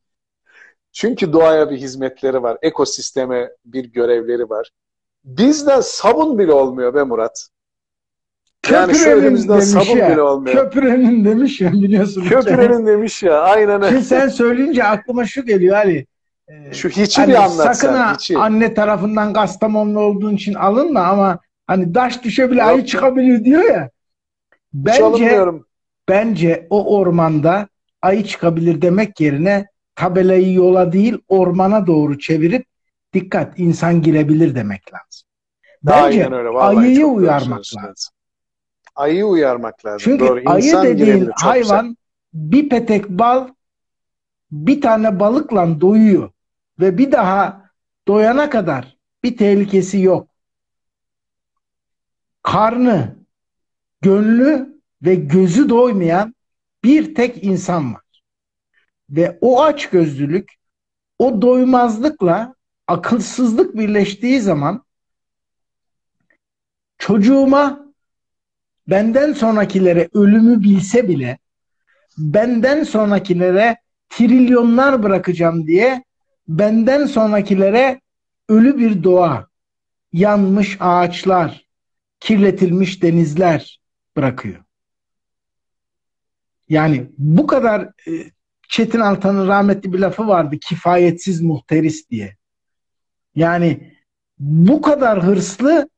Çünkü 0.91 1.33
doğaya 1.33 1.69
bir 1.69 1.77
hizmetleri 1.77 2.43
var. 2.43 2.57
Ekosisteme 2.61 3.51
bir 3.65 3.85
görevleri 3.85 4.49
var. 4.49 4.71
Bizde 5.23 5.81
sabun 5.81 6.39
bile 6.39 6.53
olmuyor 6.53 6.93
be 6.93 7.03
Murat. 7.03 7.49
Yani 8.71 8.97
elimizden 8.97 9.59
sabun 9.59 9.97
ya, 9.97 10.11
bile 10.11 10.21
olmuyor. 10.21 10.55
Köprünün 10.55 11.25
demiş 11.25 11.61
ya 11.61 11.71
biliyorsun. 11.71 12.21
Köprünün 12.21 12.85
demiş 12.85 13.23
ya 13.23 13.39
aynen 13.41 13.81
öyle. 13.81 13.89
Şimdi 13.89 14.05
sen 14.05 14.27
söyleyince 14.27 14.83
aklıma 14.83 15.25
şu 15.25 15.45
geliyor 15.45 15.75
Ali. 15.75 16.07
E, 16.47 16.73
şu 16.73 16.89
hiçi 16.89 17.21
hani 17.21 17.29
bir 17.29 17.35
anlat 17.35 17.77
sakın 17.77 17.93
sen. 17.93 18.13
Hiçi. 18.13 18.37
anne 18.37 18.73
tarafından 18.73 19.33
Kastamonlu 19.33 19.99
olduğun 19.99 20.35
için 20.35 20.53
alınma 20.53 21.01
ama 21.01 21.39
hani 21.67 21.95
daş 21.95 22.23
düşebilir 22.23 22.67
ayı 22.67 22.85
çıkabilir 22.85 23.43
diyor 23.45 23.63
ya. 23.63 23.89
Bence, 24.73 25.41
bence 26.09 26.67
o 26.69 26.97
ormanda 26.97 27.67
ayı 28.01 28.23
çıkabilir 28.23 28.81
demek 28.81 29.21
yerine 29.21 29.67
tabelayı 29.95 30.53
yola 30.53 30.91
değil 30.91 31.17
ormana 31.27 31.87
doğru 31.87 32.19
çevirip 32.19 32.65
dikkat 33.13 33.59
insan 33.59 34.01
girebilir 34.01 34.55
demek 34.55 34.93
lazım. 34.93 35.29
Bence 35.83 36.29
öyle. 36.31 36.49
ayıyı 36.49 37.05
uyarmak 37.05 37.59
lazım. 37.75 38.13
Ayıyı 38.99 39.25
uyarmak 39.25 39.85
lazım. 39.85 39.99
Çünkü 39.99 40.27
doğru. 40.27 40.41
ayı 40.45 40.73
dediğin 40.73 41.29
hayvan 41.35 41.85
güzel. 41.85 41.95
bir 42.33 42.69
petek 42.69 43.09
bal 43.09 43.47
bir 44.51 44.81
tane 44.81 45.19
balıkla 45.19 45.81
doyuyor 45.81 46.31
ve 46.79 46.97
bir 46.97 47.11
daha 47.11 47.69
doyana 48.07 48.49
kadar 48.49 48.97
bir 49.23 49.37
tehlikesi 49.37 49.99
yok. 49.99 50.27
Karnı, 52.43 53.15
gönlü 54.01 54.81
ve 55.01 55.15
gözü 55.15 55.69
doymayan 55.69 56.35
bir 56.83 57.15
tek 57.15 57.43
insan 57.43 57.93
var. 57.93 58.21
Ve 59.09 59.37
o 59.41 59.61
açgözlülük, 59.61 60.53
o 61.19 61.41
doymazlıkla 61.41 62.55
akılsızlık 62.87 63.77
birleştiği 63.77 64.41
zaman 64.41 64.83
çocuğuma 66.97 67.88
benden 68.89 69.33
sonrakilere 69.33 70.09
ölümü 70.13 70.63
bilse 70.63 71.07
bile 71.07 71.37
benden 72.17 72.83
sonrakilere 72.83 73.77
trilyonlar 74.09 75.03
bırakacağım 75.03 75.67
diye 75.67 76.03
benden 76.47 77.05
sonrakilere 77.05 78.01
ölü 78.49 78.77
bir 78.77 79.03
doğa, 79.03 79.47
yanmış 80.13 80.77
ağaçlar, 80.79 81.67
kirletilmiş 82.19 83.03
denizler 83.03 83.79
bırakıyor. 84.17 84.63
Yani 86.69 87.09
bu 87.17 87.47
kadar 87.47 87.81
e, 87.81 88.11
Çetin 88.69 88.99
Altan'ın 88.99 89.47
rahmetli 89.47 89.93
bir 89.93 89.99
lafı 89.99 90.27
vardı. 90.27 90.57
Kifayetsiz 90.61 91.41
muhteris 91.41 92.09
diye. 92.09 92.35
Yani 93.35 93.93
bu 94.39 94.81
kadar 94.81 95.23
hırslı 95.23 95.89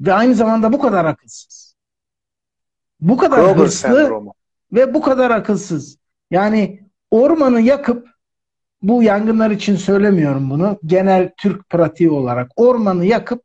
ve 0.00 0.12
aynı 0.12 0.34
zamanda 0.34 0.72
bu 0.72 0.78
kadar 0.80 1.04
akılsız. 1.04 1.76
Bu 3.00 3.16
kadar 3.16 3.40
Kroger 3.40 3.56
hırslı 3.56 3.88
sendromu. 3.96 4.34
ve 4.72 4.94
bu 4.94 5.00
kadar 5.00 5.30
akılsız. 5.30 5.98
Yani 6.30 6.80
ormanı 7.10 7.60
yakıp 7.60 8.08
bu 8.82 9.02
yangınlar 9.02 9.50
için 9.50 9.76
söylemiyorum 9.76 10.50
bunu. 10.50 10.78
Genel 10.86 11.30
Türk 11.36 11.68
pratiği 11.68 12.10
olarak 12.10 12.50
ormanı 12.56 13.04
yakıp 13.04 13.42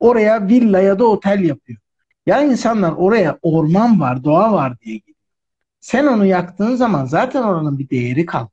oraya 0.00 0.48
villa 0.48 0.80
ya 0.80 0.98
da 0.98 1.06
otel 1.06 1.40
yapıyor. 1.40 1.78
Ya 2.26 2.42
insanlar 2.42 2.92
oraya 2.92 3.38
orman 3.42 4.00
var, 4.00 4.24
doğa 4.24 4.52
var 4.52 4.80
diye 4.80 4.96
gidiyor. 4.96 5.16
Sen 5.80 6.06
onu 6.06 6.26
yaktığın 6.26 6.76
zaman 6.76 7.04
zaten 7.04 7.42
oranın 7.42 7.78
bir 7.78 7.90
değeri 7.90 8.26
kalmıyor. 8.26 8.50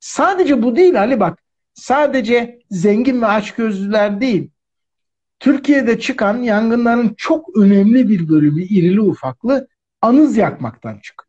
Sadece 0.00 0.62
bu 0.62 0.76
değil 0.76 1.00
Ali 1.00 1.20
bak. 1.20 1.42
Sadece 1.74 2.58
zengin 2.70 3.22
ve 3.22 3.26
açgözlüler 3.26 4.20
değil. 4.20 4.50
Türkiye'de 5.42 6.00
çıkan 6.00 6.42
yangınların 6.42 7.14
çok 7.16 7.56
önemli 7.56 8.08
bir 8.08 8.28
bölümü 8.28 8.62
irili 8.62 9.00
ufaklı 9.00 9.68
anız 10.02 10.36
yakmaktan 10.36 10.98
çıkıyor. 10.98 11.28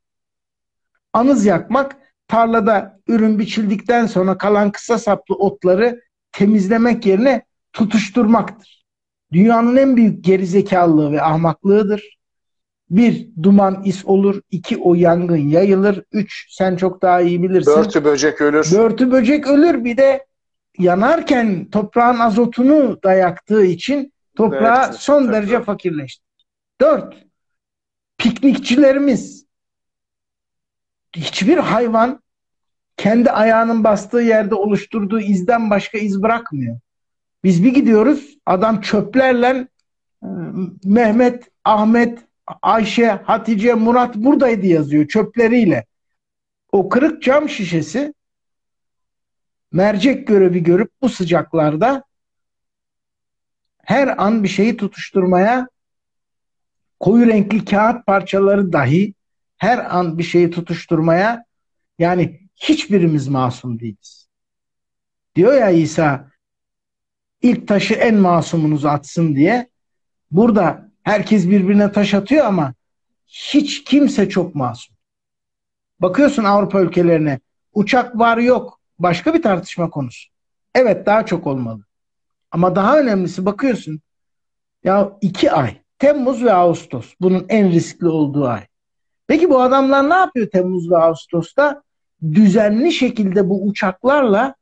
Anız 1.14 1.46
yakmak 1.46 1.96
tarlada 2.28 3.00
ürün 3.08 3.40
biçildikten 3.40 4.06
sonra 4.06 4.38
kalan 4.38 4.72
kısa 4.72 4.98
saplı 4.98 5.36
otları 5.36 6.02
temizlemek 6.32 7.06
yerine 7.06 7.46
tutuşturmaktır. 7.74 8.86
Dünyanın 9.32 9.76
en 9.76 9.98
büyük 9.98 10.24
gerizekalılığı 10.24 11.12
ve 11.12 11.22
ahmaklığıdır. 11.22 12.18
Bir, 12.90 13.30
duman 13.44 13.84
is 13.84 14.06
olur. 14.06 14.42
iki 14.52 14.78
o 14.78 14.96
yangın 14.96 15.48
yayılır. 15.50 16.04
Üç, 16.12 16.46
sen 16.50 16.76
çok 16.76 17.02
daha 17.02 17.22
iyi 17.22 17.44
bilirsin. 17.44 17.76
Börtü 17.76 18.06
böcek 18.06 18.42
ölür. 18.42 18.72
Börtü 18.78 19.12
böcek 19.12 19.48
ölür. 19.48 19.84
Bir 19.84 19.98
de 19.98 20.26
yanarken 20.78 21.70
toprağın 21.70 22.20
azotunu 22.20 23.04
da 23.04 23.14
yaktığı 23.14 23.66
için 23.66 24.14
toprağı 24.36 24.86
Evet, 24.86 24.96
son 24.96 25.24
tabii, 25.24 25.34
derece 25.34 25.64
fakirleşti. 25.64 26.24
Dört, 26.82 27.26
piknikçilerimiz 28.18 29.46
hiçbir 31.16 31.58
hayvan 31.58 32.24
kendi 32.98 33.32
ayağının 33.32 33.84
bastığı 33.84 34.22
yerde 34.22 34.56
oluşturduğu 34.56 35.20
izden 35.20 35.70
başka 35.70 35.98
iz 35.98 36.24
bırakmıyor. 36.24 36.80
Biz 37.44 37.64
bir 37.64 37.74
gidiyoruz 37.74 38.38
adam 38.46 38.82
çöplerle 38.82 39.68
e, 40.24 40.28
Mehmet, 40.84 41.50
Ahmet, 41.64 42.20
Ayşe, 42.62 43.08
Hatice, 43.08 43.74
Murat 43.74 44.16
buradaydı 44.16 44.66
yazıyor 44.66 45.08
çöpleriyle. 45.08 45.86
O 46.72 46.90
kırık 46.90 47.24
cam 47.24 47.50
şişesi 47.50 48.14
mercek 49.74 50.28
görevi 50.28 50.64
görüp 50.64 50.92
bu 51.02 51.10
sıcaklarda 51.10 52.04
her 53.78 54.24
an 54.24 54.44
bir 54.44 54.48
şeyi 54.48 54.78
tutuşturmaya 54.78 55.68
koyu 57.00 57.28
renkli 57.28 57.66
kağıt 57.66 58.06
parçaları 58.06 58.74
dahi 58.74 59.14
her 59.58 59.98
an 59.98 60.18
bir 60.18 60.24
şeyi 60.24 60.52
tutuşturmaya 60.52 61.46
yani 62.00 62.50
hiçbirimiz 62.56 63.28
masum 63.28 63.80
değiliz. 63.80 64.30
Diyor 65.36 65.54
ya 65.54 65.70
İsa 65.70 66.32
ilk 67.42 67.68
taşı 67.68 67.94
en 67.94 68.16
masumunuz 68.16 68.86
atsın 68.86 69.36
diye. 69.36 69.70
Burada 70.32 70.92
herkes 71.04 71.50
birbirine 71.50 71.92
taş 71.92 72.14
atıyor 72.14 72.46
ama 72.46 72.74
hiç 73.28 73.84
kimse 73.84 74.30
çok 74.30 74.56
masum. 74.56 74.96
Bakıyorsun 76.00 76.44
Avrupa 76.44 76.82
ülkelerine 76.82 77.40
uçak 77.74 78.20
var 78.20 78.38
yok 78.38 78.83
başka 79.00 79.34
bir 79.34 79.42
tartışma 79.42 79.90
konusu. 79.90 80.30
Evet 80.76 81.06
daha 81.06 81.26
çok 81.26 81.48
olmalı. 81.48 81.84
Ama 82.52 82.76
daha 82.76 83.00
önemlisi 83.00 83.46
bakıyorsun 83.46 84.02
ya 84.84 85.18
iki 85.22 85.52
ay 85.52 85.78
Temmuz 86.00 86.44
ve 86.44 86.54
Ağustos 86.54 87.14
bunun 87.22 87.46
en 87.50 87.72
riskli 87.72 88.08
olduğu 88.08 88.48
ay. 88.48 88.68
Peki 89.28 89.50
bu 89.50 89.62
adamlar 89.62 90.10
ne 90.10 90.14
yapıyor 90.14 90.50
Temmuz 90.50 90.92
ve 90.92 90.98
Ağustos'ta? 90.98 91.84
Düzenli 92.24 92.92
şekilde 92.92 93.50
bu 93.50 93.68
uçaklarla 93.68 94.56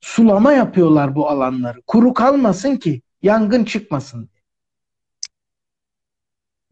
sulama 0.00 0.52
yapıyorlar 0.52 1.14
bu 1.14 1.28
alanları. 1.28 1.82
Kuru 1.86 2.14
kalmasın 2.14 2.76
ki 2.76 3.02
yangın 3.22 3.64
çıkmasın. 3.64 4.28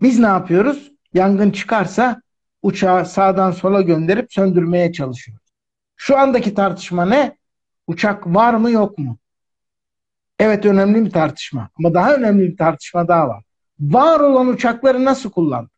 Biz 0.02 0.18
ne 0.18 0.26
yapıyoruz? 0.26 0.92
Yangın 1.14 1.50
çıkarsa 1.50 2.22
uçağı 2.62 3.06
sağdan 3.06 3.50
sola 3.50 3.82
gönderip 3.82 4.32
söndürmeye 4.32 4.92
çalışıyoruz. 4.92 5.47
Şu 6.00 6.18
andaki 6.18 6.54
tartışma 6.54 7.04
ne? 7.04 7.36
Uçak 7.86 8.26
var 8.26 8.54
mı 8.54 8.70
yok 8.70 8.98
mu? 8.98 9.18
Evet 10.38 10.66
önemli 10.66 11.04
bir 11.04 11.10
tartışma. 11.10 11.68
Ama 11.78 11.94
daha 11.94 12.14
önemli 12.14 12.42
bir 12.42 12.56
tartışma 12.56 13.08
daha 13.08 13.28
var. 13.28 13.42
Var 13.80 14.20
olan 14.20 14.46
uçakları 14.46 15.04
nasıl 15.04 15.30
kullandık? 15.30 15.72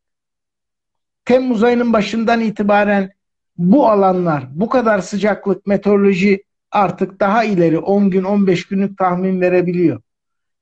Temmuz 1.25 1.63
ayının 1.63 1.93
başından 1.93 2.41
itibaren 2.41 3.11
bu 3.59 3.89
alanlar, 3.89 4.45
bu 4.51 4.69
kadar 4.69 4.99
sıcaklık, 4.99 5.67
meteoroloji 5.67 6.45
artık 6.71 7.21
daha 7.21 7.45
ileri 7.45 7.79
10 7.79 8.11
gün 8.11 8.25
15 8.25 8.67
günlük 8.67 8.99
tahmin 8.99 9.41
verebiliyor. 9.41 10.01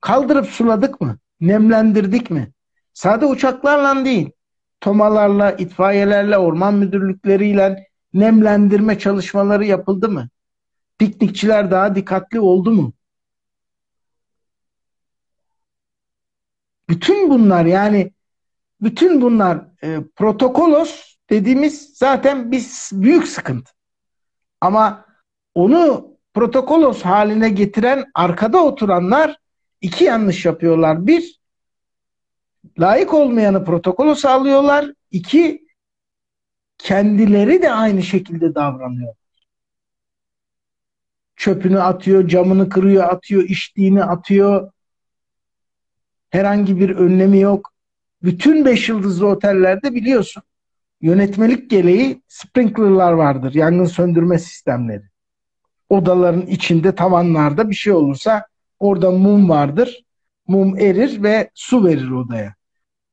Kaldırıp 0.00 0.46
suladık 0.46 1.00
mı? 1.00 1.18
Nemlendirdik 1.40 2.30
mi? 2.30 2.52
Sade 2.92 3.26
uçaklarla 3.26 4.04
değil, 4.04 4.30
tomalarla, 4.80 5.52
itfaiyelerle, 5.52 6.38
orman 6.38 6.74
müdürlükleriyle 6.74 7.87
nemlendirme 8.18 8.98
çalışmaları 8.98 9.64
yapıldı 9.64 10.08
mı? 10.08 10.28
Piknikçiler 10.98 11.70
daha 11.70 11.94
dikkatli 11.94 12.40
oldu 12.40 12.72
mu? 12.72 12.92
Bütün 16.88 17.30
bunlar 17.30 17.64
yani 17.64 18.12
bütün 18.80 19.22
bunlar 19.22 19.64
e, 19.82 20.00
protokolos 20.16 21.16
dediğimiz 21.30 21.92
zaten 21.94 22.52
bir 22.52 22.64
büyük 22.92 23.28
sıkıntı. 23.28 23.72
Ama 24.60 25.04
onu 25.54 26.10
protokolos 26.34 27.02
haline 27.02 27.48
getiren 27.48 28.04
arkada 28.14 28.64
oturanlar 28.64 29.36
iki 29.80 30.04
yanlış 30.04 30.44
yapıyorlar. 30.44 31.06
Bir, 31.06 31.40
layık 32.78 33.14
olmayanı 33.14 33.64
protokolo 33.64 34.14
sağlıyorlar. 34.14 34.92
İki, 35.10 35.67
kendileri 36.78 37.62
de 37.62 37.72
aynı 37.72 38.02
şekilde 38.02 38.54
davranıyor. 38.54 39.14
Çöpünü 41.36 41.80
atıyor, 41.80 42.28
camını 42.28 42.68
kırıyor, 42.68 43.04
atıyor, 43.04 43.42
içtiğini 43.42 44.04
atıyor. 44.04 44.72
Herhangi 46.30 46.80
bir 46.80 46.90
önlemi 46.90 47.38
yok. 47.38 47.72
Bütün 48.22 48.64
beş 48.64 48.88
yıldızlı 48.88 49.26
otellerde 49.26 49.94
biliyorsun 49.94 50.42
yönetmelik 51.00 51.70
gereği 51.70 52.22
sprinklerlar 52.28 53.12
vardır. 53.12 53.54
Yangın 53.54 53.84
söndürme 53.84 54.38
sistemleri. 54.38 55.04
Odaların 55.88 56.46
içinde 56.46 56.94
tavanlarda 56.94 57.70
bir 57.70 57.74
şey 57.74 57.92
olursa 57.92 58.46
orada 58.78 59.10
mum 59.10 59.48
vardır. 59.48 60.04
Mum 60.46 60.78
erir 60.78 61.22
ve 61.22 61.50
su 61.54 61.84
verir 61.84 62.10
odaya. 62.10 62.54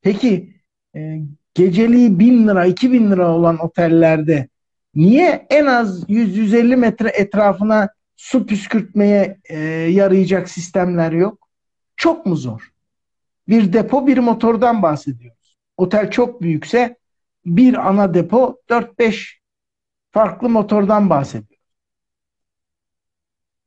Peki 0.02 0.54
e, 0.96 1.18
geceliği 1.56 2.18
bin 2.18 2.48
lira, 2.48 2.66
iki 2.66 2.92
bin 2.92 3.10
lira 3.10 3.30
olan 3.30 3.58
otellerde 3.58 4.48
niye 4.94 5.46
en 5.50 5.66
az 5.66 6.08
100-150 6.08 6.76
metre 6.76 7.08
etrafına 7.08 7.88
su 8.16 8.46
püskürtmeye 8.46 9.38
e, 9.44 9.58
yarayacak 9.90 10.48
sistemler 10.48 11.12
yok? 11.12 11.48
Çok 11.96 12.26
mu 12.26 12.36
zor? 12.36 12.72
Bir 13.48 13.72
depo 13.72 14.06
bir 14.06 14.18
motordan 14.18 14.82
bahsediyoruz. 14.82 15.56
Otel 15.76 16.10
çok 16.10 16.42
büyükse 16.42 16.96
bir 17.46 17.88
ana 17.88 18.14
depo 18.14 18.60
4-5 18.68 19.38
farklı 20.10 20.48
motordan 20.48 21.10
bahsediyor. 21.10 21.60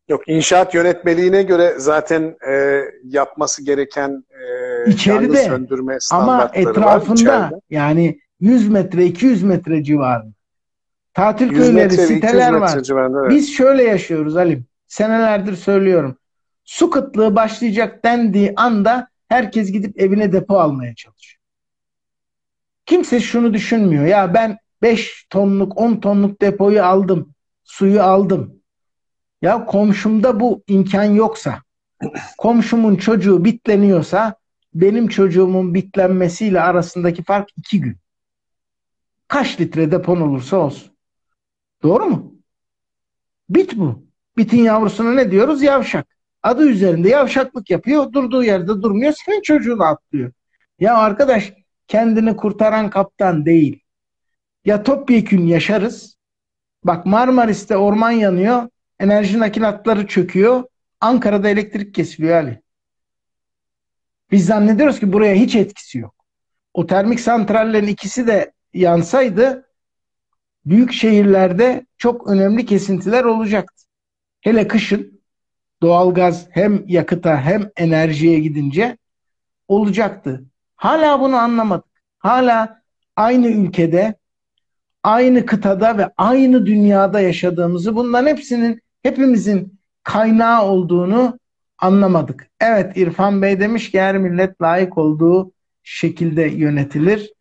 Yok 0.10 0.28
inşaat 0.28 0.74
yönetmeliğine 0.74 1.44
göre 1.44 1.74
zaten 1.78 2.38
e, 2.52 2.84
yapması 3.04 3.66
gereken 3.66 4.24
İçeride. 4.88 5.40
yangın 5.40 5.56
söndürme 5.58 5.98
Ama 6.12 6.38
var 6.38 6.52
etrafında 6.54 7.14
içeride. 7.14 7.56
yani 7.70 8.20
100 8.40 8.70
metre 8.70 9.06
200 9.06 9.44
metre 9.44 9.84
civarında 9.84 10.34
tatil 11.14 11.52
100 11.52 11.58
köyleri 11.60 11.74
metre 11.74 11.98
ve 11.98 12.04
200 12.04 12.08
siteler 12.08 12.54
var. 12.54 12.84
civarında. 12.84 13.20
evet. 13.22 13.32
Biz 13.32 13.54
şöyle 13.54 13.84
yaşıyoruz 13.84 14.38
Ali. 14.38 14.64
Senelerdir 14.88 15.56
söylüyorum. 15.56 16.18
Su 16.64 16.90
kıtlığı 16.90 17.36
başlayacak 17.36 18.06
dendiği 18.06 18.54
anda 18.56 19.08
herkes 19.28 19.72
gidip 19.72 20.02
evine 20.02 20.32
depo 20.32 20.60
almaya 20.60 20.96
çalışıyor. 20.96 21.40
Kimse 22.86 23.20
şunu 23.20 23.54
düşünmüyor. 23.54 24.06
Ya 24.06 24.34
ben 24.34 24.58
5 24.82 25.28
tonluk 25.30 25.78
10 25.78 25.96
tonluk 25.96 26.42
depoyu 26.42 26.84
aldım. 26.84 27.34
Suyu 27.64 28.02
aldım. 28.02 28.56
Ya 29.42 29.66
komşumda 29.66 30.40
bu 30.40 30.64
imkan 30.68 31.04
yoksa 31.04 31.60
komşumun 32.38 32.96
çocuğu 32.96 33.46
bitleniyorsa 33.46 34.36
benim 34.74 35.08
çocuğumun 35.08 35.74
bitlenmesiyle 35.74 36.62
arasındaki 36.62 37.24
fark 37.24 37.50
2 37.58 37.82
gün. 37.82 37.98
Kaç 39.28 39.60
litre 39.62 39.92
depon 39.92 40.22
olursa 40.22 40.58
olsun. 40.58 40.92
Doğru 41.84 42.06
mu? 42.06 42.36
Bit 43.50 43.78
bu. 43.78 44.10
Bitin 44.38 44.64
yavrusuna 44.64 45.14
ne 45.14 45.32
diyoruz? 45.32 45.62
Yavşak. 45.62 46.08
Adı 46.44 46.70
üzerinde 46.70 47.10
yavşaklık 47.10 47.70
yapıyor. 47.70 48.14
Durduğu 48.14 48.44
yerde 48.44 48.68
durmuyor. 48.68 49.14
Senin 49.26 49.42
çocuğunu 49.42 49.84
atlıyor. 49.84 50.32
Ya 50.80 50.98
arkadaş 50.98 51.54
kendini 51.88 52.36
kurtaran 52.36 52.90
kaptan 52.90 53.46
değil. 53.46 53.84
Ya 54.66 54.84
topyekün 54.84 55.48
yaşarız. 55.48 56.18
Bak 56.84 57.06
Marmaris'te 57.06 57.78
orman 57.78 58.12
yanıyor. 58.12 58.70
Enerji 59.00 59.40
nakilatları 59.40 60.08
çöküyor. 60.08 60.64
Ankara'da 61.02 61.50
elektrik 61.50 61.96
kesiliyor 61.96 62.36
Ali. 62.36 62.62
Biz 64.32 64.46
zannediyoruz 64.46 65.00
ki 65.00 65.14
buraya 65.14 65.36
hiç 65.36 65.56
etkisi 65.56 65.98
yok. 65.98 66.16
O 66.74 66.88
termik 66.88 67.20
santrallerin 67.20 67.88
ikisi 67.88 68.28
de 68.28 68.52
yansaydı 68.74 69.70
büyük 70.66 70.94
şehirlerde 70.94 71.86
çok 71.98 72.28
önemli 72.28 72.66
kesintiler 72.66 73.24
olacaktı. 73.24 73.86
Hele 74.42 74.68
kışın 74.68 75.22
doğalgaz 75.82 76.48
hem 76.52 76.84
yakıta 76.88 77.42
hem 77.42 77.70
enerjiye 77.78 78.40
gidince 78.40 78.98
olacaktı. 79.68 80.46
Hala 80.76 81.20
bunu 81.20 81.36
anlamadık. 81.36 82.02
Hala 82.20 82.82
aynı 83.16 83.48
ülkede, 83.48 84.16
aynı 85.04 85.46
kıtada 85.46 85.98
ve 85.98 86.10
aynı 86.18 86.66
dünyada 86.66 87.22
yaşadığımızı 87.22 87.96
bunların 87.96 88.28
hepsinin 88.28 88.82
hepimizin 89.04 89.80
kaynağı 90.04 90.64
olduğunu 90.64 91.40
anlamadık. 91.82 92.50
Evet 92.62 92.98
İrfan 92.98 93.42
Bey 93.42 93.60
demiş 93.60 93.92
ki 93.92 94.02
her 94.02 94.18
millet 94.18 94.62
layık 94.62 94.98
olduğu 94.98 95.52
şekilde 95.84 96.42
yönetilir. 96.42 97.34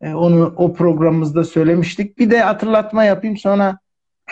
E, 0.00 0.14
onu 0.14 0.54
o 0.56 0.74
programımızda 0.74 1.44
söylemiştik. 1.44 2.18
Bir 2.18 2.30
de 2.30 2.40
hatırlatma 2.40 3.04
yapayım 3.04 3.36
sonra 3.36 3.78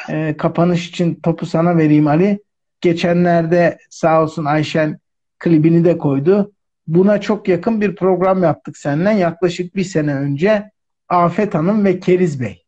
e, 0.09 0.37
kapanış 0.39 0.89
için 0.89 1.15
topu 1.15 1.47
sana 1.47 1.77
vereyim 1.77 2.07
Ali. 2.07 2.43
Geçenlerde 2.81 3.79
sağ 3.91 4.23
olsun 4.23 4.45
Ayşen 4.45 4.99
klibini 5.39 5.85
de 5.85 5.99
koydu. 5.99 6.53
Buna 6.87 7.21
çok 7.21 7.49
yakın 7.49 7.81
bir 7.81 7.97
program 7.97 8.43
yaptık 8.43 8.77
seninle 8.77 9.11
yaklaşık 9.11 9.77
bir 9.77 9.85
sene 9.85 10.15
önce. 10.15 10.71
Afet 11.09 11.55
Hanım 11.55 11.85
ve 11.85 12.01
Keriz 12.01 12.41
Bey. 12.41 12.62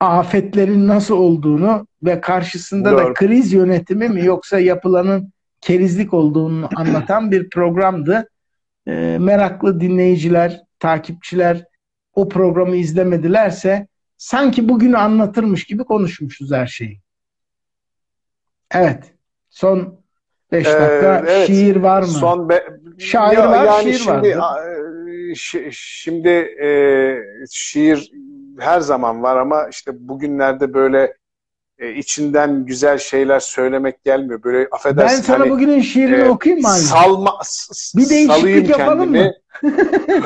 Afetlerin 0.00 0.88
nasıl 0.88 1.16
olduğunu 1.16 1.86
ve 2.02 2.20
karşısında 2.20 2.92
Doğru. 2.92 2.98
da 2.98 3.14
kriz 3.14 3.52
yönetimi 3.52 4.08
mi 4.08 4.24
yoksa 4.24 4.58
yapılanın 4.58 5.32
kerizlik 5.60 6.14
olduğunu 6.14 6.68
anlatan 6.76 7.30
bir 7.30 7.50
programdı. 7.50 8.28
E, 8.86 9.16
meraklı 9.20 9.80
dinleyiciler, 9.80 10.60
takipçiler 10.78 11.64
o 12.14 12.28
programı 12.28 12.76
izlemedilerse 12.76 13.86
sanki 14.16 14.68
bugünü 14.68 14.96
anlatırmış 14.96 15.64
gibi 15.64 15.84
konuşmuşuz 15.84 16.52
her 16.52 16.66
şeyi. 16.66 17.00
Evet. 18.70 19.14
Son 19.50 20.00
5 20.52 20.66
ee, 20.66 20.72
dakika 20.72 21.24
ee, 21.26 21.32
evet. 21.32 21.46
şiir 21.46 21.76
var 21.76 22.00
mı? 22.00 22.06
Son 22.06 22.48
be... 22.48 22.64
Şair 22.98 23.36
ya, 23.36 23.50
var, 23.50 23.64
yani 23.64 23.82
şiir 23.82 23.98
şimdi, 23.98 24.38
var. 24.38 24.60
Şimdi 25.70 26.28
e, 26.64 26.68
şiir 27.50 28.10
her 28.58 28.80
zaman 28.80 29.22
var 29.22 29.36
ama 29.36 29.68
işte 29.68 30.08
bugünlerde 30.08 30.74
böyle 30.74 31.14
e, 31.78 31.94
içinden 31.94 32.66
güzel 32.66 32.98
şeyler 32.98 33.40
söylemek 33.40 34.04
gelmiyor. 34.04 34.42
Böyle 34.42 34.68
affedersin. 34.72 35.16
Ben 35.18 35.22
sana 35.22 35.40
hani, 35.40 35.50
bugünün 35.50 35.80
şiirini 35.80 36.22
e, 36.22 36.28
okuyayım 36.28 36.62
mı? 36.62 36.68
Salma, 36.68 37.40
bir 37.96 38.08
değişiklik 38.08 38.68
yapalım 38.68 38.98
kendimi, 38.98 39.24
mı? 39.24 39.32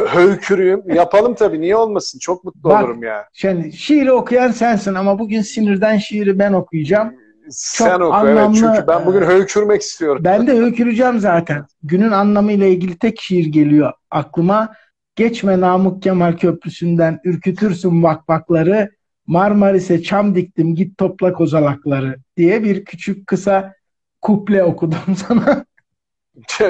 höykürüyüm. 0.08 0.82
Yapalım 0.94 1.34
tabii. 1.34 1.60
Niye 1.60 1.76
olmasın? 1.76 2.18
Çok 2.18 2.44
mutlu 2.44 2.70
Bak, 2.70 2.84
olurum 2.84 3.02
ya. 3.02 3.28
Şimdi 3.32 3.72
şiiri 3.72 4.12
okuyan 4.12 4.50
sensin 4.50 4.94
ama 4.94 5.18
bugün 5.18 5.42
sinirden 5.42 5.98
şiiri 5.98 6.38
ben 6.38 6.52
okuyacağım. 6.52 7.14
Sen 7.50 7.88
Çok 7.88 8.00
oku 8.00 8.14
anlamlı, 8.14 8.40
evet. 8.40 8.74
Çünkü 8.74 8.88
ben 8.88 9.06
bugün 9.06 9.22
höykürmek 9.22 9.82
istiyorum. 9.82 10.24
Ben 10.24 10.46
de 10.46 10.56
höyküreceğim 10.56 11.20
zaten. 11.20 11.66
Günün 11.82 12.10
anlamıyla 12.10 12.66
ilgili 12.66 12.98
tek 12.98 13.20
şiir 13.20 13.46
geliyor 13.46 13.92
aklıma. 14.10 14.72
Geçme 15.16 15.60
Namık 15.60 16.02
Kemal 16.02 16.36
Köprüsü'nden 16.36 17.20
ürkütürsün 17.24 18.02
vakvakları 18.02 18.90
Marmaris'e 19.26 20.02
çam 20.02 20.34
diktim 20.34 20.74
git 20.74 20.98
topla 20.98 21.32
kozalakları 21.32 22.16
diye 22.36 22.64
bir 22.64 22.84
küçük 22.84 23.26
kısa 23.26 23.74
kuple 24.20 24.64
okudum 24.64 25.16
sana. 25.28 25.64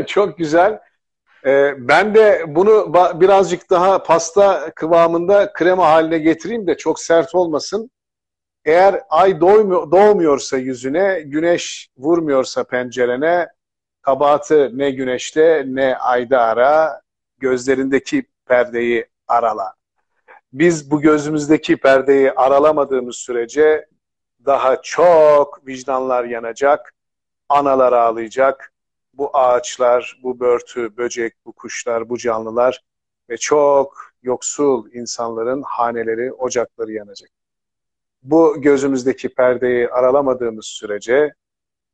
Çok 0.06 0.38
güzel. 0.38 0.80
Ee, 1.46 1.74
ben 1.78 2.14
de 2.14 2.44
bunu 2.48 2.94
birazcık 3.20 3.70
daha 3.70 4.02
pasta 4.02 4.70
kıvamında 4.76 5.52
krema 5.52 5.86
haline 5.88 6.18
getireyim 6.18 6.66
de 6.66 6.76
çok 6.76 7.00
sert 7.00 7.34
olmasın. 7.34 7.90
Eğer 8.64 9.00
ay 9.10 9.40
doğmuyor, 9.40 9.90
doğmuyorsa 9.90 10.58
yüzüne, 10.58 11.20
güneş 11.20 11.88
vurmuyorsa 11.96 12.64
pencerene, 12.64 13.48
kabahatı 14.02 14.70
ne 14.74 14.90
güneşte 14.90 15.64
ne 15.66 15.96
ayda 15.96 16.40
ara, 16.40 17.00
gözlerindeki 17.40 18.24
perdeyi 18.46 19.06
arala 19.28 19.74
biz 20.52 20.90
bu 20.90 21.00
gözümüzdeki 21.00 21.76
perdeyi 21.76 22.32
aralamadığımız 22.32 23.16
sürece 23.16 23.86
daha 24.46 24.82
çok 24.82 25.66
vicdanlar 25.66 26.24
yanacak, 26.24 26.94
analar 27.48 27.92
ağlayacak, 27.92 28.72
bu 29.14 29.36
ağaçlar, 29.36 30.20
bu 30.22 30.40
börtü, 30.40 30.96
böcek, 30.96 31.34
bu 31.46 31.52
kuşlar, 31.52 32.08
bu 32.08 32.18
canlılar 32.18 32.80
ve 33.30 33.36
çok 33.36 34.12
yoksul 34.22 34.92
insanların 34.92 35.62
haneleri, 35.62 36.32
ocakları 36.32 36.92
yanacak. 36.92 37.30
Bu 38.22 38.60
gözümüzdeki 38.60 39.28
perdeyi 39.28 39.88
aralamadığımız 39.88 40.66
sürece, 40.66 41.34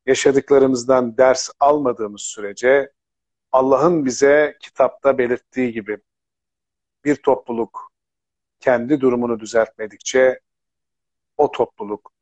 yaşadıklarımızdan 0.06 1.16
ders 1.16 1.50
almadığımız 1.60 2.22
sürece 2.22 2.92
Allah'ın 3.56 4.04
bize 4.04 4.56
kitapta 4.60 5.18
belirttiği 5.18 5.72
gibi 5.72 5.98
bir 7.04 7.16
topluluk 7.16 7.92
kendi 8.60 9.00
durumunu 9.00 9.40
düzeltmedikçe 9.40 10.40
o 11.36 11.50
topluluk 11.50 12.12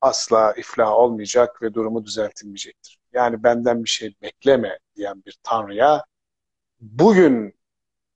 asla 0.00 0.54
iflah 0.56 0.92
olmayacak 0.92 1.62
ve 1.62 1.74
durumu 1.74 2.04
düzeltilmeyecektir. 2.04 2.98
Yani 3.12 3.42
benden 3.42 3.84
bir 3.84 3.88
şey 3.88 4.14
bekleme 4.22 4.78
diyen 4.96 5.22
bir 5.26 5.38
tanrıya 5.42 6.04
bugün 6.80 7.54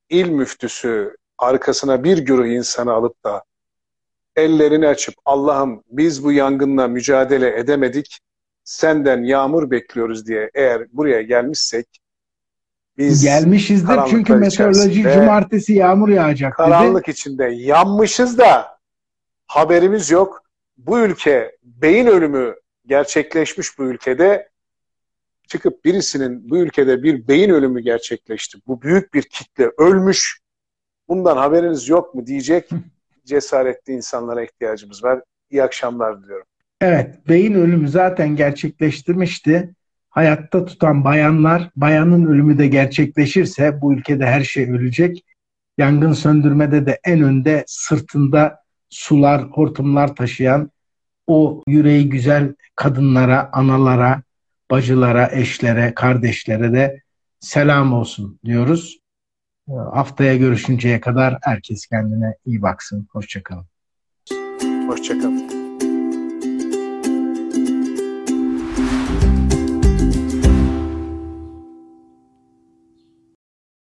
il 0.08 0.28
müftüsü 0.28 1.16
arkasına 1.38 2.04
bir 2.04 2.18
güruh 2.18 2.46
insanı 2.46 2.92
alıp 2.92 3.24
da 3.24 3.44
ellerini 4.36 4.88
açıp 4.88 5.14
Allah'ım 5.24 5.84
biz 5.88 6.24
bu 6.24 6.32
yangınla 6.32 6.88
mücadele 6.88 7.58
edemedik 7.58 8.18
senden 8.64 9.22
yağmur 9.22 9.70
bekliyoruz 9.70 10.26
diye 10.26 10.50
eğer 10.54 10.86
buraya 10.92 11.22
gelmişsek 11.22 12.01
biz 12.98 13.24
Gelmişizdir 13.24 13.98
çünkü 14.10 14.34
meteoroloji 14.34 15.02
cumartesi 15.02 15.72
yağmur 15.72 16.08
yağacak 16.08 16.52
dedi. 16.52 16.56
Karanlık 16.56 17.08
içinde 17.08 17.44
yanmışız 17.44 18.38
da 18.38 18.78
haberimiz 19.46 20.10
yok. 20.10 20.42
Bu 20.76 21.00
ülke 21.00 21.56
beyin 21.62 22.06
ölümü 22.06 22.54
gerçekleşmiş 22.86 23.78
bu 23.78 23.84
ülkede 23.84 24.48
çıkıp 25.48 25.84
birisinin 25.84 26.50
bu 26.50 26.58
ülkede 26.58 27.02
bir 27.02 27.28
beyin 27.28 27.50
ölümü 27.50 27.80
gerçekleşti. 27.80 28.58
Bu 28.66 28.82
büyük 28.82 29.14
bir 29.14 29.22
kitle 29.22 29.70
ölmüş. 29.78 30.40
Bundan 31.08 31.36
haberiniz 31.36 31.88
yok 31.88 32.14
mu 32.14 32.26
diyecek 32.26 32.70
cesaretli 33.24 33.92
insanlara 33.92 34.42
ihtiyacımız 34.44 35.04
var. 35.04 35.22
İyi 35.50 35.62
akşamlar 35.62 36.22
diliyorum. 36.22 36.46
Evet, 36.80 37.28
beyin 37.28 37.54
ölümü 37.54 37.88
zaten 37.88 38.36
gerçekleştirmişti 38.36 39.74
hayatta 40.12 40.64
tutan 40.64 41.04
bayanlar, 41.04 41.70
bayanın 41.76 42.26
ölümü 42.26 42.58
de 42.58 42.66
gerçekleşirse 42.66 43.80
bu 43.80 43.94
ülkede 43.94 44.26
her 44.26 44.44
şey 44.44 44.70
ölecek. 44.70 45.24
Yangın 45.78 46.12
söndürmede 46.12 46.86
de 46.86 47.00
en 47.04 47.22
önde 47.22 47.64
sırtında 47.66 48.58
sular, 48.88 49.42
hortumlar 49.42 50.16
taşıyan 50.16 50.70
o 51.26 51.62
yüreği 51.66 52.08
güzel 52.08 52.54
kadınlara, 52.76 53.50
analara, 53.52 54.22
bacılara, 54.70 55.30
eşlere, 55.32 55.94
kardeşlere 55.94 56.72
de 56.72 57.02
selam 57.40 57.92
olsun 57.92 58.38
diyoruz. 58.44 58.98
Haftaya 59.68 60.36
görüşünceye 60.36 61.00
kadar 61.00 61.38
herkes 61.42 61.86
kendine 61.86 62.34
iyi 62.46 62.62
baksın. 62.62 63.06
Hoşçakalın. 63.12 63.66
Hoşçakalın. 64.88 65.62